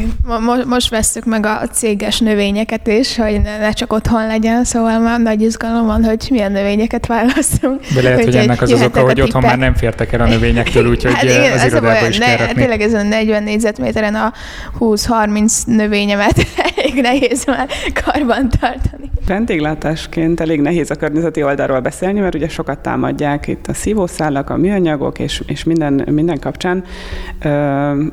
Most 0.66 0.90
veszük 0.90 1.26
meg 1.26 1.46
a 1.46 1.68
céges 1.72 2.20
növényeket 2.20 2.88
is, 2.88 3.15
hogy 3.16 3.42
ne, 3.42 3.58
ne 3.58 3.72
csak 3.72 3.94
otthon 3.94 4.28
legyen, 4.28 4.64
szóval 4.64 5.00
már 5.00 5.20
nagy 5.20 5.42
izgalom 5.42 5.86
van, 5.86 6.04
hogy 6.04 6.28
milyen 6.30 6.52
növényeket 6.52 7.06
választunk. 7.06 7.82
De 7.94 8.02
lehet, 8.02 8.24
hogy 8.24 8.36
ennek 8.36 8.62
az 8.62 8.72
az 8.72 8.82
oka, 8.82 9.02
hogy 9.02 9.22
otthon 9.22 9.42
már 9.42 9.58
nem 9.58 9.74
fértek 9.74 10.14
el 10.14 10.22
a 10.22 10.28
növényektől, 10.28 10.88
úgyhogy 10.88 11.14
hát 11.14 11.24
igen, 11.24 11.52
az 11.52 11.66
irodába 11.66 12.08
is 12.08 12.18
kell 12.18 12.38
rakni. 12.38 12.54
Tényleg 12.54 12.82
ezen 12.82 13.06
a 13.06 13.10
40 13.10 13.44
négyzetméteren 13.44 14.16
a 14.16 14.34
20-30 14.80 15.66
növényemet 15.66 16.46
elég 16.76 17.02
nehéz 17.02 17.46
már 17.46 17.68
karban 18.04 18.50
tartani. 18.60 19.12
Vendéglátásként 19.28 20.40
elég 20.40 20.62
nehéz 20.62 20.92
a 20.92 20.96
környezeti 20.96 21.44
oldalról 21.44 21.80
beszélni, 21.80 22.20
mert 22.20 22.36
ugye 22.36 22.48
sokat 22.48 22.80
támadják 22.80 23.48
itt 23.48 23.68
a 23.68 23.74
szívószálak, 23.74 24.50
a 24.50 24.58
műanyagok 24.58 25.20
és, 25.20 25.44
és 25.46 25.64
minden, 25.64 26.08
minden 26.12 26.40
kapcsán. 26.40 26.84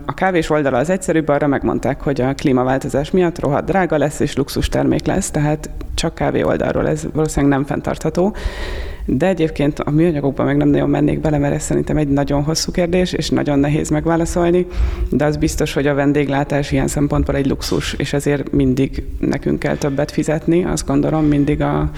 A 0.06 0.14
kávés 0.14 0.50
oldala 0.50 0.78
az 0.78 0.90
egyszerűbb, 0.90 1.28
arra 1.28 1.46
megmondták, 1.46 2.00
hogy 2.00 2.20
a 2.20 2.34
klímaváltozás 2.34 3.10
miatt 3.10 3.40
rohadt 3.40 3.66
drága 3.66 3.96
lesz 3.96 4.20
és 4.20 4.34
luxus 4.34 4.68
termék 4.82 5.06
lesz, 5.06 5.30
tehát 5.30 5.70
csak 5.94 6.14
kávé 6.14 6.42
oldalról 6.42 6.88
ez 6.88 7.06
valószínűleg 7.12 7.56
nem 7.56 7.66
fenntartható. 7.66 8.34
De 9.04 9.26
egyébként 9.26 9.78
a 9.78 9.90
műanyagokban 9.90 10.46
meg 10.46 10.56
nem 10.56 10.68
nagyon 10.68 10.90
mennék 10.90 11.20
bele, 11.20 11.38
mert 11.38 11.54
ez 11.54 11.62
szerintem 11.62 11.96
egy 11.96 12.08
nagyon 12.08 12.42
hosszú 12.42 12.72
kérdés, 12.72 13.12
és 13.12 13.30
nagyon 13.30 13.58
nehéz 13.58 13.90
megválaszolni, 13.90 14.66
de 15.10 15.24
az 15.24 15.36
biztos, 15.36 15.72
hogy 15.72 15.86
a 15.86 15.94
vendéglátás 15.94 16.72
ilyen 16.72 16.88
szempontból 16.88 17.36
egy 17.36 17.46
luxus, 17.46 17.92
és 17.92 18.12
ezért 18.12 18.52
mindig 18.52 19.04
nekünk 19.18 19.58
kell 19.58 19.76
többet 19.76 20.10
fizetni, 20.10 20.64
azt 20.64 20.86
gondolom, 20.86 21.24
mindig 21.24 21.62
a, 21.62 21.90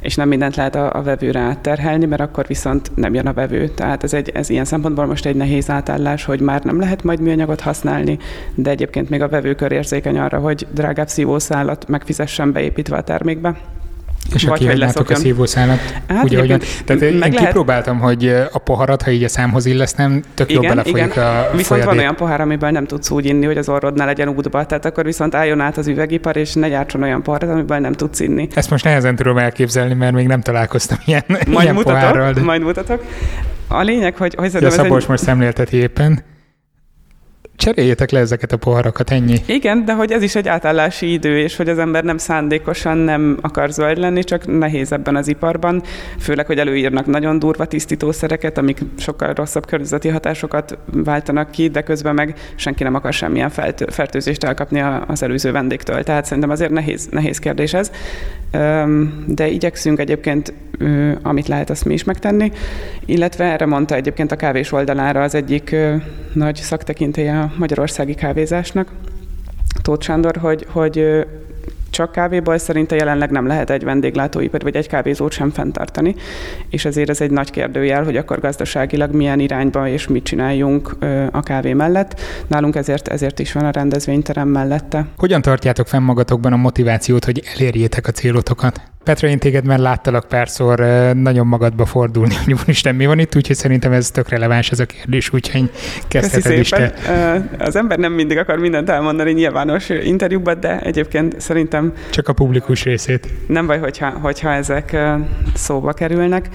és 0.00 0.14
nem 0.14 0.28
mindent 0.28 0.56
lehet 0.56 0.74
a, 0.74 0.94
a 0.94 1.02
vevőre 1.02 1.40
átterhelni, 1.40 2.06
mert 2.06 2.22
akkor 2.22 2.46
viszont 2.46 2.90
nem 2.94 3.14
jön 3.14 3.26
a 3.26 3.32
vevő. 3.32 3.68
Tehát 3.68 4.04
ez, 4.04 4.14
egy, 4.14 4.30
ez 4.34 4.50
ilyen 4.50 4.64
szempontból 4.64 5.06
most 5.06 5.26
egy 5.26 5.36
nehéz 5.36 5.70
átállás, 5.70 6.24
hogy 6.24 6.40
már 6.40 6.62
nem 6.64 6.80
lehet 6.80 7.04
majd 7.04 7.20
műanyagot 7.20 7.60
használni, 7.60 8.18
de 8.54 8.70
egyébként 8.70 9.10
még 9.10 9.22
a 9.22 9.28
vevőkör 9.28 9.72
érzékeny 9.72 10.18
arra, 10.18 10.38
hogy 10.38 10.66
drágább 10.74 11.08
szívószálat 11.08 11.88
megfizessen 11.88 12.52
beépítve 12.52 12.96
a 12.96 13.02
termékbe. 13.02 13.56
És 14.34 14.44
Vagy 14.44 14.66
hogy 14.66 15.12
a 15.12 15.14
szívószálat. 15.14 15.78
Hát, 16.08 16.24
ugye, 16.24 16.38
hogy, 16.38 16.66
tehát 16.84 17.02
én 17.02 17.18
lehet... 17.18 17.36
kipróbáltam, 17.36 17.98
hogy 17.98 18.28
a 18.52 18.58
poharat, 18.58 19.02
ha 19.02 19.10
így 19.10 19.24
a 19.24 19.28
számhoz 19.28 19.66
illesztem, 19.66 20.22
tök 20.34 20.50
igen, 20.50 20.62
jobb 20.62 20.72
belefolyik 20.74 21.12
igen. 21.12 21.26
a 21.26 21.42
Viszont 21.42 21.66
folyadék. 21.66 21.88
van 21.88 21.98
olyan 21.98 22.16
pohár, 22.16 22.40
amiben 22.40 22.72
nem 22.72 22.86
tudsz 22.86 23.10
úgy 23.10 23.26
inni, 23.26 23.46
hogy 23.46 23.56
az 23.56 23.68
orrodnál 23.68 24.06
legyen 24.06 24.28
útba, 24.28 24.64
tehát 24.66 24.84
akkor 24.84 25.04
viszont 25.04 25.34
álljon 25.34 25.60
át 25.60 25.76
az 25.76 25.86
üvegipar, 25.86 26.36
és 26.36 26.54
ne 26.54 26.68
gyártson 26.68 27.02
olyan 27.02 27.22
poharat, 27.22 27.50
amiben 27.50 27.80
nem 27.80 27.92
tudsz 27.92 28.20
inni. 28.20 28.48
Ezt 28.54 28.70
most 28.70 28.84
nehezen 28.84 29.16
tudom 29.16 29.38
elképzelni, 29.38 29.94
mert 29.94 30.12
még 30.12 30.26
nem 30.26 30.40
találkoztam 30.40 30.98
ilyen, 31.04 31.24
majd 31.28 31.62
ilyen 31.62 31.74
mutatok, 31.74 31.98
pohárral. 31.98 32.32
De... 32.32 32.40
Majd 32.40 32.62
mutatok. 32.62 33.04
A 33.68 33.82
lényeg, 33.82 34.16
hogy... 34.16 34.34
hogy 34.34 34.52
ja, 34.60 34.70
Szabolcs 34.70 35.02
egy... 35.02 35.08
most 35.08 35.22
szemlélteti 35.22 35.76
éppen 35.76 36.24
cseréljétek 37.60 38.10
le 38.10 38.18
ezeket 38.18 38.52
a 38.52 38.56
poharakat, 38.56 39.10
ennyi. 39.10 39.36
Igen, 39.46 39.84
de 39.84 39.92
hogy 39.92 40.12
ez 40.12 40.22
is 40.22 40.34
egy 40.34 40.48
átállási 40.48 41.12
idő, 41.12 41.38
és 41.38 41.56
hogy 41.56 41.68
az 41.68 41.78
ember 41.78 42.04
nem 42.04 42.18
szándékosan 42.18 42.96
nem 42.96 43.38
akar 43.40 43.70
zöld 43.70 43.98
lenni, 43.98 44.24
csak 44.24 44.58
nehéz 44.58 44.92
ebben 44.92 45.16
az 45.16 45.28
iparban, 45.28 45.82
főleg, 46.18 46.46
hogy 46.46 46.58
előírnak 46.58 47.06
nagyon 47.06 47.38
durva 47.38 47.64
tisztítószereket, 47.64 48.58
amik 48.58 48.80
sokkal 48.98 49.32
rosszabb 49.32 49.66
környezeti 49.66 50.08
hatásokat 50.08 50.78
váltanak 50.92 51.50
ki, 51.50 51.68
de 51.68 51.82
közben 51.82 52.14
meg 52.14 52.34
senki 52.54 52.82
nem 52.82 52.94
akar 52.94 53.12
semmilyen 53.12 53.50
fertőzést 53.86 54.44
elkapni 54.44 54.82
az 55.06 55.22
előző 55.22 55.52
vendégtől. 55.52 56.02
Tehát 56.02 56.24
szerintem 56.24 56.50
azért 56.50 56.70
nehéz, 56.70 57.08
nehéz 57.10 57.38
kérdés 57.38 57.74
ez. 57.74 57.90
De 59.26 59.48
igyekszünk 59.48 59.98
egyébként, 59.98 60.52
amit 61.22 61.48
lehet, 61.48 61.70
azt 61.70 61.84
mi 61.84 61.92
is 61.92 62.04
megtenni, 62.04 62.52
illetve 63.04 63.44
erre 63.44 63.66
mondta 63.66 63.94
egyébként 63.94 64.32
a 64.32 64.36
kávés 64.36 64.72
oldalára 64.72 65.22
az 65.22 65.34
egyik 65.34 65.76
nagy 66.32 66.56
szaktekintélye 66.56 67.49
magyarországi 67.56 68.14
kávézásnak, 68.14 68.92
Tóth 69.82 70.04
Sándor, 70.04 70.36
hogy, 70.36 70.66
hogy 70.70 71.26
csak 71.90 72.12
kávéból 72.12 72.58
szerinte 72.58 72.96
jelenleg 72.96 73.30
nem 73.30 73.46
lehet 73.46 73.70
egy 73.70 73.84
vendéglátóipar 73.84 74.62
vagy 74.62 74.76
egy 74.76 74.88
kávézót 74.88 75.32
sem 75.32 75.50
fenntartani, 75.50 76.14
és 76.70 76.84
ezért 76.84 77.08
ez 77.08 77.20
egy 77.20 77.30
nagy 77.30 77.50
kérdőjel, 77.50 78.04
hogy 78.04 78.16
akkor 78.16 78.40
gazdaságilag 78.40 79.14
milyen 79.14 79.40
irányba 79.40 79.88
és 79.88 80.08
mit 80.08 80.24
csináljunk 80.24 80.96
a 81.30 81.40
kávé 81.40 81.72
mellett. 81.72 82.20
Nálunk 82.46 82.76
ezért, 82.76 83.08
ezért 83.08 83.38
is 83.38 83.52
van 83.52 83.64
a 83.64 83.70
rendezvényterem 83.70 84.48
mellette. 84.48 85.06
Hogyan 85.16 85.42
tartjátok 85.42 85.86
fenn 85.86 86.02
magatokban 86.02 86.52
a 86.52 86.56
motivációt, 86.56 87.24
hogy 87.24 87.42
elérjétek 87.56 88.06
a 88.06 88.10
célotokat? 88.10 88.80
Petra, 89.04 89.28
én 89.28 89.38
téged 89.38 89.64
már 89.64 89.78
láttalak 89.78 90.28
párszor 90.28 90.78
nagyon 91.14 91.46
magadba 91.46 91.86
fordulni, 91.86 92.34
hogy 92.44 92.54
úristen, 92.62 92.94
mi 92.94 93.06
van 93.06 93.18
itt, 93.18 93.36
úgyhogy 93.36 93.56
szerintem 93.56 93.92
ez 93.92 94.10
tök 94.10 94.28
releváns 94.28 94.70
ez 94.70 94.80
a 94.80 94.84
kérdés, 94.84 95.32
úgyhogy 95.32 95.70
kezdheted 96.08 96.58
is 96.58 96.68
te. 96.68 96.92
Az 97.58 97.76
ember 97.76 97.98
nem 97.98 98.12
mindig 98.12 98.38
akar 98.38 98.58
mindent 98.58 98.90
elmondani 98.90 99.32
nyilvános 99.32 99.88
interjúban, 99.88 100.60
de 100.60 100.80
egyébként 100.80 101.40
szerintem... 101.40 101.79
Csak 102.10 102.28
a 102.28 102.32
publikus 102.32 102.84
részét. 102.84 103.28
Nem 103.46 103.66
baj, 103.66 103.78
hogyha, 103.78 104.10
hogyha 104.10 104.52
ezek 104.52 104.96
szóba 105.54 105.92
kerülnek. 105.92 106.48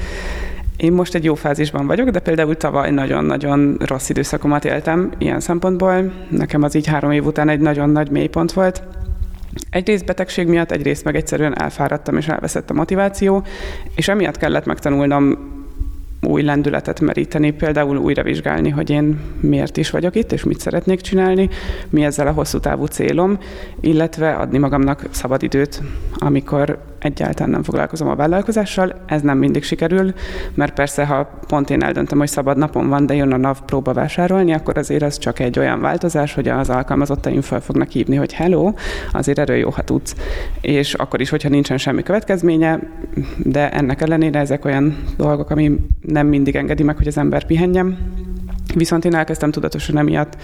Én 0.78 0.92
most 0.92 1.16
egy 1.16 1.24
jó 1.24 1.36
fázisban 1.36 1.88
vagyok, 1.88 2.10
de 2.10 2.20
például 2.20 2.58
tavaly 2.58 2.92
nagyon-nagyon 2.92 3.78
rossz 3.80 4.10
időszakomat 4.10 4.66
éltem 4.66 5.12
ilyen 5.18 5.40
szempontból. 5.40 6.14
Nekem 6.30 6.64
az 6.64 6.76
így 6.76 6.88
három 6.88 7.12
év 7.12 7.26
után 7.26 7.50
egy 7.50 7.60
nagyon 7.60 7.90
nagy 7.90 8.10
mélypont 8.10 8.54
volt 8.54 8.84
Egyrészt 9.70 10.06
betegség 10.06 10.48
miatt, 10.48 10.72
egyrészt 10.72 11.04
meg 11.04 11.16
egyszerűen 11.16 11.60
elfáradtam 11.62 12.18
és 12.18 12.28
elveszett 12.28 12.70
a 12.70 12.74
motiváció, 12.74 13.44
és 13.96 14.08
emiatt 14.08 14.38
kellett 14.38 14.66
megtanulnom 14.66 15.38
új 16.22 16.42
lendületet 16.42 17.00
meríteni, 17.00 17.52
például 17.52 17.98
újra 17.98 18.24
vizsgálni, 18.24 18.70
hogy 18.70 18.90
én 18.90 19.20
miért 19.40 19.78
is 19.78 19.90
vagyok 19.90 20.16
itt, 20.16 20.32
és 20.32 20.44
mit 20.44 20.60
szeretnék 20.60 21.02
csinálni, 21.02 21.50
mi 21.90 22.04
ezzel 22.04 22.28
a 22.28 22.32
hosszú 22.32 22.60
távú 22.60 22.86
célom, 22.86 23.38
illetve 23.80 24.32
adni 24.34 24.58
magamnak 24.58 25.08
szabadidőt, 25.12 25.82
amikor 26.14 26.80
egyáltalán 27.06 27.50
nem 27.50 27.64
foglalkozom 27.64 28.08
a 28.08 28.16
vállalkozással. 28.16 28.96
Ez 29.06 29.22
nem 29.22 29.38
mindig 29.38 29.64
sikerül, 29.64 30.14
mert 30.54 30.74
persze, 30.74 31.06
ha 31.06 31.40
pont 31.48 31.70
én 31.70 31.84
eldöntöm, 31.84 32.18
hogy 32.18 32.28
szabad 32.28 32.58
napom 32.58 32.88
van, 32.90 33.06
de 33.06 33.16
jön 33.16 33.32
a 33.32 33.38
NAV 33.38 33.62
próba 33.66 33.94
vásárolni, 33.94 34.54
akkor 34.54 34.78
azért 34.78 35.04
az 35.04 35.18
csak 35.18 35.40
egy 35.40 35.60
olyan 35.60 35.82
változás, 35.82 36.34
hogy 36.34 36.48
az 36.48 36.70
alkalmazottaim 36.70 37.42
fel 37.42 37.62
fognak 37.62 37.90
hívni, 37.90 38.16
hogy 38.16 38.34
hello, 38.34 38.74
azért 39.12 39.40
erről 39.40 39.58
jó, 39.58 39.70
ha 39.70 39.82
tudsz. 39.82 40.16
És 40.62 40.94
akkor 40.94 41.22
is, 41.22 41.30
hogyha 41.30 41.50
nincsen 41.50 41.78
semmi 41.78 42.04
következménye, 42.04 42.80
de 43.38 43.72
ennek 43.72 44.02
ellenére 44.02 44.40
ezek 44.40 44.66
olyan 44.66 45.04
dolgok, 45.18 45.50
ami 45.50 45.76
nem 46.02 46.28
mindig 46.28 46.56
engedi 46.56 46.84
meg, 46.84 46.98
hogy 46.98 47.08
az 47.08 47.18
ember 47.18 47.46
pihenjem. 47.46 47.98
Viszont 48.76 49.06
én 49.06 49.16
elkezdtem 49.16 49.52
tudatosan 49.52 49.98
emiatt 49.98 50.38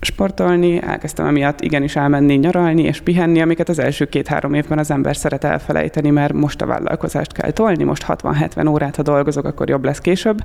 sportolni, 0.00 0.82
elkezdtem 0.82 1.26
emiatt 1.26 1.60
igenis 1.60 1.96
elmenni 1.96 2.34
nyaralni 2.34 2.82
és 2.82 3.00
pihenni, 3.00 3.40
amiket 3.40 3.68
az 3.68 3.78
első 3.78 4.04
két-három 4.04 4.54
évben 4.54 4.78
az 4.78 4.90
ember 4.90 5.16
szeret 5.16 5.44
elfelejteni, 5.44 6.10
mert 6.10 6.32
most 6.32 6.62
a 6.62 6.66
vállalkozást 6.66 7.32
kell 7.32 7.50
tolni, 7.50 7.84
most 7.84 8.04
60-70 8.08 8.68
órát, 8.68 8.96
ha 8.96 9.02
dolgozok, 9.02 9.44
akkor 9.44 9.68
jobb 9.68 9.84
lesz 9.84 9.98
később. 9.98 10.38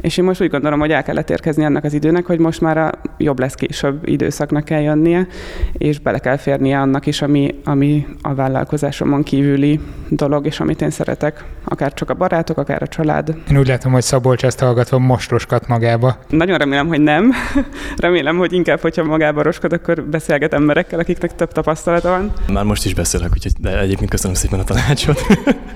És 0.00 0.16
én 0.16 0.24
most 0.24 0.42
úgy 0.42 0.50
gondolom, 0.50 0.78
hogy 0.78 0.90
el 0.90 1.02
kellett 1.02 1.30
érkezni 1.30 1.64
annak 1.64 1.84
az 1.84 1.92
időnek, 1.92 2.26
hogy 2.26 2.38
most 2.38 2.60
már 2.60 2.78
a 2.78 2.90
jobb 3.18 3.38
lesz 3.38 3.54
később 3.54 4.08
időszaknak 4.08 4.64
kell 4.64 4.80
jönnie, 4.80 5.26
és 5.72 5.98
bele 5.98 6.18
kell 6.18 6.36
férnie 6.36 6.80
annak 6.80 7.06
is, 7.06 7.22
ami, 7.22 7.54
ami 7.64 8.06
a 8.22 8.34
vállalkozásomon 8.34 9.22
kívüli 9.22 9.80
dolog, 10.08 10.46
és 10.46 10.60
amit 10.60 10.82
én 10.82 10.90
szeretek, 10.90 11.44
akár 11.64 11.94
csak 11.94 12.10
a 12.10 12.14
barátok, 12.14 12.58
akár 12.58 12.82
a 12.82 12.86
család. 12.86 13.36
Én 13.50 13.58
úgy 13.58 13.68
látom, 13.68 13.92
hogy 13.92 14.02
Szabolcs 14.02 14.44
ezt 14.44 14.60
hallgatva 14.60 14.98
mostoskat 14.98 15.68
magába. 15.68 16.18
Nagyon 16.28 16.58
remélem, 16.58 16.86
hogy 16.86 17.00
nem. 17.00 17.32
remélem, 17.96 18.36
hogy 18.36 18.52
inkább, 18.52 18.80
hogyha 18.98 19.16
magába 19.16 19.42
roskod, 19.42 19.72
akkor 19.72 20.02
beszélget 20.02 20.52
emberekkel, 20.52 20.98
akiknek 20.98 21.34
több 21.34 21.52
tapasztalata 21.52 22.08
van. 22.08 22.32
Már 22.52 22.64
most 22.64 22.84
is 22.84 22.94
beszélek, 22.94 23.30
úgyhogy 23.32 23.52
de 23.60 23.78
egyébként 23.78 24.10
köszönöm 24.10 24.36
szépen 24.36 24.58
a 24.58 24.64
tanácsot. 24.64 25.20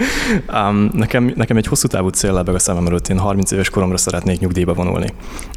um, 0.58 0.90
nekem, 0.92 1.32
nekem 1.36 1.56
egy 1.56 1.66
hosszú 1.66 1.88
távú 1.88 2.08
cél 2.08 2.32
lebeg 2.32 2.54
a 2.54 2.58
szemem 2.58 2.86
előtt, 2.86 3.08
én 3.08 3.18
30 3.18 3.50
éves 3.50 3.70
koromra 3.70 3.96
szeretnék 3.96 4.40
nyugdíjba 4.40 4.74
vonulni. 4.74 5.06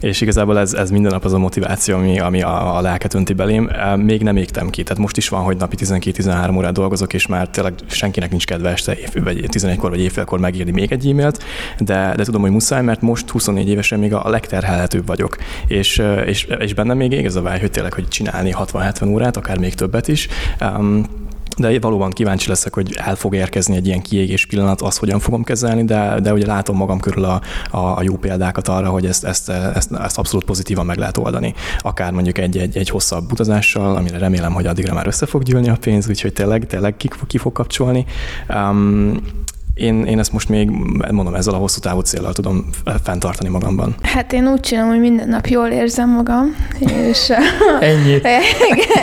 És 0.01 0.22
igazából 0.22 0.59
ez, 0.59 0.74
ez 0.74 0.89
minden 0.89 1.11
nap 1.11 1.26
az 1.26 1.34
a 1.34 1.38
motiváció, 1.38 1.95
ami, 1.95 2.20
ami 2.20 2.41
a, 2.41 2.78
a 2.78 2.82
lelket 2.82 3.13
önti 3.13 3.34
belém. 3.34 3.70
Még 3.95 4.22
nem 4.22 4.38
égtem 4.38 4.70
ki, 4.70 4.84
tehát 4.84 5.01
most 5.01 5.18
is 5.18 5.30
van, 5.30 5.43
hogy 5.43 5.57
napi 5.57 5.76
12-13 5.80 6.55
órát 6.55 6.74
dolgozok, 6.74 7.13
és 7.13 7.28
már 7.28 7.47
tényleg 7.47 7.74
senkinek 7.88 8.30
nincs 8.30 8.45
kedve 8.45 8.70
este 8.70 8.97
év, 8.97 9.24
vagy 9.24 9.45
11-kor 9.51 9.89
vagy 9.89 10.01
évfélkor 10.01 10.39
megírni 10.39 10.72
még 10.72 10.91
egy 10.91 11.07
e-mailt, 11.09 11.43
de, 11.80 12.13
de 12.16 12.24
tudom, 12.24 12.41
hogy 12.41 12.51
muszáj, 12.51 12.82
mert 12.82 13.01
most 13.01 13.30
24 13.30 13.70
évesen 13.70 13.99
még 13.99 14.13
a 14.13 14.30
legterhelhetőbb 14.30 15.05
vagyok. 15.05 15.38
És, 15.68 16.01
és, 16.26 16.47
és 16.59 16.74
bennem 16.74 16.97
még 16.97 17.11
ég 17.11 17.26
ez 17.26 17.36
a 17.36 17.41
vágy, 17.41 17.55
hogy 17.60 17.72
tényleg, 17.72 17.93
hogy 17.93 18.08
csinálni 18.08 18.53
60-70 18.58 19.08
órát, 19.08 19.38
akár 19.38 19.58
még 19.58 19.74
többet 19.74 20.08
is. 20.08 20.28
Um, 20.62 21.06
de 21.58 21.80
valóban 21.80 22.10
kíváncsi 22.10 22.49
leszek, 22.49 22.74
hogy 22.74 22.93
el 22.95 23.16
fog 23.16 23.36
érkezni 23.36 23.76
egy 23.76 23.88
ilyen 23.88 24.01
kiégés 24.01 24.45
pillanat, 24.45 24.82
azt 24.82 24.97
hogyan 24.97 25.20
fogom 25.20 25.43
kezelni, 25.43 25.84
de, 25.84 26.20
de 26.20 26.34
ugye 26.34 26.45
látom 26.45 26.78
magam 26.78 26.99
körül 26.99 27.24
a, 27.24 27.41
a, 27.72 27.78
a 27.78 28.01
jó 28.01 28.16
példákat 28.16 28.68
arra, 28.68 28.89
hogy 28.89 29.06
ezt, 29.06 29.24
ezt, 29.24 29.49
ezt, 29.49 29.91
ezt 29.91 30.18
abszolút 30.18 30.45
pozitívan 30.45 30.86
meg 30.86 30.97
lehet 30.97 31.18
oldani. 31.18 31.53
Akár 31.80 32.12
mondjuk 32.12 32.38
egy, 32.38 32.58
egy, 32.58 32.78
egy 32.78 32.89
hosszabb 32.89 33.32
utazással, 33.32 33.95
amire 33.95 34.18
remélem, 34.18 34.53
hogy 34.53 34.66
addigra 34.66 34.93
már 34.93 35.08
össze 35.08 35.26
fog 35.26 35.43
gyűlni 35.43 35.70
a 35.70 35.78
pénz, 35.80 36.10
úgyhogy 36.10 36.34
tényleg, 36.34 36.66
tényleg 36.66 36.97
ki, 36.97 37.10
ki 37.28 37.38
fog 37.38 37.51
kapcsolni. 37.51 38.06
Um, 38.49 39.22
én, 39.76 40.05
én 40.05 40.19
ezt 40.19 40.32
most 40.32 40.49
még, 40.49 40.69
mondom, 41.11 41.36
ezzel 41.36 41.53
a 41.53 41.57
hosszú 41.57 41.80
távú 41.80 41.99
célral 41.99 42.34
tudom 42.34 42.69
fenntartani 43.03 43.49
magamban. 43.49 43.95
Hát 44.01 44.34
én 44.34 44.47
úgy 44.47 44.59
csinálom, 44.59 44.89
hogy 44.89 44.99
minden 44.99 45.28
nap 45.28 45.47
jól 45.47 45.67
érzem 45.67 46.09
magam, 46.09 46.55
és... 46.80 47.32
Ennyit. 47.80 48.28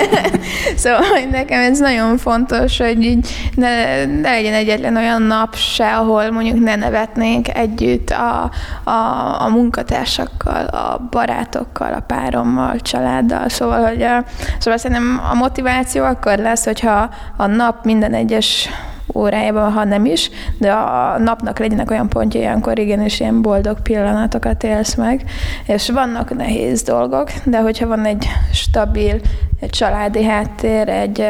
szóval 0.76 1.00
nekem 1.30 1.60
ez 1.60 1.78
nagyon 1.78 2.16
fontos, 2.16 2.78
hogy 2.78 3.04
így 3.04 3.28
ne, 3.54 4.04
ne 4.04 4.30
legyen 4.30 4.54
egyetlen 4.54 4.96
olyan 4.96 5.22
nap 5.22 5.54
se, 5.56 5.96
ahol 5.96 6.30
mondjuk 6.30 6.60
ne 6.60 6.76
nevetnénk 6.76 7.48
együtt 7.48 8.10
a, 8.10 8.50
a, 8.90 9.40
a 9.42 9.48
munkatársakkal, 9.48 10.66
a 10.66 11.08
barátokkal, 11.10 11.92
a 11.92 12.00
párommal, 12.00 12.80
családdal, 12.80 13.48
szóval, 13.48 13.88
hogy 13.88 14.02
a, 14.02 14.24
szóval 14.58 14.78
szerintem 14.78 15.20
a 15.30 15.34
motiváció 15.34 16.04
akkor 16.04 16.38
lesz, 16.38 16.64
hogyha 16.64 17.10
a 17.36 17.46
nap 17.46 17.84
minden 17.84 18.14
egyes 18.14 18.68
órájában, 19.14 19.72
ha 19.72 19.84
nem 19.84 20.04
is, 20.04 20.30
de 20.58 20.72
a 20.72 21.18
napnak 21.18 21.58
legyenek 21.58 21.90
olyan 21.90 22.08
pontjai, 22.08 22.44
amikor 22.44 22.78
igenis 22.78 23.20
ilyen 23.20 23.42
boldog 23.42 23.82
pillanatokat 23.82 24.64
élsz 24.64 24.94
meg, 24.94 25.24
és 25.66 25.90
vannak 25.90 26.36
nehéz 26.36 26.82
dolgok, 26.82 27.30
de 27.44 27.60
hogyha 27.60 27.86
van 27.86 28.04
egy 28.04 28.28
stabil 28.52 29.20
egy 29.60 29.70
családi 29.70 30.24
háttér, 30.24 30.88
egy 30.88 31.26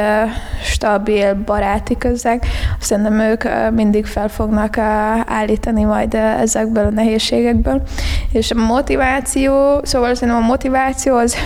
stabil 0.62 1.34
baráti 1.34 1.96
közeg, 1.98 2.44
szerintem 2.80 3.20
ők 3.20 3.44
mindig 3.70 4.06
fel 4.06 4.28
fognak 4.28 4.78
állítani 5.26 5.84
majd 5.84 6.14
ezekből 6.14 6.86
a 6.86 6.90
nehézségekből. 6.90 7.82
És 8.30 8.50
a 8.50 8.54
motiváció, 8.54 9.80
szóval 9.82 10.14
szerintem 10.14 10.42
a 10.42 10.46
motiváció 10.46 11.16
az 11.16 11.36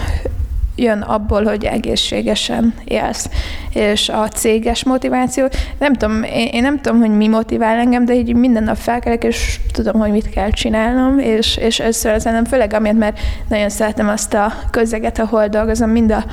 jön 0.76 1.00
abból, 1.00 1.44
hogy 1.44 1.64
egészségesen 1.64 2.74
élsz. 2.84 3.28
És 3.72 4.08
a 4.08 4.28
céges 4.28 4.84
motiváció, 4.84 5.46
nem 5.78 5.92
tudom, 5.92 6.22
én, 6.22 6.48
én 6.52 6.62
nem 6.62 6.80
tudom, 6.80 7.00
hogy 7.00 7.10
mi 7.10 7.28
motivál 7.28 7.78
engem, 7.78 8.04
de 8.04 8.14
így 8.14 8.34
minden 8.34 8.62
nap 8.62 8.76
felkelek, 8.76 9.24
és 9.24 9.60
tudom, 9.72 10.00
hogy 10.00 10.10
mit 10.10 10.30
kell 10.30 10.50
csinálnom, 10.50 11.18
és, 11.18 11.56
és 11.56 11.80
ez 11.80 11.96
szerintem 11.96 12.44
főleg 12.44 12.72
amiatt, 12.72 12.98
mert 12.98 13.18
nagyon 13.48 13.68
szeretem 13.68 14.08
azt 14.08 14.34
a 14.34 14.52
közeget, 14.70 15.18
ahol 15.18 15.46
dolgozom, 15.46 15.90
mind 15.90 16.10
a, 16.10 16.24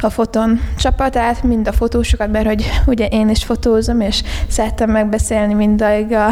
a 0.00 0.10
foton 0.10 0.60
csapatát, 0.78 1.42
mind 1.42 1.68
a 1.68 1.72
fotósokat, 1.72 2.30
mert 2.32 2.46
hogy 2.46 2.70
ugye 2.86 3.06
én 3.06 3.28
is 3.28 3.44
fotózom, 3.44 4.00
és 4.00 4.22
szeretem 4.48 4.90
megbeszélni 4.90 5.54
mindig 5.54 6.12
a 6.12 6.28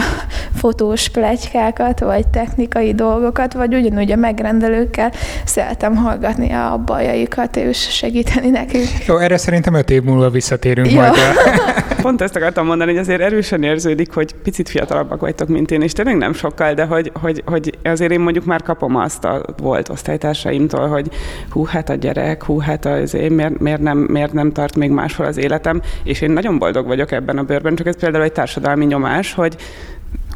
fotós 0.55 1.09
plegykákat, 1.09 2.01
vagy 2.01 2.29
technikai 2.29 2.95
dolgokat, 2.95 3.53
vagy 3.53 3.75
ugyanúgy 3.75 4.13
a 4.13 4.17
megrendelőkkel 4.17 5.13
szeretem 5.45 5.97
hallgatni 5.97 6.53
a 6.53 6.83
bajaikat, 6.87 7.50
és 7.57 7.79
segíteni 7.91 8.51
nekünk. 8.51 8.89
Jó, 9.07 9.19
erre 9.19 9.37
szerintem 9.37 9.75
öt 9.75 9.91
év 9.91 10.03
múlva 10.03 10.31
visszatérünk 10.31 10.91
ja. 10.91 11.01
majd. 11.01 11.15
Pont 12.03 12.21
ezt 12.21 12.37
akartam 12.37 12.67
mondani, 12.67 12.91
hogy 12.91 13.01
azért 13.01 13.21
erősen 13.21 13.63
érződik, 13.63 14.13
hogy 14.13 14.35
picit 14.43 14.69
fiatalabbak 14.69 15.21
vagytok, 15.21 15.49
mint 15.49 15.71
én, 15.71 15.83
és 15.83 15.93
tényleg 15.93 16.17
nem 16.17 16.33
sokkal, 16.33 16.75
de 16.75 16.85
hogy, 16.85 17.13
hogy, 17.15 17.43
hogy 17.47 17.79
azért 17.85 18.13
én 18.13 18.21
mondjuk 18.21 18.45
már 18.45 18.63
kapom 18.63 18.97
azt 18.97 19.25
a 19.25 19.45
volt 19.63 19.89
osztálytársaimtól, 19.89 20.89
hogy 20.89 21.09
hú, 21.51 21.65
hát 21.65 21.89
a 21.89 21.95
gyerek, 21.95 22.45
hú, 22.45 22.59
hát 22.59 22.85
az 22.85 23.15
én 23.15 23.33
miért, 23.33 23.59
miért, 23.59 23.81
nem, 23.81 23.99
miért 23.99 24.33
nem 24.33 24.53
tart 24.53 24.77
még 24.77 24.91
máshol 24.91 25.27
az 25.27 25.37
életem, 25.37 25.83
és 26.05 26.21
én 26.21 26.31
nagyon 26.31 26.59
boldog 26.59 26.87
vagyok 26.87 27.13
ebben 27.13 27.39
a 27.39 27.43
bőrben, 27.43 27.77
csak 27.77 27.87
ez 27.87 27.97
például 27.97 28.25
egy 28.25 28.33
társadalmi 28.33 28.85
nyomás, 28.85 29.33
hogy 29.35 29.57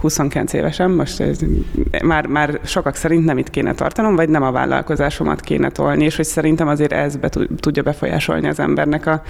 29 0.05 0.53
évesen, 0.53 0.91
most 0.91 1.21
ez 1.21 1.39
már, 2.03 2.27
már 2.27 2.61
sokak 2.65 2.95
szerint 2.95 3.25
nem 3.25 3.39
itt 3.39 3.51
kéne 3.51 3.75
tartanom, 3.75 4.17
vagy 4.17 4.29
nem 4.29 4.43
a 4.43 4.51
vállalkozásomat 4.51 5.41
kéne 5.41 5.71
tolni, 5.71 6.05
és 6.05 6.17
hogy 6.17 6.25
szerintem 6.25 6.69
azért 6.69 6.93
ez 6.93 7.17
be 7.17 7.29
tudja 7.61 7.83
befolyásolni 7.83 8.49
az 8.49 8.59
embernek 8.59 9.07
a, 9.07 9.23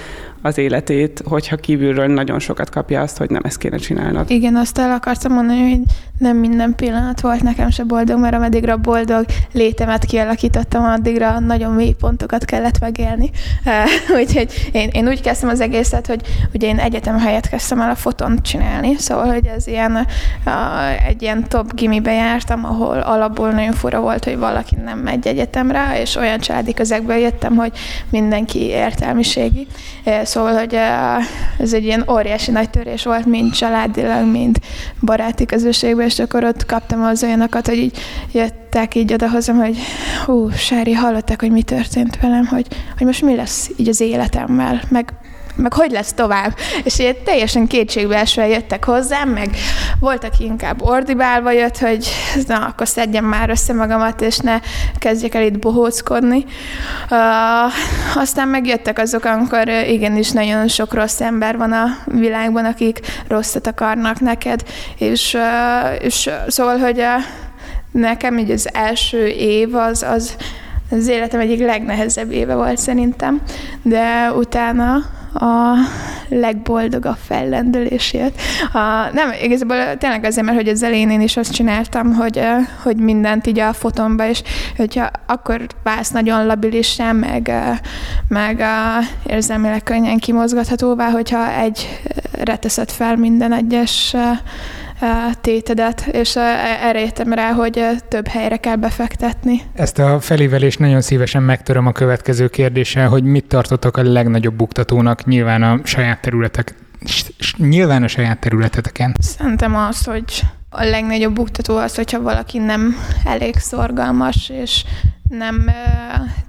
az 0.42 0.58
életét, 0.58 1.22
hogyha 1.24 1.56
kívülről 1.56 2.06
nagyon 2.06 2.38
sokat 2.38 2.70
kapja 2.70 3.00
azt, 3.00 3.16
hogy 3.16 3.30
nem 3.30 3.42
ezt 3.44 3.58
kéne 3.58 3.76
csinálnod. 3.76 4.30
Igen, 4.30 4.56
azt 4.56 4.78
el 4.78 4.90
akartam 4.90 5.32
mondani, 5.32 5.70
hogy 5.70 5.80
nem 6.18 6.36
minden 6.36 6.74
pillanat 6.74 7.20
volt 7.20 7.42
nekem 7.42 7.70
se 7.70 7.82
boldog, 7.84 8.18
mert 8.18 8.34
ameddigre 8.34 8.72
a 8.72 8.76
boldog 8.76 9.24
létemet 9.52 10.04
kialakítottam, 10.04 10.84
addigra 10.84 11.38
nagyon 11.38 11.72
mély 11.72 11.92
pontokat 11.92 12.44
kellett 12.44 12.80
megélni. 12.80 13.30
Úgyhogy 14.20 14.70
én, 14.72 14.88
én 14.92 15.08
úgy 15.08 15.20
kezdtem 15.20 15.48
az 15.48 15.60
egészet, 15.60 16.06
hogy 16.06 16.20
ugye 16.54 16.66
én 16.66 16.78
egyetem 16.78 17.18
helyett 17.18 17.48
kezdtem 17.48 17.80
el 17.80 17.90
a 17.90 17.94
foton 17.94 18.42
csinálni, 18.42 18.94
szóval, 18.98 19.26
hogy 19.26 19.46
ez 19.46 19.66
ilyen 19.66 20.06
a, 20.44 20.50
egy 21.06 21.22
ilyen 21.22 21.48
top 21.48 21.74
gimibe 21.74 22.12
jártam, 22.12 22.64
ahol 22.64 22.98
alapból 22.98 23.50
nagyon 23.50 23.72
fura 23.72 24.00
volt, 24.00 24.24
hogy 24.24 24.38
valaki 24.38 24.76
nem 24.84 24.98
megy 24.98 25.26
egyetemre, 25.26 26.00
és 26.00 26.16
olyan 26.16 26.38
családi 26.38 26.74
közegből 26.74 27.16
jöttem, 27.16 27.56
hogy 27.56 27.72
mindenki 28.10 28.60
értelmiségi. 28.60 29.66
Szóval, 30.22 30.58
hogy 30.58 30.78
ez 31.58 31.72
egy 31.72 31.84
ilyen 31.84 32.04
óriási 32.10 32.50
nagy 32.50 32.70
törés 32.70 33.04
volt, 33.04 33.26
mind 33.26 33.52
családilag, 33.52 34.26
mind 34.26 34.58
baráti 35.00 35.46
közösségben, 35.46 36.06
és 36.06 36.18
akkor 36.18 36.44
ott 36.44 36.66
kaptam 36.66 37.02
az 37.02 37.22
olyanokat, 37.22 37.66
hogy 37.66 37.78
így 37.78 37.98
jöttek 38.32 38.94
így 38.94 39.12
oda 39.12 39.30
hozzám, 39.30 39.56
hogy 39.56 39.76
hú, 40.24 40.50
Sári, 40.50 40.92
hallották, 40.92 41.40
hogy 41.40 41.50
mi 41.50 41.62
történt 41.62 42.20
velem, 42.20 42.46
hogy, 42.46 42.66
hogy 42.98 43.06
most 43.06 43.22
mi 43.22 43.34
lesz 43.36 43.70
így 43.76 43.88
az 43.88 44.00
életemmel, 44.00 44.80
meg 44.88 45.12
meg 45.56 45.72
hogy 45.72 45.90
lesz 45.90 46.12
tovább. 46.12 46.56
És 46.84 46.98
ilyen 46.98 47.14
teljesen 47.24 47.66
kétségbeesve 47.66 48.48
jöttek 48.48 48.84
hozzám, 48.84 49.28
meg 49.28 49.50
volt, 50.00 50.24
aki 50.24 50.44
inkább 50.44 50.82
ordibálva 50.82 51.50
jött, 51.50 51.78
hogy 51.78 52.08
na, 52.46 52.56
akkor 52.56 52.88
szedjem 52.88 53.24
már 53.24 53.50
össze 53.50 53.72
magamat, 53.72 54.20
és 54.20 54.38
ne 54.38 54.58
kezdjek 54.98 55.34
el 55.34 55.42
itt 55.42 55.58
bohóckodni. 55.58 56.44
Uh, 57.10 57.18
aztán 58.22 58.48
megjöttek 58.48 58.98
azok, 58.98 59.24
amikor 59.24 59.68
igenis 59.68 60.30
nagyon 60.30 60.68
sok 60.68 60.94
rossz 60.94 61.20
ember 61.20 61.56
van 61.56 61.72
a 61.72 61.86
világban, 62.04 62.64
akik 62.64 63.00
rosszat 63.28 63.66
akarnak 63.66 64.20
neked, 64.20 64.62
és, 64.98 65.34
uh, 65.34 66.04
és 66.04 66.30
szóval, 66.46 66.78
hogy 66.78 66.98
uh, 66.98 67.06
nekem 67.92 68.38
így 68.38 68.50
az 68.50 68.68
első 68.72 69.26
év 69.26 69.74
az, 69.74 70.02
az 70.02 70.36
az 70.90 71.08
életem 71.08 71.40
egyik 71.40 71.60
legnehezebb 71.60 72.30
éve 72.30 72.54
volt 72.54 72.78
szerintem, 72.78 73.42
de 73.82 74.32
utána 74.32 75.02
a 75.34 75.74
legboldogabb 76.28 77.16
fellendülésért. 77.26 78.40
A, 78.72 78.78
nem, 79.12 79.32
igazából 79.42 79.96
tényleg 79.98 80.24
azért, 80.24 80.46
mert 80.46 80.58
hogy 80.58 80.68
az 80.68 80.82
elején 80.82 81.10
én 81.10 81.20
is 81.20 81.36
azt 81.36 81.52
csináltam, 81.52 82.14
hogy, 82.14 82.40
hogy 82.82 82.96
mindent 82.96 83.46
így 83.46 83.58
a 83.58 83.72
fotomba, 83.72 84.28
és 84.28 84.42
hogyha 84.76 85.10
akkor 85.26 85.66
válsz 85.82 86.10
nagyon 86.10 86.46
labilisá, 86.46 87.12
meg, 87.12 87.52
meg 88.28 88.64
érzelmileg 89.26 89.82
könnyen 89.82 90.18
kimozgathatóvá, 90.18 91.10
hogyha 91.10 91.52
egy 91.52 92.00
reteszed 92.32 92.90
fel 92.90 93.16
minden 93.16 93.52
egyes 93.52 94.16
tétedet, 95.40 96.06
és 96.12 96.36
erre 96.82 97.00
jöttem 97.00 97.32
rá, 97.32 97.52
hogy 97.52 97.84
több 98.08 98.26
helyre 98.26 98.56
kell 98.56 98.76
befektetni. 98.76 99.60
Ezt 99.74 99.98
a 99.98 100.20
felévelést 100.20 100.78
nagyon 100.78 101.00
szívesen 101.00 101.42
megtöröm 101.42 101.86
a 101.86 101.92
következő 101.92 102.48
kérdéssel, 102.48 103.08
hogy 103.08 103.24
mit 103.24 103.44
tartottak 103.44 103.96
a 103.96 104.02
legnagyobb 104.02 104.54
buktatónak 104.54 105.24
nyilván 105.24 105.62
a 105.62 105.80
saját 105.84 106.20
területek, 106.20 106.74
nyilván 107.56 108.02
a 108.02 108.08
saját 108.08 108.38
területeteken? 108.38 109.14
Szerintem 109.20 109.76
az, 109.76 110.04
hogy 110.04 110.42
a 110.70 110.84
legnagyobb 110.84 111.34
buktató 111.34 111.76
az, 111.76 111.94
hogyha 111.94 112.22
valaki 112.22 112.58
nem 112.58 112.96
elég 113.24 113.56
szorgalmas, 113.56 114.48
és 114.48 114.84
nem 115.36 115.70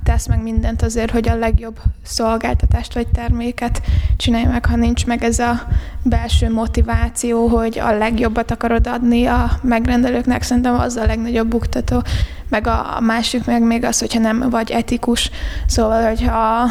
tesz 0.03 0.27
meg 0.27 0.41
mindent 0.41 0.81
azért, 0.81 1.11
hogy 1.11 1.29
a 1.29 1.35
legjobb 1.35 1.79
szolgáltatást 2.03 2.93
vagy 2.93 3.07
terméket 3.07 3.81
csinálj 4.17 4.45
meg, 4.45 4.65
ha 4.65 4.75
nincs 4.75 5.05
meg 5.05 5.23
ez 5.23 5.39
a 5.39 5.67
belső 6.03 6.51
motiváció, 6.51 7.47
hogy 7.47 7.79
a 7.79 7.91
legjobbat 7.91 8.51
akarod 8.51 8.87
adni 8.87 9.25
a 9.25 9.51
megrendelőknek, 9.61 10.41
szerintem 10.41 10.79
az 10.79 10.95
a 10.95 11.05
legnagyobb 11.05 11.47
buktató. 11.47 12.03
Meg 12.49 12.67
a 12.67 12.99
másik 13.01 13.45
meg 13.45 13.61
még 13.61 13.83
az, 13.83 13.99
hogyha 13.99 14.19
nem 14.19 14.49
vagy 14.49 14.71
etikus, 14.71 15.31
szóval, 15.65 16.07
hogyha 16.07 16.69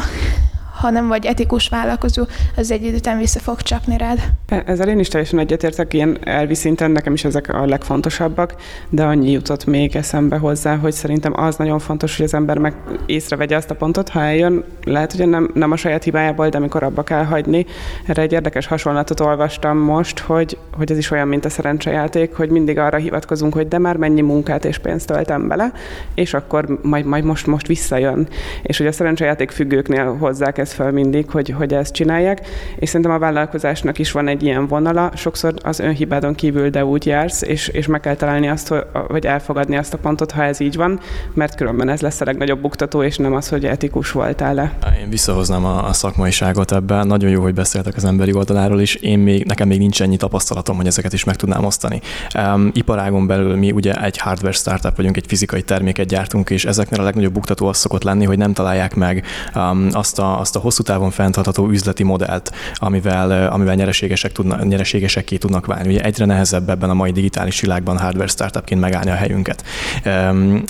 ha 0.75 0.89
nem 0.89 1.07
vagy 1.07 1.25
etikus 1.25 1.67
vállalkozó, 1.67 2.23
az 2.55 2.71
egy 2.71 2.83
idő 2.83 2.95
után 2.95 3.17
vissza 3.17 3.39
fog 3.39 3.61
csapni 3.61 3.97
rád. 3.97 4.19
E, 4.47 4.63
ezzel 4.65 4.87
én 4.87 4.99
is 4.99 5.07
teljesen 5.07 5.39
egyetértek, 5.39 5.93
ilyen 5.93 6.17
elvi 6.23 6.53
szinten 6.53 6.91
nekem 6.91 7.13
is 7.13 7.25
ezek 7.25 7.53
a 7.53 7.65
legfontosabbak, 7.65 8.55
de 8.89 9.03
annyi 9.03 9.31
jutott 9.31 9.65
még 9.65 9.95
eszembe 9.95 10.37
hozzá, 10.37 10.75
hogy 10.75 10.91
szerintem 10.91 11.39
az 11.39 11.55
nagyon 11.55 11.79
fontos, 11.79 12.17
hogy 12.17 12.25
az 12.25 12.33
ember 12.33 12.57
meg 12.57 12.73
észrevegye 13.05 13.55
azt 13.55 13.71
a 13.71 13.75
pontot, 13.75 14.09
ha 14.09 14.21
eljön, 14.21 14.63
lehet, 14.83 15.13
hogy 15.13 15.27
nem, 15.27 15.51
nem 15.53 15.71
a 15.71 15.75
saját 15.75 16.03
hibájából, 16.03 16.49
de 16.49 16.57
amikor 16.57 16.83
abba 16.83 17.03
kell 17.03 17.23
hagyni. 17.23 17.65
Erre 18.05 18.21
egy 18.21 18.31
érdekes 18.31 18.67
hasonlatot 18.67 19.19
olvastam 19.19 19.77
most, 19.77 20.19
hogy, 20.19 20.57
hogy 20.77 20.91
ez 20.91 20.97
is 20.97 21.11
olyan, 21.11 21.27
mint 21.27 21.45
a 21.45 21.49
szerencsejáték, 21.49 22.33
hogy 22.33 22.49
mindig 22.49 22.77
arra 22.77 22.97
hivatkozunk, 22.97 23.53
hogy 23.53 23.67
de 23.67 23.77
már 23.77 23.97
mennyi 23.97 24.21
munkát 24.21 24.65
és 24.65 24.77
pénzt 24.77 25.07
töltem 25.07 25.47
bele, 25.47 25.71
és 26.13 26.33
akkor 26.33 26.79
majd, 26.81 27.05
majd 27.05 27.23
most, 27.23 27.47
most 27.47 27.67
visszajön. 27.67 28.27
És 28.61 28.77
hogy 28.77 28.87
a 28.87 28.91
szerencsejáték 28.91 29.51
függőknél 29.51 30.17
hozzák 30.17 30.57
ezt 30.65 30.73
fel 30.73 30.91
mindig, 30.91 31.29
hogy, 31.29 31.49
hogy 31.49 31.73
ezt 31.73 31.93
csinálják, 31.93 32.47
és 32.75 32.89
szerintem 32.89 33.11
a 33.11 33.19
vállalkozásnak 33.19 33.99
is 33.99 34.11
van 34.11 34.27
egy 34.27 34.43
ilyen 34.43 34.67
vonala, 34.67 35.11
sokszor 35.15 35.53
az 35.63 35.79
önhibádon 35.79 36.35
kívül, 36.35 36.69
de 36.69 36.85
úgy 36.85 37.05
jársz, 37.05 37.41
és, 37.41 37.67
és 37.67 37.87
meg 37.87 37.99
kell 37.99 38.15
találni 38.15 38.47
azt, 38.47 38.73
hogy 39.07 39.25
elfogadni 39.25 39.77
azt 39.77 39.93
a 39.93 39.97
pontot, 39.97 40.31
ha 40.31 40.43
ez 40.43 40.59
így 40.59 40.75
van, 40.75 40.99
mert 41.33 41.55
különben 41.55 41.89
ez 41.89 42.01
lesz 42.01 42.21
a 42.21 42.25
legnagyobb 42.25 42.61
buktató, 42.61 43.03
és 43.03 43.17
nem 43.17 43.33
az, 43.33 43.49
hogy 43.49 43.65
etikus 43.65 44.11
voltál-e. 44.11 44.73
Én 45.01 45.09
visszahoznám 45.09 45.65
a, 45.65 45.87
a 45.87 45.93
szakmaiságot 45.93 46.71
ebben. 46.71 47.07
Nagyon 47.07 47.29
jó, 47.29 47.41
hogy 47.41 47.53
beszéltek 47.53 47.95
az 47.95 48.05
emberi 48.05 48.33
oldaláról 48.33 48.81
is. 48.81 48.95
Én 48.95 49.19
még, 49.19 49.45
nekem 49.45 49.67
még 49.67 49.79
nincs 49.79 50.01
ennyi 50.01 50.17
tapasztalatom, 50.17 50.75
hogy 50.75 50.87
ezeket 50.87 51.13
is 51.13 51.23
meg 51.23 51.35
tudnám 51.35 51.65
osztani. 51.65 52.01
Um, 52.35 52.71
iparágon 52.73 53.27
belül 53.27 53.55
mi 53.55 53.71
ugye 53.71 53.93
egy 54.03 54.17
hardware 54.17 54.53
startup 54.53 54.95
vagyunk, 54.95 55.17
egy 55.17 55.25
fizikai 55.27 55.61
terméket 55.61 56.07
gyártunk, 56.07 56.49
és 56.49 56.65
ezeknél 56.65 56.99
a 56.99 57.03
legnagyobb 57.03 57.33
buktató 57.33 57.67
az 57.67 57.77
szokott 57.77 58.03
lenni, 58.03 58.25
hogy 58.25 58.37
nem 58.37 58.53
találják 58.53 58.95
meg 58.95 59.25
um, 59.55 59.87
azt, 59.91 60.19
a, 60.19 60.39
azt 60.39 60.54
a 60.55 60.59
hosszú 60.59 60.83
távon 60.83 61.11
fenntartható 61.11 61.69
üzleti 61.69 62.03
modellt, 62.03 62.51
amivel, 62.75 63.51
amivel 63.51 63.75
nyereségesek, 63.75 64.31
tudna, 64.31 64.63
nyereségesekké 64.63 65.37
tudnak 65.37 65.65
válni. 65.65 65.87
Ugye 65.87 66.01
egyre 66.01 66.25
nehezebb 66.25 66.69
ebben 66.69 66.89
a 66.89 66.93
mai 66.93 67.11
digitális 67.11 67.61
világban 67.61 67.97
hardware 67.97 68.27
startupként 68.27 68.81
megállni 68.81 69.09
a 69.09 69.15
helyünket. 69.15 69.63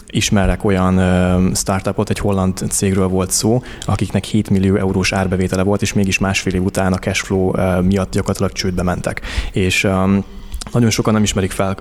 Ismerek 0.08 0.64
olyan 0.64 1.02
startupot, 1.56 2.10
egy 2.10 2.20
holland 2.20 2.66
cégről 2.70 3.08
volt 3.08 3.32
szó, 3.32 3.64
akiknek 3.86 4.24
7 4.24 4.50
millió 4.50 4.76
eurós 4.76 5.12
árbevétele 5.12 5.64
volt, 5.64 5.82
és 5.82 5.94
mégis 5.94 6.18
másfél 6.18 6.54
év 6.54 6.64
után 6.64 6.94
a 6.94 6.98
cashflow 6.98 7.52
miatt 7.82 8.12
gyakorlatilag 8.12 8.52
csődbe 8.52 8.84
mentek. 8.84 9.22
És 9.52 9.88
nagyon 10.72 10.90
sokan 10.90 11.14
nem 11.14 11.24
ismerik 11.24 11.52
fel 11.52 11.76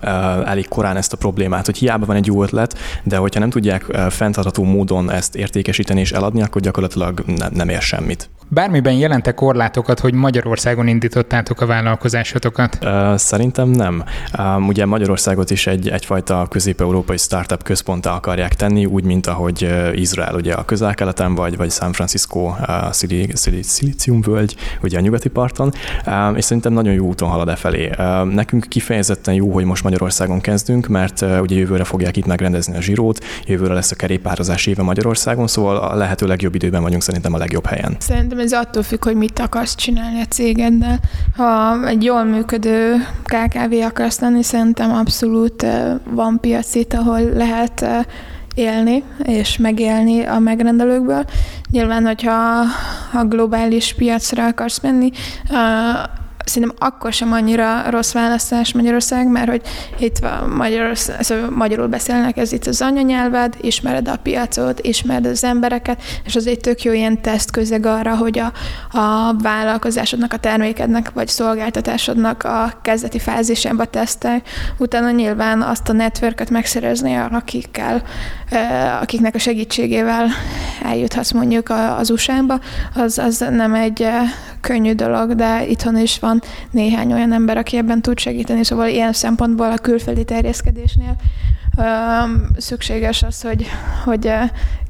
elég 0.45 0.68
korán 0.68 0.97
ezt 0.97 1.12
a 1.12 1.16
problémát, 1.16 1.66
hogy 1.66 1.76
hiába 1.76 2.07
van 2.07 2.16
egy 2.16 2.26
jó 2.26 2.43
ötlet, 2.43 2.78
de 3.03 3.16
hogyha 3.16 3.41
nem 3.41 3.51
tudják 3.51 3.82
fenntartható 4.11 4.64
módon 4.64 5.11
ezt 5.11 5.37
értékesíteni 5.37 6.01
és 6.01 6.12
eladni, 6.12 6.43
akkor 6.43 6.61
gyakorlatilag 6.61 7.22
nem, 7.26 7.51
nem 7.53 7.68
ér 7.68 7.82
semmit. 7.82 8.28
Bármiben 8.49 8.95
jelente 8.95 9.32
korlátokat, 9.32 10.01
hogy 10.01 10.14
Magyarországon 10.14 10.87
indítottátok 10.87 11.61
a 11.61 11.66
vállalkozásotokat? 11.66 12.78
Szerintem 13.14 13.68
nem. 13.68 14.05
Ugye 14.66 14.87
Magyarországot 14.87 15.51
is 15.51 15.66
egy, 15.66 15.89
egyfajta 15.89 16.47
közép-európai 16.51 17.16
startup 17.16 17.62
központtá 17.62 18.14
akarják 18.14 18.55
tenni, 18.55 18.85
úgy, 18.85 19.05
mint 19.05 19.26
ahogy 19.26 19.68
Izrael 19.93 20.35
ugye 20.35 20.55
a 20.55 20.64
közel-keleten, 20.64 21.35
vagy, 21.35 21.57
vagy 21.57 21.70
San 21.70 21.93
Francisco, 21.93 22.45
a 22.47 22.93
Szilícium 23.62 24.20
völgy, 24.20 24.57
ugye 24.82 24.99
a 24.99 25.01
nyugati 25.01 25.28
parton, 25.28 25.72
és 26.35 26.45
szerintem 26.45 26.72
nagyon 26.72 26.93
jó 26.93 27.07
úton 27.07 27.28
halad 27.28 27.49
e 27.49 27.57
felé. 27.57 27.91
Nekünk 28.24 28.66
kifejezetten 28.75 29.35
jó, 29.35 29.53
hogy 29.53 29.64
most 29.64 29.83
Magyarországon 29.83 30.41
kezdünk, 30.41 30.87
mert 30.87 31.20
ugye 31.41 31.57
jövőre 31.57 31.85
fogják 31.85 32.16
itt 32.16 32.27
megrendezni 32.27 32.77
a 32.77 32.81
zsirót, 32.81 33.25
jövőre 33.47 33.75
lesz 33.75 33.91
a 33.91 33.95
kerékpározás 33.97 34.66
éve 34.66 34.83
Magyarországon, 34.83 35.47
szóval 35.47 35.77
a 35.77 35.95
lehető 35.95 36.27
legjobb 36.27 36.55
időben 36.55 36.83
vagyunk 36.83 37.03
szerintem 37.03 37.35
a 37.35 37.39
legjobb 37.39 37.66
helyen. 37.66 37.97
Szerintem 37.99 38.39
ez 38.39 38.53
attól 38.53 38.83
függ, 38.83 39.05
hogy 39.05 39.16
mit 39.16 39.39
akarsz 39.39 39.75
csinálni 39.75 40.20
a 40.20 40.25
cégeddel. 40.25 40.99
Ha 41.37 41.87
egy 41.87 42.05
jól 42.05 42.25
működő 42.25 42.95
KKV 43.22 43.75
akarsz 43.85 44.20
lenni, 44.20 44.43
szerintem 44.43 44.93
abszolút 44.93 45.66
van 46.11 46.39
piac 46.41 46.75
itt, 46.75 46.95
ahol 46.95 47.20
lehet 47.20 47.87
élni 48.55 49.03
és 49.25 49.57
megélni 49.57 50.22
a 50.22 50.39
megrendelőkből. 50.39 51.25
Nyilván, 51.70 52.05
hogyha 52.07 52.61
a 53.12 53.25
globális 53.25 53.95
piacra 53.95 54.47
akarsz 54.47 54.81
menni, 54.81 55.11
szerintem 56.45 56.76
akkor 56.78 57.12
sem 57.12 57.32
annyira 57.32 57.90
rossz 57.90 58.12
választás 58.12 58.72
Magyarország, 58.72 59.28
mert 59.28 59.49
hogy 59.49 59.62
itt 59.99 60.18
van 60.18 60.49
Magyarország, 60.49 61.22
szóval 61.22 61.51
magyarul 61.51 61.86
beszélnek, 61.86 62.36
ez 62.36 62.53
itt 62.53 62.66
az 62.66 62.82
anyanyelved, 62.82 63.55
ismered 63.61 64.09
a 64.09 64.16
piacot, 64.16 64.80
ismered 64.80 65.26
az 65.26 65.45
embereket, 65.45 66.03
és 66.24 66.36
az 66.36 66.47
egy 66.47 66.61
tök 66.61 66.82
jó 66.82 66.92
ilyen 66.92 67.22
tesztközeg 67.22 67.86
arra, 67.86 68.16
hogy 68.16 68.38
a, 68.38 68.53
a 68.99 69.34
vállalkozásodnak, 69.42 70.32
a 70.32 70.36
termékednek 70.36 71.11
vagy 71.11 71.28
szolgáltatásodnak 71.28 72.42
a 72.42 72.72
kezdeti 72.82 73.18
fázisában 73.18 73.86
tesztel, 73.90 74.42
utána 74.78 75.11
nyilván 75.11 75.62
azt 75.62 75.88
a 75.88 75.92
networköt 75.92 76.51
megszerezni, 76.51 77.14
akikkel, 77.14 78.03
akiknek 79.01 79.34
a 79.34 79.38
segítségével 79.38 80.26
eljuthatsz 80.82 81.32
mondjuk 81.32 81.72
az 81.99 82.11
USA-ba, 82.11 82.61
az, 82.95 83.18
az 83.18 83.45
nem 83.51 83.74
egy 83.74 84.09
könnyű 84.65 84.93
dolog, 84.93 85.35
de 85.35 85.67
itthon 85.67 85.99
is 85.99 86.19
van 86.19 86.43
néhány 86.71 87.12
olyan 87.12 87.33
ember, 87.33 87.57
aki 87.57 87.77
ebben 87.77 88.03
tud 88.03 88.19
segíteni, 88.19 88.65
szóval 88.65 88.89
ilyen 88.89 89.12
szempontból 89.12 89.71
a 89.71 89.77
külföldi 89.77 90.25
terjeszkedésnél 90.25 91.17
szükséges 92.57 93.23
az, 93.23 93.43
hogy, 93.43 93.67
hogy 94.05 94.31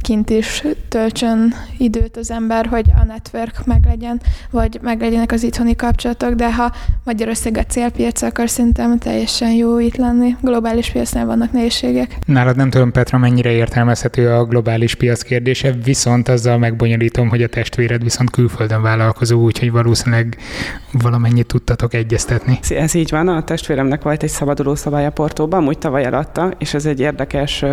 kint 0.05 0.30
is 0.30 0.64
töltsön 0.88 1.55
időt 1.78 2.16
az 2.16 2.30
ember, 2.30 2.66
hogy 2.66 2.84
a 3.00 3.05
network 3.05 3.66
meglegyen, 3.66 4.20
vagy 4.50 4.78
meglegyenek 4.82 5.32
az 5.32 5.42
itthoni 5.42 5.76
kapcsolatok, 5.76 6.32
de 6.32 6.55
ha 6.55 6.72
Magyarország 7.05 7.57
a 7.57 7.64
célpiac, 7.64 8.22
akkor 8.22 8.50
szerintem 8.50 8.98
teljesen 8.98 9.50
jó 9.50 9.78
itt 9.78 9.96
lenni. 9.96 10.36
Globális 10.40 10.90
piacnál 10.90 11.26
vannak 11.26 11.52
nehézségek. 11.52 12.16
Nálad 12.26 12.57
nem 12.57 12.70
tudom, 12.70 12.92
Petra, 12.92 13.18
mennyire 13.18 13.50
értelmezhető 13.50 14.30
a 14.30 14.44
globális 14.44 14.94
piac 14.94 15.22
kérdése, 15.22 15.72
viszont 15.84 16.28
azzal 16.28 16.59
megbonyolítom, 16.59 17.28
hogy 17.28 17.42
a 17.42 17.48
testvéred 17.48 18.02
viszont 18.02 18.30
külföldön 18.30 18.82
vállalkozó, 18.82 19.42
úgyhogy 19.42 19.70
valószínűleg 19.70 20.36
valamennyit 20.92 21.46
tudtatok 21.46 21.94
egyeztetni. 21.94 22.59
Ez 22.68 22.94
így 22.94 23.11
van, 23.11 23.28
a 23.28 23.44
testvéremnek 23.44 24.02
volt 24.02 24.22
egy 24.22 24.28
szabaduló 24.28 24.74
szabálya 24.74 25.11
Portóban, 25.11 25.66
úgy 25.66 25.78
tavaly 25.78 26.05
eladta, 26.05 26.50
és 26.59 26.74
ez 26.74 26.86
egy 26.86 27.00
érdekes 27.00 27.64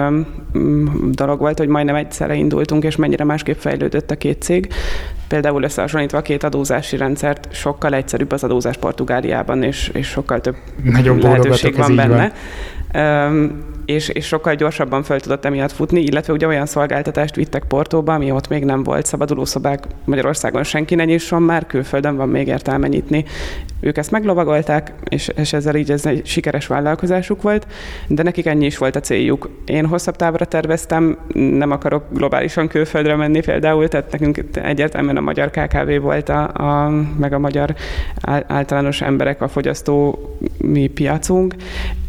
dolog 1.11 1.39
volt, 1.39 1.57
hogy 1.57 1.67
majdnem 1.67 1.95
egyszerre 2.21 2.39
indultunk, 2.39 2.83
és 2.83 2.95
mennyire 2.95 3.23
másképp 3.23 3.57
fejlődött 3.57 4.11
a 4.11 4.15
két 4.15 4.41
cég. 4.41 4.67
Például 5.27 5.63
összehasonlítva 5.63 6.17
a 6.17 6.21
két 6.21 6.43
adózási 6.43 6.97
rendszert, 6.97 7.47
sokkal 7.51 7.93
egyszerűbb 7.93 8.31
az 8.31 8.43
adózás 8.43 8.77
Portugáliában, 8.77 9.63
és, 9.63 9.89
és 9.93 10.07
sokkal 10.07 10.41
több 10.41 10.55
Nagyobb 10.83 11.21
lehetőség 11.21 11.75
van 11.75 11.95
benne. 11.95 12.31
Van 12.91 13.69
és, 13.91 14.07
és 14.07 14.25
sokkal 14.25 14.55
gyorsabban 14.55 15.03
föl 15.03 15.19
tudott 15.19 15.45
emiatt 15.45 15.71
futni, 15.71 16.01
illetve 16.01 16.33
ugye 16.33 16.47
olyan 16.47 16.65
szolgáltatást 16.65 17.35
vittek 17.35 17.63
Portóba, 17.63 18.13
ami 18.13 18.31
ott 18.31 18.47
még 18.47 18.63
nem 18.63 18.83
volt 18.83 19.05
szabadulószobák, 19.05 19.83
Magyarországon 20.05 20.63
senki 20.63 20.95
ne 20.95 21.05
nyisson 21.05 21.41
már, 21.41 21.65
külföldön 21.65 22.15
van 22.15 22.29
még 22.29 22.47
értelme 22.47 22.87
nyitni. 22.87 23.25
Ők 23.79 23.97
ezt 23.97 24.11
meglovagolták, 24.11 24.93
és, 25.09 25.31
és 25.35 25.53
ezzel 25.53 25.75
így 25.75 25.91
ez 25.91 26.05
egy 26.05 26.25
sikeres 26.25 26.67
vállalkozásuk 26.67 27.41
volt, 27.41 27.67
de 28.07 28.23
nekik 28.23 28.45
ennyi 28.45 28.65
is 28.65 28.77
volt 28.77 28.95
a 28.95 28.99
céljuk. 28.99 29.49
Én 29.65 29.85
hosszabb 29.85 30.15
távra 30.15 30.45
terveztem, 30.45 31.17
nem 31.33 31.71
akarok 31.71 32.03
globálisan 32.09 32.67
külföldre 32.67 33.15
menni 33.15 33.41
például, 33.41 33.87
tehát 33.87 34.11
nekünk 34.11 34.43
egyértelműen 34.53 35.17
a 35.17 35.21
magyar 35.21 35.51
KKV 35.51 36.01
volt, 36.01 36.29
a, 36.29 36.47
a, 36.53 36.89
meg 37.17 37.33
a 37.33 37.39
magyar 37.39 37.75
általános 38.47 39.01
emberek 39.01 39.41
a 39.41 39.47
fogyasztó 39.47 40.19
mi 40.57 40.87
piacunk, 40.87 41.55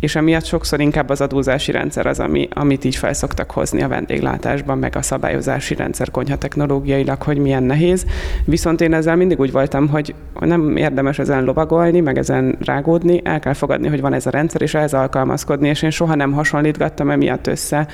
és 0.00 0.16
emiatt 0.16 0.44
sokszor 0.44 0.80
inkább 0.80 1.08
az 1.08 1.20
adózási 1.20 1.71
rendszer 1.72 2.06
az, 2.06 2.20
ami, 2.20 2.48
amit 2.52 2.84
így 2.84 2.96
felszoktak 2.96 3.50
hozni 3.50 3.82
a 3.82 3.88
vendéglátásban, 3.88 4.78
meg 4.78 4.96
a 4.96 5.02
szabályozási 5.02 5.74
rendszer 5.74 6.10
konyha 6.10 6.36
technológiailag, 6.36 7.22
hogy 7.22 7.38
milyen 7.38 7.62
nehéz. 7.62 8.06
Viszont 8.44 8.80
én 8.80 8.94
ezzel 8.94 9.16
mindig 9.16 9.40
úgy 9.40 9.52
voltam, 9.52 9.88
hogy 9.88 10.14
nem 10.40 10.76
érdemes 10.76 11.18
ezen 11.18 11.44
lovagolni, 11.44 12.00
meg 12.00 12.18
ezen 12.18 12.56
rágódni, 12.64 13.20
el 13.24 13.40
kell 13.40 13.54
fogadni, 13.54 13.88
hogy 13.88 14.00
van 14.00 14.12
ez 14.12 14.26
a 14.26 14.30
rendszer, 14.30 14.62
és 14.62 14.74
ehhez 14.74 14.94
alkalmazkodni, 14.94 15.68
és 15.68 15.82
én 15.82 15.90
soha 15.90 16.14
nem 16.14 16.32
hasonlítgattam 16.32 17.10
emiatt 17.10 17.46
össze 17.46 17.86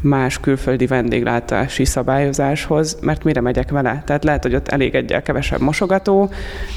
más 0.00 0.40
külföldi 0.40 0.86
vendéglátási 0.86 1.84
szabályozáshoz, 1.84 2.98
mert 3.00 3.24
mire 3.24 3.40
megyek 3.40 3.70
vele? 3.70 4.02
Tehát 4.06 4.24
lehet, 4.24 4.42
hogy 4.42 4.54
ott 4.54 4.68
elég 4.68 4.94
egyel 4.94 5.22
kevesebb 5.22 5.60
mosogató, 5.60 6.30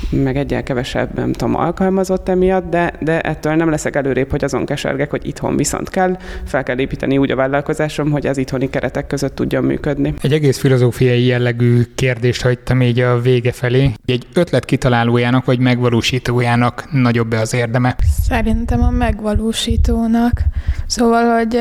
meg 0.09 0.38
egyel 0.38 0.63
kevesebb, 0.63 1.15
nem 1.15 1.32
tudom, 1.32 1.55
alkalmazott 1.55 2.30
emiatt, 2.30 2.70
de, 2.70 2.93
de 2.99 3.22
ettől 3.22 3.55
nem 3.55 3.70
leszek 3.70 3.95
előrébb, 3.95 4.30
hogy 4.30 4.43
azon 4.43 4.65
kesergek, 4.65 5.09
hogy 5.09 5.28
itthon 5.28 5.55
viszont 5.55 5.89
kell, 5.89 6.17
fel 6.45 6.63
kell 6.63 6.80
építeni 6.80 7.17
úgy 7.17 7.32
a 7.32 7.36
vállalkozásom, 7.36 8.11
hogy 8.11 8.28
az 8.28 8.38
itthoni 8.38 8.70
keretek 8.70 9.07
között 9.07 9.36
tudjon 9.36 9.63
működni. 9.63 10.13
Egy 10.22 10.34
egész 10.34 10.57
filozófiai 10.57 11.26
jellegű 11.26 11.82
kérdést 11.95 12.41
hagytam 12.41 12.82
így 12.82 12.99
a 12.99 13.22
vége 13.22 13.51
felé. 13.51 13.91
Egy 14.05 14.28
ötlet 14.34 14.65
kitalálójának 14.65 15.45
vagy 15.45 15.59
megvalósítójának 15.59 16.88
nagyobb-e 16.91 17.39
az 17.39 17.53
érdeme? 17.53 17.95
Szerintem 18.28 18.82
a 18.82 18.89
megvalósítónak. 18.89 20.41
Szóval, 20.88 21.38
hogy 21.38 21.57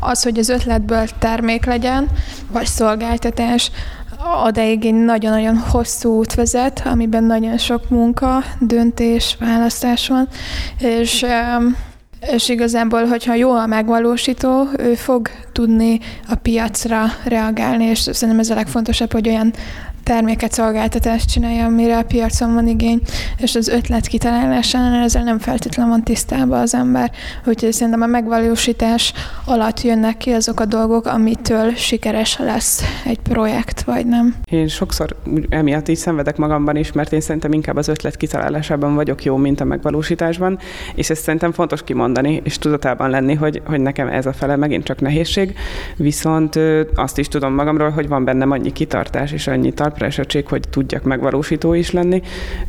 az, 0.00 0.22
hogy 0.22 0.38
az 0.40 0.48
ötletből 0.48 1.06
termék 1.18 1.64
legyen, 1.64 2.08
vagy 2.52 2.66
szolgáltatás, 2.66 3.70
odaig 4.46 4.84
egy 4.84 4.94
nagyon-nagyon 4.94 5.58
hosszú 5.58 6.18
út 6.18 6.34
vezet, 6.34 6.82
amiben 6.84 7.24
nagyon 7.24 7.58
sok 7.58 7.88
munka, 7.88 8.44
döntés, 8.60 9.36
választás 9.40 10.08
van, 10.08 10.28
és 10.78 11.26
és 12.32 12.48
igazából, 12.48 13.04
hogyha 13.04 13.34
jó 13.34 13.50
a 13.52 13.66
megvalósító, 13.66 14.68
ő 14.78 14.94
fog 14.94 15.28
tudni 15.52 16.00
a 16.28 16.34
piacra 16.34 17.04
reagálni, 17.24 17.84
és 17.84 17.98
szerintem 17.98 18.38
ez 18.38 18.50
a 18.50 18.54
legfontosabb, 18.54 19.12
hogy 19.12 19.28
olyan 19.28 19.52
terméket, 20.02 20.52
szolgáltatást 20.52 21.30
csinálja, 21.30 21.64
amire 21.64 21.98
a 21.98 22.02
piacon 22.02 22.54
van 22.54 22.68
igény, 22.68 23.00
és 23.38 23.54
az 23.54 23.68
ötlet 23.68 24.06
kitalálásánál 24.06 25.02
ezzel 25.02 25.22
nem 25.22 25.38
feltétlenül 25.38 25.92
van 25.92 26.02
tisztában 26.02 26.60
az 26.60 26.74
ember. 26.74 27.10
Úgyhogy 27.44 27.72
szerintem 27.72 28.02
a 28.02 28.06
megvalósítás 28.06 29.12
alatt 29.44 29.82
jönnek 29.82 30.16
ki 30.16 30.30
azok 30.30 30.60
a 30.60 30.64
dolgok, 30.64 31.06
amitől 31.06 31.74
sikeres 31.74 32.38
lesz 32.38 32.82
egy 33.04 33.18
projekt, 33.18 33.82
vagy 33.82 34.06
nem. 34.06 34.34
Én 34.50 34.68
sokszor 34.68 35.16
emiatt 35.48 35.88
így 35.88 35.96
szenvedek 35.96 36.36
magamban 36.36 36.76
is, 36.76 36.92
mert 36.92 37.12
én 37.12 37.20
szerintem 37.20 37.52
inkább 37.52 37.76
az 37.76 37.88
ötlet 37.88 38.16
kitalálásában 38.16 38.94
vagyok 38.94 39.24
jó, 39.24 39.36
mint 39.36 39.60
a 39.60 39.64
megvalósításban, 39.64 40.58
és 40.94 41.10
ezt 41.10 41.22
szerintem 41.22 41.52
fontos 41.52 41.82
kimondani, 41.82 42.40
és 42.44 42.58
tudatában 42.58 43.10
lenni, 43.10 43.34
hogy, 43.34 43.62
hogy 43.64 43.80
nekem 43.80 44.08
ez 44.08 44.26
a 44.26 44.32
fele 44.32 44.56
megint 44.56 44.84
csak 44.84 45.00
nehézség, 45.00 45.54
viszont 45.96 46.58
azt 46.94 47.18
is 47.18 47.28
tudom 47.28 47.54
magamról, 47.54 47.90
hogy 47.90 48.08
van 48.08 48.24
bennem 48.24 48.50
annyi 48.50 48.72
kitartás 48.72 49.32
és 49.32 49.46
annyi 49.46 49.72
talpra 50.00 50.06
esettség, 50.06 50.46
hogy 50.46 50.68
tudjak 50.70 51.02
megvalósító 51.02 51.74
is 51.74 51.90
lenni, 51.90 52.22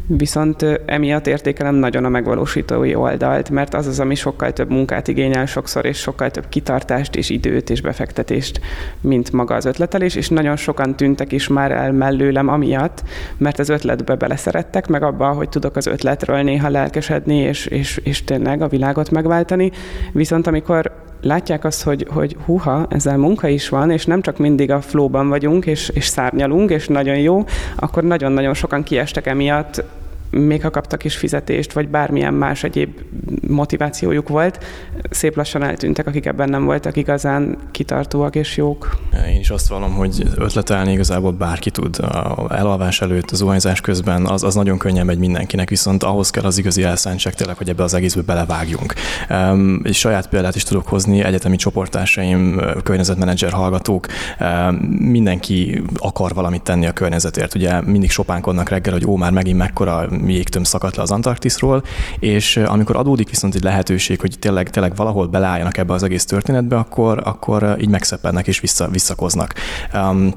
viszont 0.07 0.65
emiatt 0.85 1.27
értékelem 1.27 1.75
nagyon 1.75 2.05
a 2.05 2.09
megvalósítói 2.09 2.95
oldalt, 2.95 3.49
mert 3.49 3.73
az 3.73 3.87
az, 3.87 3.99
ami 3.99 4.15
sokkal 4.15 4.53
több 4.53 4.69
munkát 4.69 5.07
igényel 5.07 5.45
sokszor, 5.45 5.85
és 5.85 5.97
sokkal 5.97 6.31
több 6.31 6.49
kitartást 6.49 7.15
és 7.15 7.29
időt 7.29 7.69
és 7.69 7.81
befektetést, 7.81 8.61
mint 9.01 9.31
maga 9.31 9.55
az 9.55 9.65
ötletelés, 9.65 10.15
és 10.15 10.29
nagyon 10.29 10.55
sokan 10.55 10.95
tűntek 10.95 11.31
is 11.31 11.47
már 11.47 11.71
el 11.71 11.91
mellőlem 11.91 12.47
amiatt, 12.47 13.03
mert 13.37 13.59
az 13.59 13.69
ötletbe 13.69 14.15
beleszerettek, 14.15 14.87
meg 14.87 15.03
abba, 15.03 15.27
hogy 15.27 15.49
tudok 15.49 15.75
az 15.75 15.87
ötletről 15.87 16.41
néha 16.41 16.69
lelkesedni, 16.69 17.35
és, 17.37 17.65
és, 17.65 17.99
és 18.03 18.23
tényleg 18.23 18.61
a 18.61 18.67
világot 18.67 19.11
megváltani. 19.11 19.71
Viszont 20.11 20.47
amikor 20.47 21.10
látják 21.21 21.63
azt, 21.63 21.83
hogy, 21.83 22.07
hogy 22.09 22.37
húha, 22.45 22.85
ezzel 22.89 23.17
munka 23.17 23.47
is 23.47 23.69
van, 23.69 23.91
és 23.91 24.05
nem 24.05 24.21
csak 24.21 24.37
mindig 24.37 24.71
a 24.71 24.81
flóban 24.81 25.29
vagyunk, 25.29 25.65
és, 25.65 25.89
és 25.89 26.05
szárnyalunk, 26.05 26.69
és 26.69 26.87
nagyon 26.87 27.17
jó, 27.17 27.43
akkor 27.75 28.03
nagyon-nagyon 28.03 28.53
sokan 28.53 28.83
kiestek 28.83 29.25
emiatt, 29.25 29.83
még 30.31 30.61
ha 30.61 30.69
kaptak 30.69 31.03
is 31.03 31.15
fizetést, 31.15 31.73
vagy 31.73 31.89
bármilyen 31.89 32.33
más 32.33 32.63
egyéb 32.63 32.99
motivációjuk 33.47 34.29
volt, 34.29 34.63
szép 35.09 35.35
lassan 35.35 35.63
eltűntek, 35.63 36.07
akik 36.07 36.25
ebben 36.25 36.49
nem 36.49 36.65
voltak 36.65 36.95
igazán 36.97 37.57
kitartóak 37.71 38.35
és 38.35 38.57
jók. 38.57 38.97
Én 39.27 39.39
is 39.39 39.49
azt 39.49 39.69
vallom, 39.69 39.91
hogy 39.91 40.23
ötletelni 40.35 40.91
igazából 40.91 41.31
bárki 41.31 41.71
tud. 41.71 41.99
A 41.99 42.47
elalvás 42.49 43.01
előtt, 43.01 43.31
az 43.31 43.37
zuhanyzás 43.37 43.81
közben 43.81 44.25
az, 44.25 44.43
az 44.43 44.55
nagyon 44.55 44.77
könnyen 44.77 45.05
megy 45.05 45.17
mindenkinek, 45.17 45.69
viszont 45.69 46.03
ahhoz 46.03 46.29
kell 46.29 46.43
az 46.43 46.57
igazi 46.57 46.83
elszántság 46.83 47.33
tényleg, 47.33 47.57
hogy 47.57 47.69
ebbe 47.69 47.83
az 47.83 47.93
egészbe 47.93 48.21
belevágjunk. 48.21 48.93
Um, 49.29 49.81
és 49.83 49.97
saját 49.97 50.29
példát 50.29 50.55
is 50.55 50.63
tudok 50.63 50.87
hozni, 50.87 51.23
egyetemi 51.23 51.55
csoportársaim, 51.55 52.61
környezetmenedzser 52.83 53.51
hallgatók, 53.51 54.05
um, 54.39 54.75
mindenki 54.99 55.83
akar 55.97 56.33
valamit 56.33 56.61
tenni 56.61 56.85
a 56.85 56.91
környezetért. 56.91 57.55
Ugye 57.55 57.81
mindig 57.81 58.11
sopánkodnak 58.11 58.69
reggel, 58.69 58.93
hogy 58.93 59.05
ó, 59.05 59.15
már 59.15 59.31
megint 59.31 59.57
mekkora 59.57 60.07
jégtöm 60.29 60.63
szakadt 60.63 60.95
le 60.95 61.01
az 61.01 61.11
Antarktiszról, 61.11 61.83
és 62.19 62.57
amikor 62.57 62.95
adódik 62.95 63.29
viszont 63.29 63.55
egy 63.55 63.63
lehetőség, 63.63 64.19
hogy 64.19 64.35
tényleg, 64.39 64.69
tényleg 64.69 64.95
valahol 64.95 65.27
beleálljanak 65.27 65.77
ebbe 65.77 65.93
az 65.93 66.03
egész 66.03 66.25
történetbe, 66.25 66.75
akkor, 66.75 67.21
akkor 67.23 67.75
így 67.79 67.89
megszeppennek 67.89 68.47
és 68.47 68.59
vissza, 68.59 68.87
visszakoznak. 68.87 69.53
Um, 69.93 70.33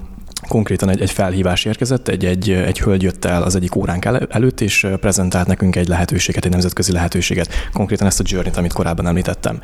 konkrétan 0.49 0.89
egy, 0.89 1.01
egy 1.01 1.11
felhívás 1.11 1.65
érkezett, 1.65 2.09
egy, 2.09 2.25
egy, 2.25 2.51
egy 2.51 2.81
hölgy 2.81 3.03
jött 3.03 3.25
el 3.25 3.43
az 3.43 3.57
egyik 3.57 3.75
óránk 3.75 4.05
el, 4.05 4.27
előtt, 4.31 4.61
és 4.61 4.87
prezentált 5.01 5.47
nekünk 5.47 5.77
egy 5.77 5.89
lehetőséget, 5.89 6.45
egy 6.45 6.51
nemzetközi 6.51 6.93
lehetőséget, 6.93 7.49
konkrétan 7.73 8.07
ezt 8.07 8.21
a 8.21 8.25
journey 8.27 8.53
amit 8.57 8.73
korábban 8.73 9.07
említettem. 9.07 9.61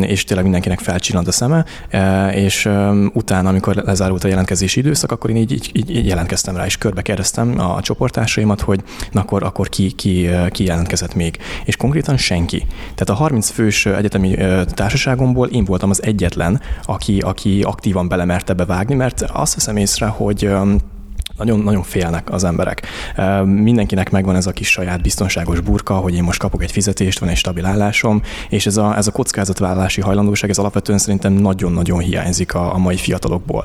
És 0.00 0.24
tényleg 0.24 0.44
mindenkinek 0.44 0.80
felcsillant 0.80 1.28
a 1.28 1.32
szeme, 1.32 1.64
e, 1.88 2.32
és 2.32 2.68
utána, 3.12 3.48
amikor 3.48 3.76
lezárult 3.76 4.24
a 4.24 4.28
jelentkezési 4.28 4.80
időszak, 4.80 5.12
akkor 5.12 5.30
én 5.30 5.36
így, 5.36 5.70
így, 5.72 5.90
így 5.90 6.06
jelentkeztem 6.06 6.56
rá, 6.56 6.64
és 6.64 6.78
körbe 6.78 7.02
kérdeztem 7.02 7.60
a 7.60 7.80
csoporttársaimat, 7.82 8.60
hogy 8.60 8.82
na 9.12 9.20
akkor, 9.20 9.42
akkor 9.42 9.68
ki, 9.68 9.90
ki, 9.90 10.28
ki 10.50 10.64
jelentkezett 10.64 11.14
még. 11.14 11.38
És 11.64 11.76
konkrétan 11.76 12.16
senki. 12.16 12.66
Tehát 12.80 13.08
a 13.08 13.14
30 13.14 13.50
fős 13.50 13.86
egyetemi 13.86 14.36
társaságomból 14.66 15.48
én 15.48 15.64
voltam 15.64 15.90
az 15.90 16.02
egyetlen, 16.02 16.60
aki, 16.82 17.20
aki 17.20 17.62
aktívan 17.62 18.08
belemerte 18.08 18.52
bevágni, 18.52 18.94
mert 18.94 19.22
azt 19.32 19.54
hiszem 19.54 19.76
észre, 19.84 20.06
hogy 20.06 20.50
nagyon, 21.36 21.60
nagyon 21.60 21.82
félnek 21.82 22.32
az 22.32 22.44
emberek. 22.44 22.86
Mindenkinek 23.44 24.10
megvan 24.10 24.36
ez 24.36 24.46
a 24.46 24.52
kis 24.52 24.70
saját 24.70 25.02
biztonságos 25.02 25.60
burka, 25.60 25.94
hogy 25.94 26.14
én 26.14 26.22
most 26.22 26.38
kapok 26.38 26.62
egy 26.62 26.72
fizetést, 26.72 27.18
van 27.18 27.28
egy 27.28 27.36
stabil 27.36 27.66
állásom, 27.66 28.22
és 28.48 28.66
ez 28.66 28.76
a, 28.76 28.96
ez 28.96 29.06
a 29.06 29.12
kockázatvállalási 29.12 30.00
hajlandóság, 30.00 30.50
ez 30.50 30.58
alapvetően 30.58 30.98
szerintem 30.98 31.32
nagyon-nagyon 31.32 31.98
hiányzik 31.98 32.54
a, 32.54 32.74
a 32.74 32.78
mai 32.78 32.96
fiatalokból. 32.96 33.64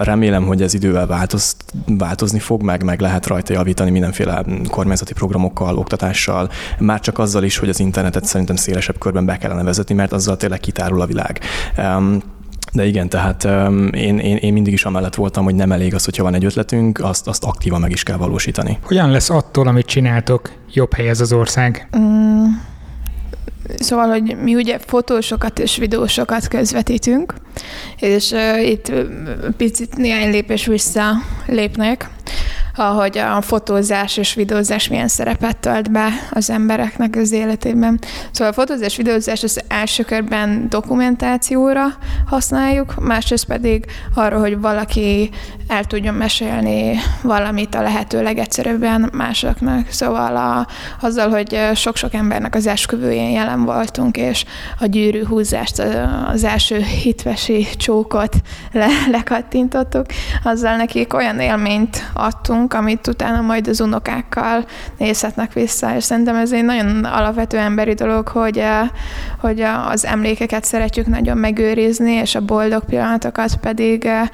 Remélem, 0.00 0.44
hogy 0.46 0.62
ez 0.62 0.74
idővel 0.74 1.06
változ, 1.06 1.56
változni 1.86 2.38
fog, 2.38 2.62
meg, 2.62 2.82
meg 2.84 3.00
lehet 3.00 3.26
rajta 3.26 3.52
javítani 3.52 3.90
mindenféle 3.90 4.44
kormányzati 4.68 5.12
programokkal, 5.12 5.78
oktatással, 5.78 6.50
már 6.78 7.00
csak 7.00 7.18
azzal 7.18 7.42
is, 7.42 7.56
hogy 7.56 7.68
az 7.68 7.80
internetet 7.80 8.24
szerintem 8.24 8.56
szélesebb 8.56 8.98
körben 8.98 9.24
be 9.24 9.38
kellene 9.38 9.62
vezetni, 9.62 9.94
mert 9.94 10.12
azzal 10.12 10.36
tényleg 10.36 10.60
kitárul 10.60 11.00
a 11.00 11.06
világ. 11.06 11.40
De 12.72 12.86
igen, 12.86 13.08
tehát 13.08 13.44
um, 13.44 13.88
én, 13.92 14.18
én, 14.18 14.36
én 14.36 14.52
mindig 14.52 14.72
is 14.72 14.84
amellett 14.84 15.14
voltam, 15.14 15.44
hogy 15.44 15.54
nem 15.54 15.72
elég 15.72 15.94
az, 15.94 16.04
hogyha 16.04 16.22
van 16.22 16.34
egy 16.34 16.44
ötletünk, 16.44 16.98
azt, 17.02 17.28
azt 17.28 17.44
aktívan 17.44 17.80
meg 17.80 17.90
is 17.90 18.02
kell 18.02 18.16
valósítani. 18.16 18.78
Hogyan 18.82 19.10
lesz 19.10 19.30
attól, 19.30 19.66
amit 19.66 19.86
csináltok, 19.86 20.52
jobb 20.72 20.94
hely 20.94 21.08
ez 21.08 21.20
az 21.20 21.32
ország? 21.32 21.88
Mm, 21.98 22.44
Szóval, 23.78 24.08
hogy 24.08 24.36
mi 24.42 24.54
ugye 24.54 24.78
fotósokat 24.78 25.58
és 25.58 25.76
videósokat 25.76 26.48
közvetítünk, 26.48 27.34
és 27.98 28.30
uh, 28.30 28.68
itt 28.68 28.92
picit 29.56 29.96
néhány 29.96 30.30
lépés 30.30 30.66
vissza 30.66 31.10
lépnek 31.46 32.10
ahogy 32.80 33.18
a 33.18 33.40
fotózás 33.40 34.16
és 34.16 34.34
videózás 34.34 34.88
milyen 34.88 35.08
szerepet 35.08 35.56
tölt 35.56 35.90
be 35.90 36.08
az 36.30 36.50
embereknek 36.50 37.16
az 37.16 37.32
életében. 37.32 37.98
Szóval 38.30 38.52
a 38.52 38.54
fotózás, 38.54 38.96
videózás 38.96 39.42
az 39.42 39.60
első 39.68 40.02
körben 40.02 40.66
dokumentációra 40.68 41.86
használjuk, 42.26 42.94
másrészt 43.00 43.44
pedig 43.44 43.84
arra, 44.14 44.38
hogy 44.38 44.60
valaki 44.60 45.30
el 45.68 45.84
tudjon 45.84 46.14
mesélni 46.14 46.98
valamit 47.22 47.74
a 47.74 47.82
lehető 47.82 48.22
legegyszerűbben 48.22 49.10
másoknak. 49.12 49.90
Szóval 49.90 50.36
a, 50.36 50.66
azzal, 51.06 51.28
hogy 51.30 51.58
sok-sok 51.74 52.14
embernek 52.14 52.54
az 52.54 52.66
esküvőjén 52.66 53.30
jelen 53.30 53.64
voltunk, 53.64 54.16
és 54.16 54.44
a 54.78 54.86
gyűrű 54.86 55.24
húzást, 55.24 55.82
az 56.32 56.44
első 56.44 56.82
hitvesi 57.02 57.66
csókot 57.76 58.36
le, 58.72 58.86
lekattintottuk, 59.10 60.06
azzal 60.42 60.76
nekik 60.76 61.14
olyan 61.14 61.40
élményt 61.40 62.10
adtunk, 62.12 62.69
csinálunk, 62.70 62.74
amit 62.74 63.06
utána 63.06 63.40
majd 63.40 63.68
az 63.68 63.80
unokákkal 63.80 64.64
nézhetnek 64.98 65.52
vissza, 65.52 65.96
és 65.96 66.04
szerintem 66.04 66.36
ez 66.36 66.52
egy 66.52 66.64
nagyon 66.64 67.04
alapvető 67.04 67.58
emberi 67.58 67.94
dolog, 67.94 68.28
hogy, 68.28 68.58
eh, 68.58 68.88
hogy 69.40 69.60
az 69.60 70.04
emlékeket 70.04 70.64
szeretjük 70.64 71.06
nagyon 71.06 71.38
megőrizni, 71.38 72.12
és 72.12 72.34
a 72.34 72.40
boldog 72.40 72.84
pillanatokat 72.84 73.56
pedig 73.56 74.04
eh, 74.04 74.28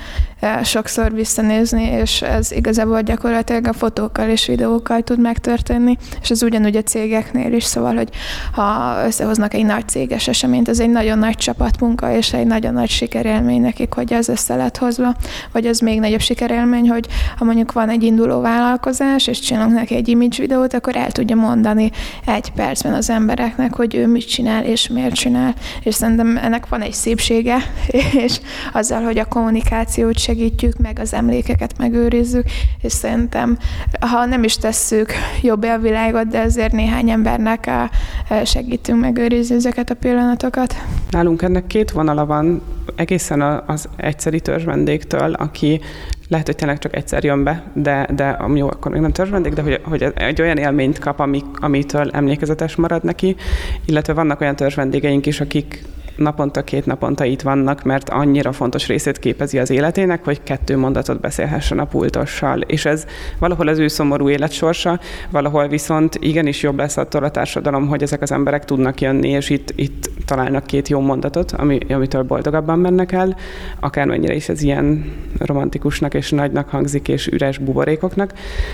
sokszor 0.62 1.14
visszanézni, 1.14 1.82
és 1.82 2.22
ez 2.22 2.53
igazából 2.53 3.01
gyakorlatilag 3.01 3.66
a 3.66 3.72
fotókkal 3.72 4.28
és 4.28 4.47
videókkal 4.47 5.03
tud 5.03 5.20
megtörténni, 5.20 5.97
és 6.22 6.30
ez 6.30 6.43
ugyanúgy 6.43 6.76
a 6.76 6.82
cégeknél 6.82 7.53
is, 7.53 7.64
szóval, 7.64 7.95
hogy 7.95 8.09
ha 8.53 8.95
összehoznak 9.07 9.55
egy 9.55 9.64
nagy 9.64 9.89
céges 9.89 10.28
eseményt, 10.28 10.68
ez 10.68 10.80
egy 10.80 10.91
nagyon 10.91 11.18
nagy 11.18 11.37
csapatmunka, 11.37 12.16
és 12.16 12.32
egy 12.32 12.47
nagyon 12.47 12.72
nagy 12.72 12.91
sikerélmény 12.91 13.61
nekik, 13.61 13.93
hogy 13.93 14.12
ez 14.12 14.28
össze 14.28 14.57
lett 14.57 14.76
hozva, 14.76 15.14
vagy 15.53 15.66
az 15.66 15.78
még 15.78 16.01
nagyobb 16.01 16.20
sikerélmény, 16.20 16.89
hogy 16.89 17.07
ha 17.37 17.45
mondjuk 17.45 17.72
van 17.72 17.89
egy 17.89 18.03
indul 18.03 18.26
induló 18.26 18.41
vállalkozás, 18.41 19.26
és 19.26 19.39
csinálunk 19.39 19.74
neki 19.74 19.95
egy 19.95 20.09
image 20.09 20.37
videót, 20.39 20.74
akkor 20.74 20.97
el 20.97 21.11
tudja 21.11 21.37
mondani 21.37 21.91
egy 22.26 22.51
percben 22.51 22.95
az 22.95 23.11
embereknek, 23.11 23.74
hogy 23.74 23.95
ő 23.95 24.07
mit 24.07 24.28
csinál 24.28 24.64
és 24.64 24.89
miért 24.89 25.14
csinál. 25.14 25.55
És 25.82 25.95
szerintem 25.95 26.37
ennek 26.37 26.68
van 26.68 26.82
egy 26.82 26.93
szépsége, 26.93 27.57
és 28.24 28.41
azzal, 28.72 29.03
hogy 29.03 29.18
a 29.18 29.24
kommunikációt 29.24 30.18
segítjük, 30.27 30.79
meg 30.79 30.99
az 30.99 31.14
emlékeket 31.14 31.79
megőrizzük, 31.79 32.45
és 32.83 32.93
szerintem, 32.93 33.59
ha 34.01 34.24
nem 34.24 34.45
is 34.45 34.57
tesszük 34.57 35.12
jobb 35.43 35.64
a 35.64 35.79
világot, 35.79 36.27
de 36.27 36.41
azért 36.41 36.72
néhány 36.72 37.11
embernek 37.11 37.70
segítünk 38.45 39.01
megőrizni 39.01 39.55
ezeket 39.55 39.91
a 39.91 39.95
pillanatokat. 39.95 40.74
Nálunk 41.11 41.43
ennek 41.43 41.66
két 41.66 41.91
vonala 41.91 42.27
van, 42.27 42.62
egészen 42.97 43.41
az 43.66 43.89
egyszeri 43.97 44.41
törzsvendégtől, 44.41 45.33
aki 45.33 45.81
lehet, 46.29 46.47
hogy 46.47 46.57
tényleg 46.57 46.79
csak 46.79 46.97
egyszer 46.97 47.24
jön 47.24 47.45
be, 47.45 47.62
de, 47.72 48.09
de 48.14 48.39
jó, 48.55 48.66
akkor 48.66 48.93
még 48.93 49.01
nem 49.01 49.12
törzsvendég, 49.12 49.53
de 49.53 49.62
hogy, 49.62 49.81
hogy 49.83 50.03
egy 50.14 50.41
olyan 50.41 50.57
élményt 50.57 50.99
kap, 50.99 51.20
ami, 51.20 51.43
amitől 51.55 52.11
emlékezetes 52.11 52.77
marad 52.77 53.05
neki, 53.05 53.37
illetve 53.85 54.12
vannak 54.12 54.41
olyan 54.41 54.57
törzsvendégeink 54.57 55.27
is, 55.27 55.41
akik 55.41 55.85
naponta, 56.16 56.64
két 56.64 56.86
naponta 56.86 57.24
itt 57.24 57.42
vannak, 57.42 57.82
mert 57.82 58.08
annyira 58.08 58.52
fontos 58.52 58.86
részét 58.86 59.18
képezi 59.18 59.58
az 59.58 59.70
életének, 59.70 60.24
hogy 60.24 60.42
kettő 60.42 60.76
mondatot 60.76 61.20
beszélhessen 61.20 61.78
a 61.78 61.84
pultossal. 61.84 62.60
És 62.60 62.84
ez 62.84 63.06
valahol 63.38 63.68
az 63.68 63.78
ő 63.78 63.88
szomorú 63.88 64.28
életsorsa, 64.28 65.00
valahol 65.30 65.68
viszont 65.68 66.14
igenis 66.20 66.62
jobb 66.62 66.78
lesz 66.78 66.96
attól 66.96 67.24
a 67.24 67.30
társadalom, 67.30 67.86
hogy 67.86 68.02
ezek 68.02 68.22
az 68.22 68.32
emberek 68.32 68.64
tudnak 68.64 69.00
jönni, 69.00 69.28
és 69.28 69.50
itt, 69.50 69.72
itt 69.76 70.10
találnak 70.24 70.66
két 70.66 70.88
jó 70.88 71.00
mondatot, 71.00 71.52
ami, 71.52 71.78
amitől 71.88 72.22
boldogabban 72.22 72.78
mennek 72.78 73.12
el, 73.12 73.36
akármennyire 73.80 74.34
is 74.34 74.48
ez 74.48 74.62
ilyen 74.62 75.12
romantikusnak 75.38 76.14
és 76.14 76.30
nagynak 76.30 76.68
hangzik, 76.68 77.08
és 77.08 77.26
üres 77.26 77.58
buborékoknak. 77.58 78.32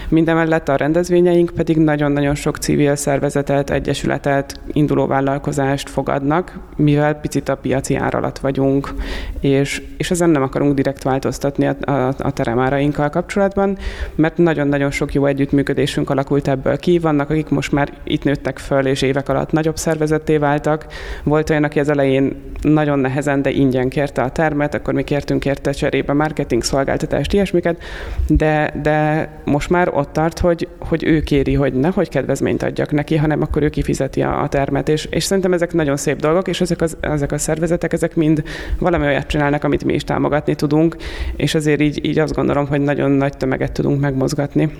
Mindemellett 0.08 0.68
a 0.68 0.76
rendezvényeink 0.76 1.50
pedig 1.50 1.76
nagyon-nagyon 1.76 2.34
sok 2.34 2.56
civil 2.56 2.96
szervezetet, 2.96 3.70
egyesületet, 3.70 4.60
induló 4.72 5.06
vállalkozást 5.06 5.90
fogadnak, 5.90 6.58
mivel 6.76 7.14
picit 7.32 7.48
a 7.48 7.56
piaci 7.56 7.94
ár 7.94 8.14
alatt 8.14 8.38
vagyunk, 8.38 8.94
és, 9.40 9.82
és 9.96 10.10
ezen 10.10 10.30
nem 10.30 10.42
akarunk 10.42 10.74
direkt 10.74 11.02
változtatni 11.02 11.66
a, 11.66 11.90
a, 11.90 12.14
a 12.18 12.32
teremárainkkal 12.32 13.10
kapcsolatban, 13.10 13.78
mert 14.14 14.36
nagyon-nagyon 14.36 14.90
sok 14.90 15.14
jó 15.14 15.26
együttműködésünk 15.26 16.10
alakult 16.10 16.48
ebből 16.48 16.76
ki. 16.76 16.98
Vannak, 16.98 17.30
akik 17.30 17.48
most 17.48 17.72
már 17.72 17.92
itt 18.04 18.24
nőttek 18.24 18.58
föl, 18.58 18.86
és 18.86 19.02
évek 19.02 19.28
alatt 19.28 19.52
nagyobb 19.52 19.76
szervezetté 19.76 20.36
váltak. 20.36 20.86
Volt 21.24 21.50
olyan, 21.50 21.64
aki 21.64 21.80
az 21.80 21.88
elején 21.88 22.34
nagyon 22.62 22.98
nehezen, 22.98 23.42
de 23.42 23.50
ingyen 23.50 23.88
kérte 23.88 24.22
a 24.22 24.30
termet, 24.30 24.74
akkor 24.74 24.94
mi 24.94 25.02
kértünk 25.02 25.44
érte 25.44 25.70
cserébe 25.70 26.12
marketing 26.12 26.62
szolgáltatást, 26.62 27.32
ilyesmiket, 27.32 27.82
de, 28.26 28.74
de 28.82 29.28
most 29.44 29.70
már 29.70 29.88
ott 29.94 30.12
tart, 30.12 30.38
hogy, 30.38 30.68
hogy 30.78 31.04
ő 31.04 31.20
kéri, 31.20 31.54
hogy 31.54 31.72
nehogy 31.72 32.08
kedvezményt 32.08 32.62
adjak 32.62 32.90
neki, 32.90 33.16
hanem 33.16 33.42
akkor 33.42 33.62
ő 33.62 33.68
kifizeti 33.68 34.22
a, 34.22 34.42
a 34.42 34.48
termet, 34.48 34.88
és, 34.88 35.04
és 35.10 35.24
szerintem 35.24 35.52
ezek 35.52 35.72
nagyon 35.72 35.96
szép 35.96 36.20
dolgok, 36.20 36.48
és 36.48 36.60
ezek, 36.60 36.80
az, 36.80 36.96
ezek 37.22 37.32
a 37.32 37.38
szervezetek, 37.38 37.92
ezek 37.92 38.14
mind 38.14 38.42
valami 38.78 39.06
olyat 39.06 39.26
csinálnak, 39.26 39.64
amit 39.64 39.84
mi 39.84 39.94
is 39.94 40.04
támogatni 40.04 40.54
tudunk, 40.54 40.96
és 41.36 41.54
azért 41.54 41.80
így, 41.80 42.04
így 42.04 42.18
azt 42.18 42.34
gondolom, 42.34 42.66
hogy 42.66 42.80
nagyon 42.80 43.10
nagy 43.10 43.36
tömeget 43.36 43.72
tudunk 43.72 44.00
megmozgatni 44.00 44.70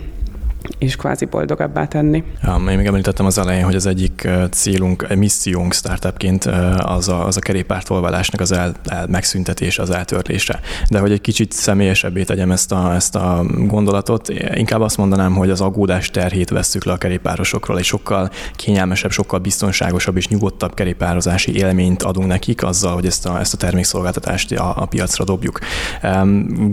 és 0.79 0.97
kvázi 0.97 1.25
boldogabbá 1.25 1.87
tenni. 1.87 2.25
Ja, 2.43 2.55
én 2.71 2.77
még 2.77 2.87
említettem 2.87 3.27
az 3.27 3.39
elején, 3.39 3.65
hogy 3.65 3.75
az 3.75 3.87
egyik 3.87 4.29
célunk, 4.51 5.15
missziónk 5.15 5.73
startupként 5.73 6.45
az 6.79 7.09
a, 7.09 7.27
az 7.27 7.37
a 7.37 7.41
kerékpártolválásnak 7.41 8.41
az 8.41 8.53
el, 8.53 8.75
el, 8.85 9.07
megszüntetése, 9.07 9.83
az 9.83 9.91
eltörlése. 9.91 10.61
De 10.91 10.99
hogy 10.99 11.13
egy 11.13 11.21
kicsit 11.21 11.53
személyesebbé 11.53 12.23
tegyem 12.23 12.51
ezt 12.51 12.73
a, 12.73 12.95
ezt 12.95 13.17
a 13.17 13.45
gondolatot, 13.67 14.29
inkább 14.55 14.81
azt 14.81 14.97
mondanám, 14.97 15.35
hogy 15.35 15.51
az 15.51 15.61
aggódás 15.61 16.11
terhét 16.11 16.51
vesszük 16.51 16.85
le 16.85 16.93
a 16.93 16.97
kerékpárosokról, 16.97 17.79
és 17.79 17.87
sokkal 17.87 18.31
kényelmesebb, 18.57 19.11
sokkal 19.11 19.39
biztonságosabb 19.39 20.17
és 20.17 20.29
nyugodtabb 20.29 20.75
kerékpározási 20.75 21.57
élményt 21.57 22.03
adunk 22.03 22.27
nekik 22.27 22.63
azzal, 22.63 22.95
hogy 22.95 23.07
ezt 23.07 23.27
a, 23.27 23.39
ezt 23.41 23.55
a 23.55 23.57
termékszolgáltatást 23.57 24.53
a, 24.53 24.75
a 24.77 24.87
piacra 24.87 25.25
dobjuk. 25.25 25.59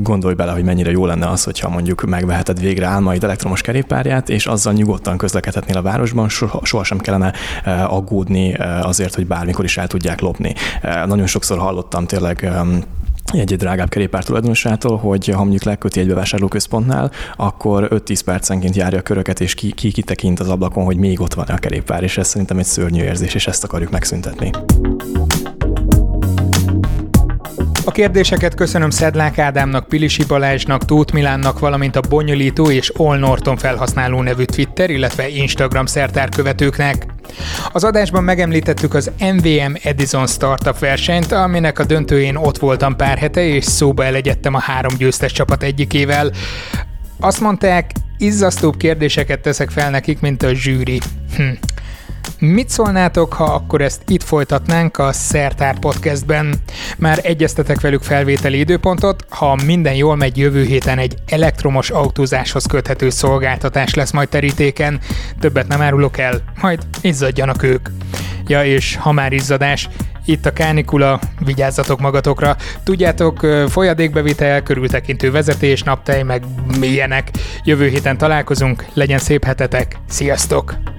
Gondolj 0.02 0.34
bele, 0.34 0.52
hogy 0.52 0.64
mennyire 0.64 0.92
jó 0.92 1.06
lenne 1.06 1.30
az, 1.30 1.44
hogyha 1.44 1.70
mondjuk 1.70 2.02
megveheted 2.02 2.60
végre 2.60 2.86
álmaid 2.86 3.24
elektromos 3.24 3.62
kerék 3.62 3.79
kerékpárját, 3.80 4.30
és 4.30 4.46
azzal 4.46 4.74
nyugodtan 4.74 5.18
közlekedhetnél 5.18 5.78
a 5.78 5.82
városban, 5.82 6.30
soha, 6.30 6.60
sohasem 6.64 6.98
kellene 6.98 7.34
eh, 7.64 7.94
aggódni 7.94 8.54
eh, 8.54 8.88
azért, 8.88 9.16
hogy 9.16 9.28
bármikor 9.28 9.66
is 9.66 9.78
el 9.78 9.88
tudják 9.88 10.20
lopni. 10.20 10.54
Eh, 10.82 11.06
nagyon 11.06 11.28
sokszor 11.28 11.58
hallottam 11.58 12.06
tényleg 12.06 12.52
egy 13.34 13.56
drágább 13.56 13.90
kerékpár 13.90 14.24
tulajdonosától, 14.24 14.98
hogy 14.98 15.28
ha 15.28 15.42
mondjuk 15.42 15.64
leköti 15.64 16.00
egy 16.00 16.08
bevásárlóközpontnál, 16.08 17.12
akkor 17.36 17.88
5-10 17.92 18.22
percenként 18.26 18.76
járja 18.76 19.00
a 19.00 19.02
köröket, 19.02 19.40
és 19.40 19.54
ki, 19.54 19.72
ki 19.72 19.92
kitekint 19.92 20.40
az 20.40 20.50
ablakon, 20.50 20.84
hogy 20.84 20.98
még 20.98 21.22
ott 21.22 21.34
van 21.34 21.46
a 21.46 21.58
kerékpár, 21.58 22.04
és 22.04 22.18
ez 22.18 22.28
szerintem 22.28 22.58
egy 22.58 22.66
szörnyű 22.66 23.04
érzés, 23.04 23.34
és 23.34 23.48
ezt 23.48 23.64
akarjuk 23.64 23.92
megszüntetni. 23.92 24.52
A 27.86 27.92
kérdéseket 27.92 28.56
köszönöm 28.56 28.90
Szedlák 28.90 29.38
Ádámnak, 29.38 29.88
Pilisi 29.88 30.24
Balázsnak, 30.28 30.86
Tóth 30.86 31.14
Milánnak, 31.14 31.60
valamint 31.60 31.96
a 31.96 32.02
bonyolító 32.10 32.72
és 32.72 32.90
All 32.90 33.18
Norton 33.18 33.58
felhasználó 33.58 34.22
nevű 34.22 34.44
Twitter, 34.44 34.90
illetve 34.90 35.30
Instagram 35.30 35.86
szertárkövetőknek. 35.86 37.06
Az 37.72 37.84
adásban 37.84 38.24
megemlítettük 38.24 38.94
az 38.94 39.12
MVM 39.20 39.74
Edison 39.84 40.28
Startup 40.28 40.80
versenyt, 40.80 41.32
aminek 41.32 41.80
a 41.80 41.86
döntőjén 41.86 42.36
ott 42.36 42.58
voltam 42.58 42.96
pár 42.96 43.18
hete, 43.18 43.44
és 43.44 43.64
szóba 43.64 44.04
elegyedtem 44.04 44.54
a 44.54 44.60
három 44.60 44.98
győztes 44.98 45.32
csapat 45.32 45.64
egyikével. 45.64 46.32
Azt 47.20 47.40
mondták, 47.40 47.92
izzasztóbb 48.18 48.78
kérdéseket 48.78 49.40
teszek 49.40 49.70
fel 49.70 49.90
nekik, 49.90 50.20
mint 50.20 50.44
a 50.44 50.54
zsűri. 50.54 51.00
Hm. 51.36 51.44
Mit 52.40 52.70
szólnátok, 52.70 53.34
ha 53.34 53.44
akkor 53.44 53.82
ezt 53.82 54.02
itt 54.08 54.24
folytatnánk 54.24 54.98
a 54.98 55.12
Szertár 55.12 55.80
podcastben? 55.80 56.56
Már 56.98 57.20
egyeztetek 57.24 57.82
velük 57.82 58.04
felvételi 58.04 58.60
időpontot, 58.60 59.26
ha 59.30 59.58
minden 59.66 59.94
jól 59.94 60.16
megy 60.16 60.38
jövő 60.38 60.64
héten 60.64 60.98
egy 60.98 61.16
elektromos 61.28 61.90
autózáshoz 61.90 62.66
köthető 62.66 63.10
szolgáltatás 63.10 63.94
lesz 63.94 64.12
majd 64.12 64.30
terítéken. 64.30 65.00
Többet 65.40 65.68
nem 65.68 65.82
árulok 65.82 66.18
el, 66.18 66.42
majd 66.62 66.80
izzadjanak 67.02 67.64
ők. 67.64 67.90
Ja, 68.48 68.66
és 68.66 68.96
ha 68.96 69.12
már 69.12 69.34
izzadás, 69.34 69.90
itt 70.26 70.46
a 70.46 70.54
kánikula, 70.54 71.20
vigyázzatok 71.46 72.00
magatokra. 72.00 72.56
Tudjátok, 72.84 73.48
folyadékbevitel, 73.68 74.64
körültekintő 74.64 75.32
vezetés, 75.32 75.84
naptej, 75.84 76.24
meg 76.24 76.44
milyenek. 76.80 77.30
Jövő 77.64 77.88
héten 77.88 78.18
találkozunk, 78.18 78.86
legyen 78.94 79.20
szép 79.20 79.44
hetetek, 79.44 79.98
sziasztok! 80.10 80.99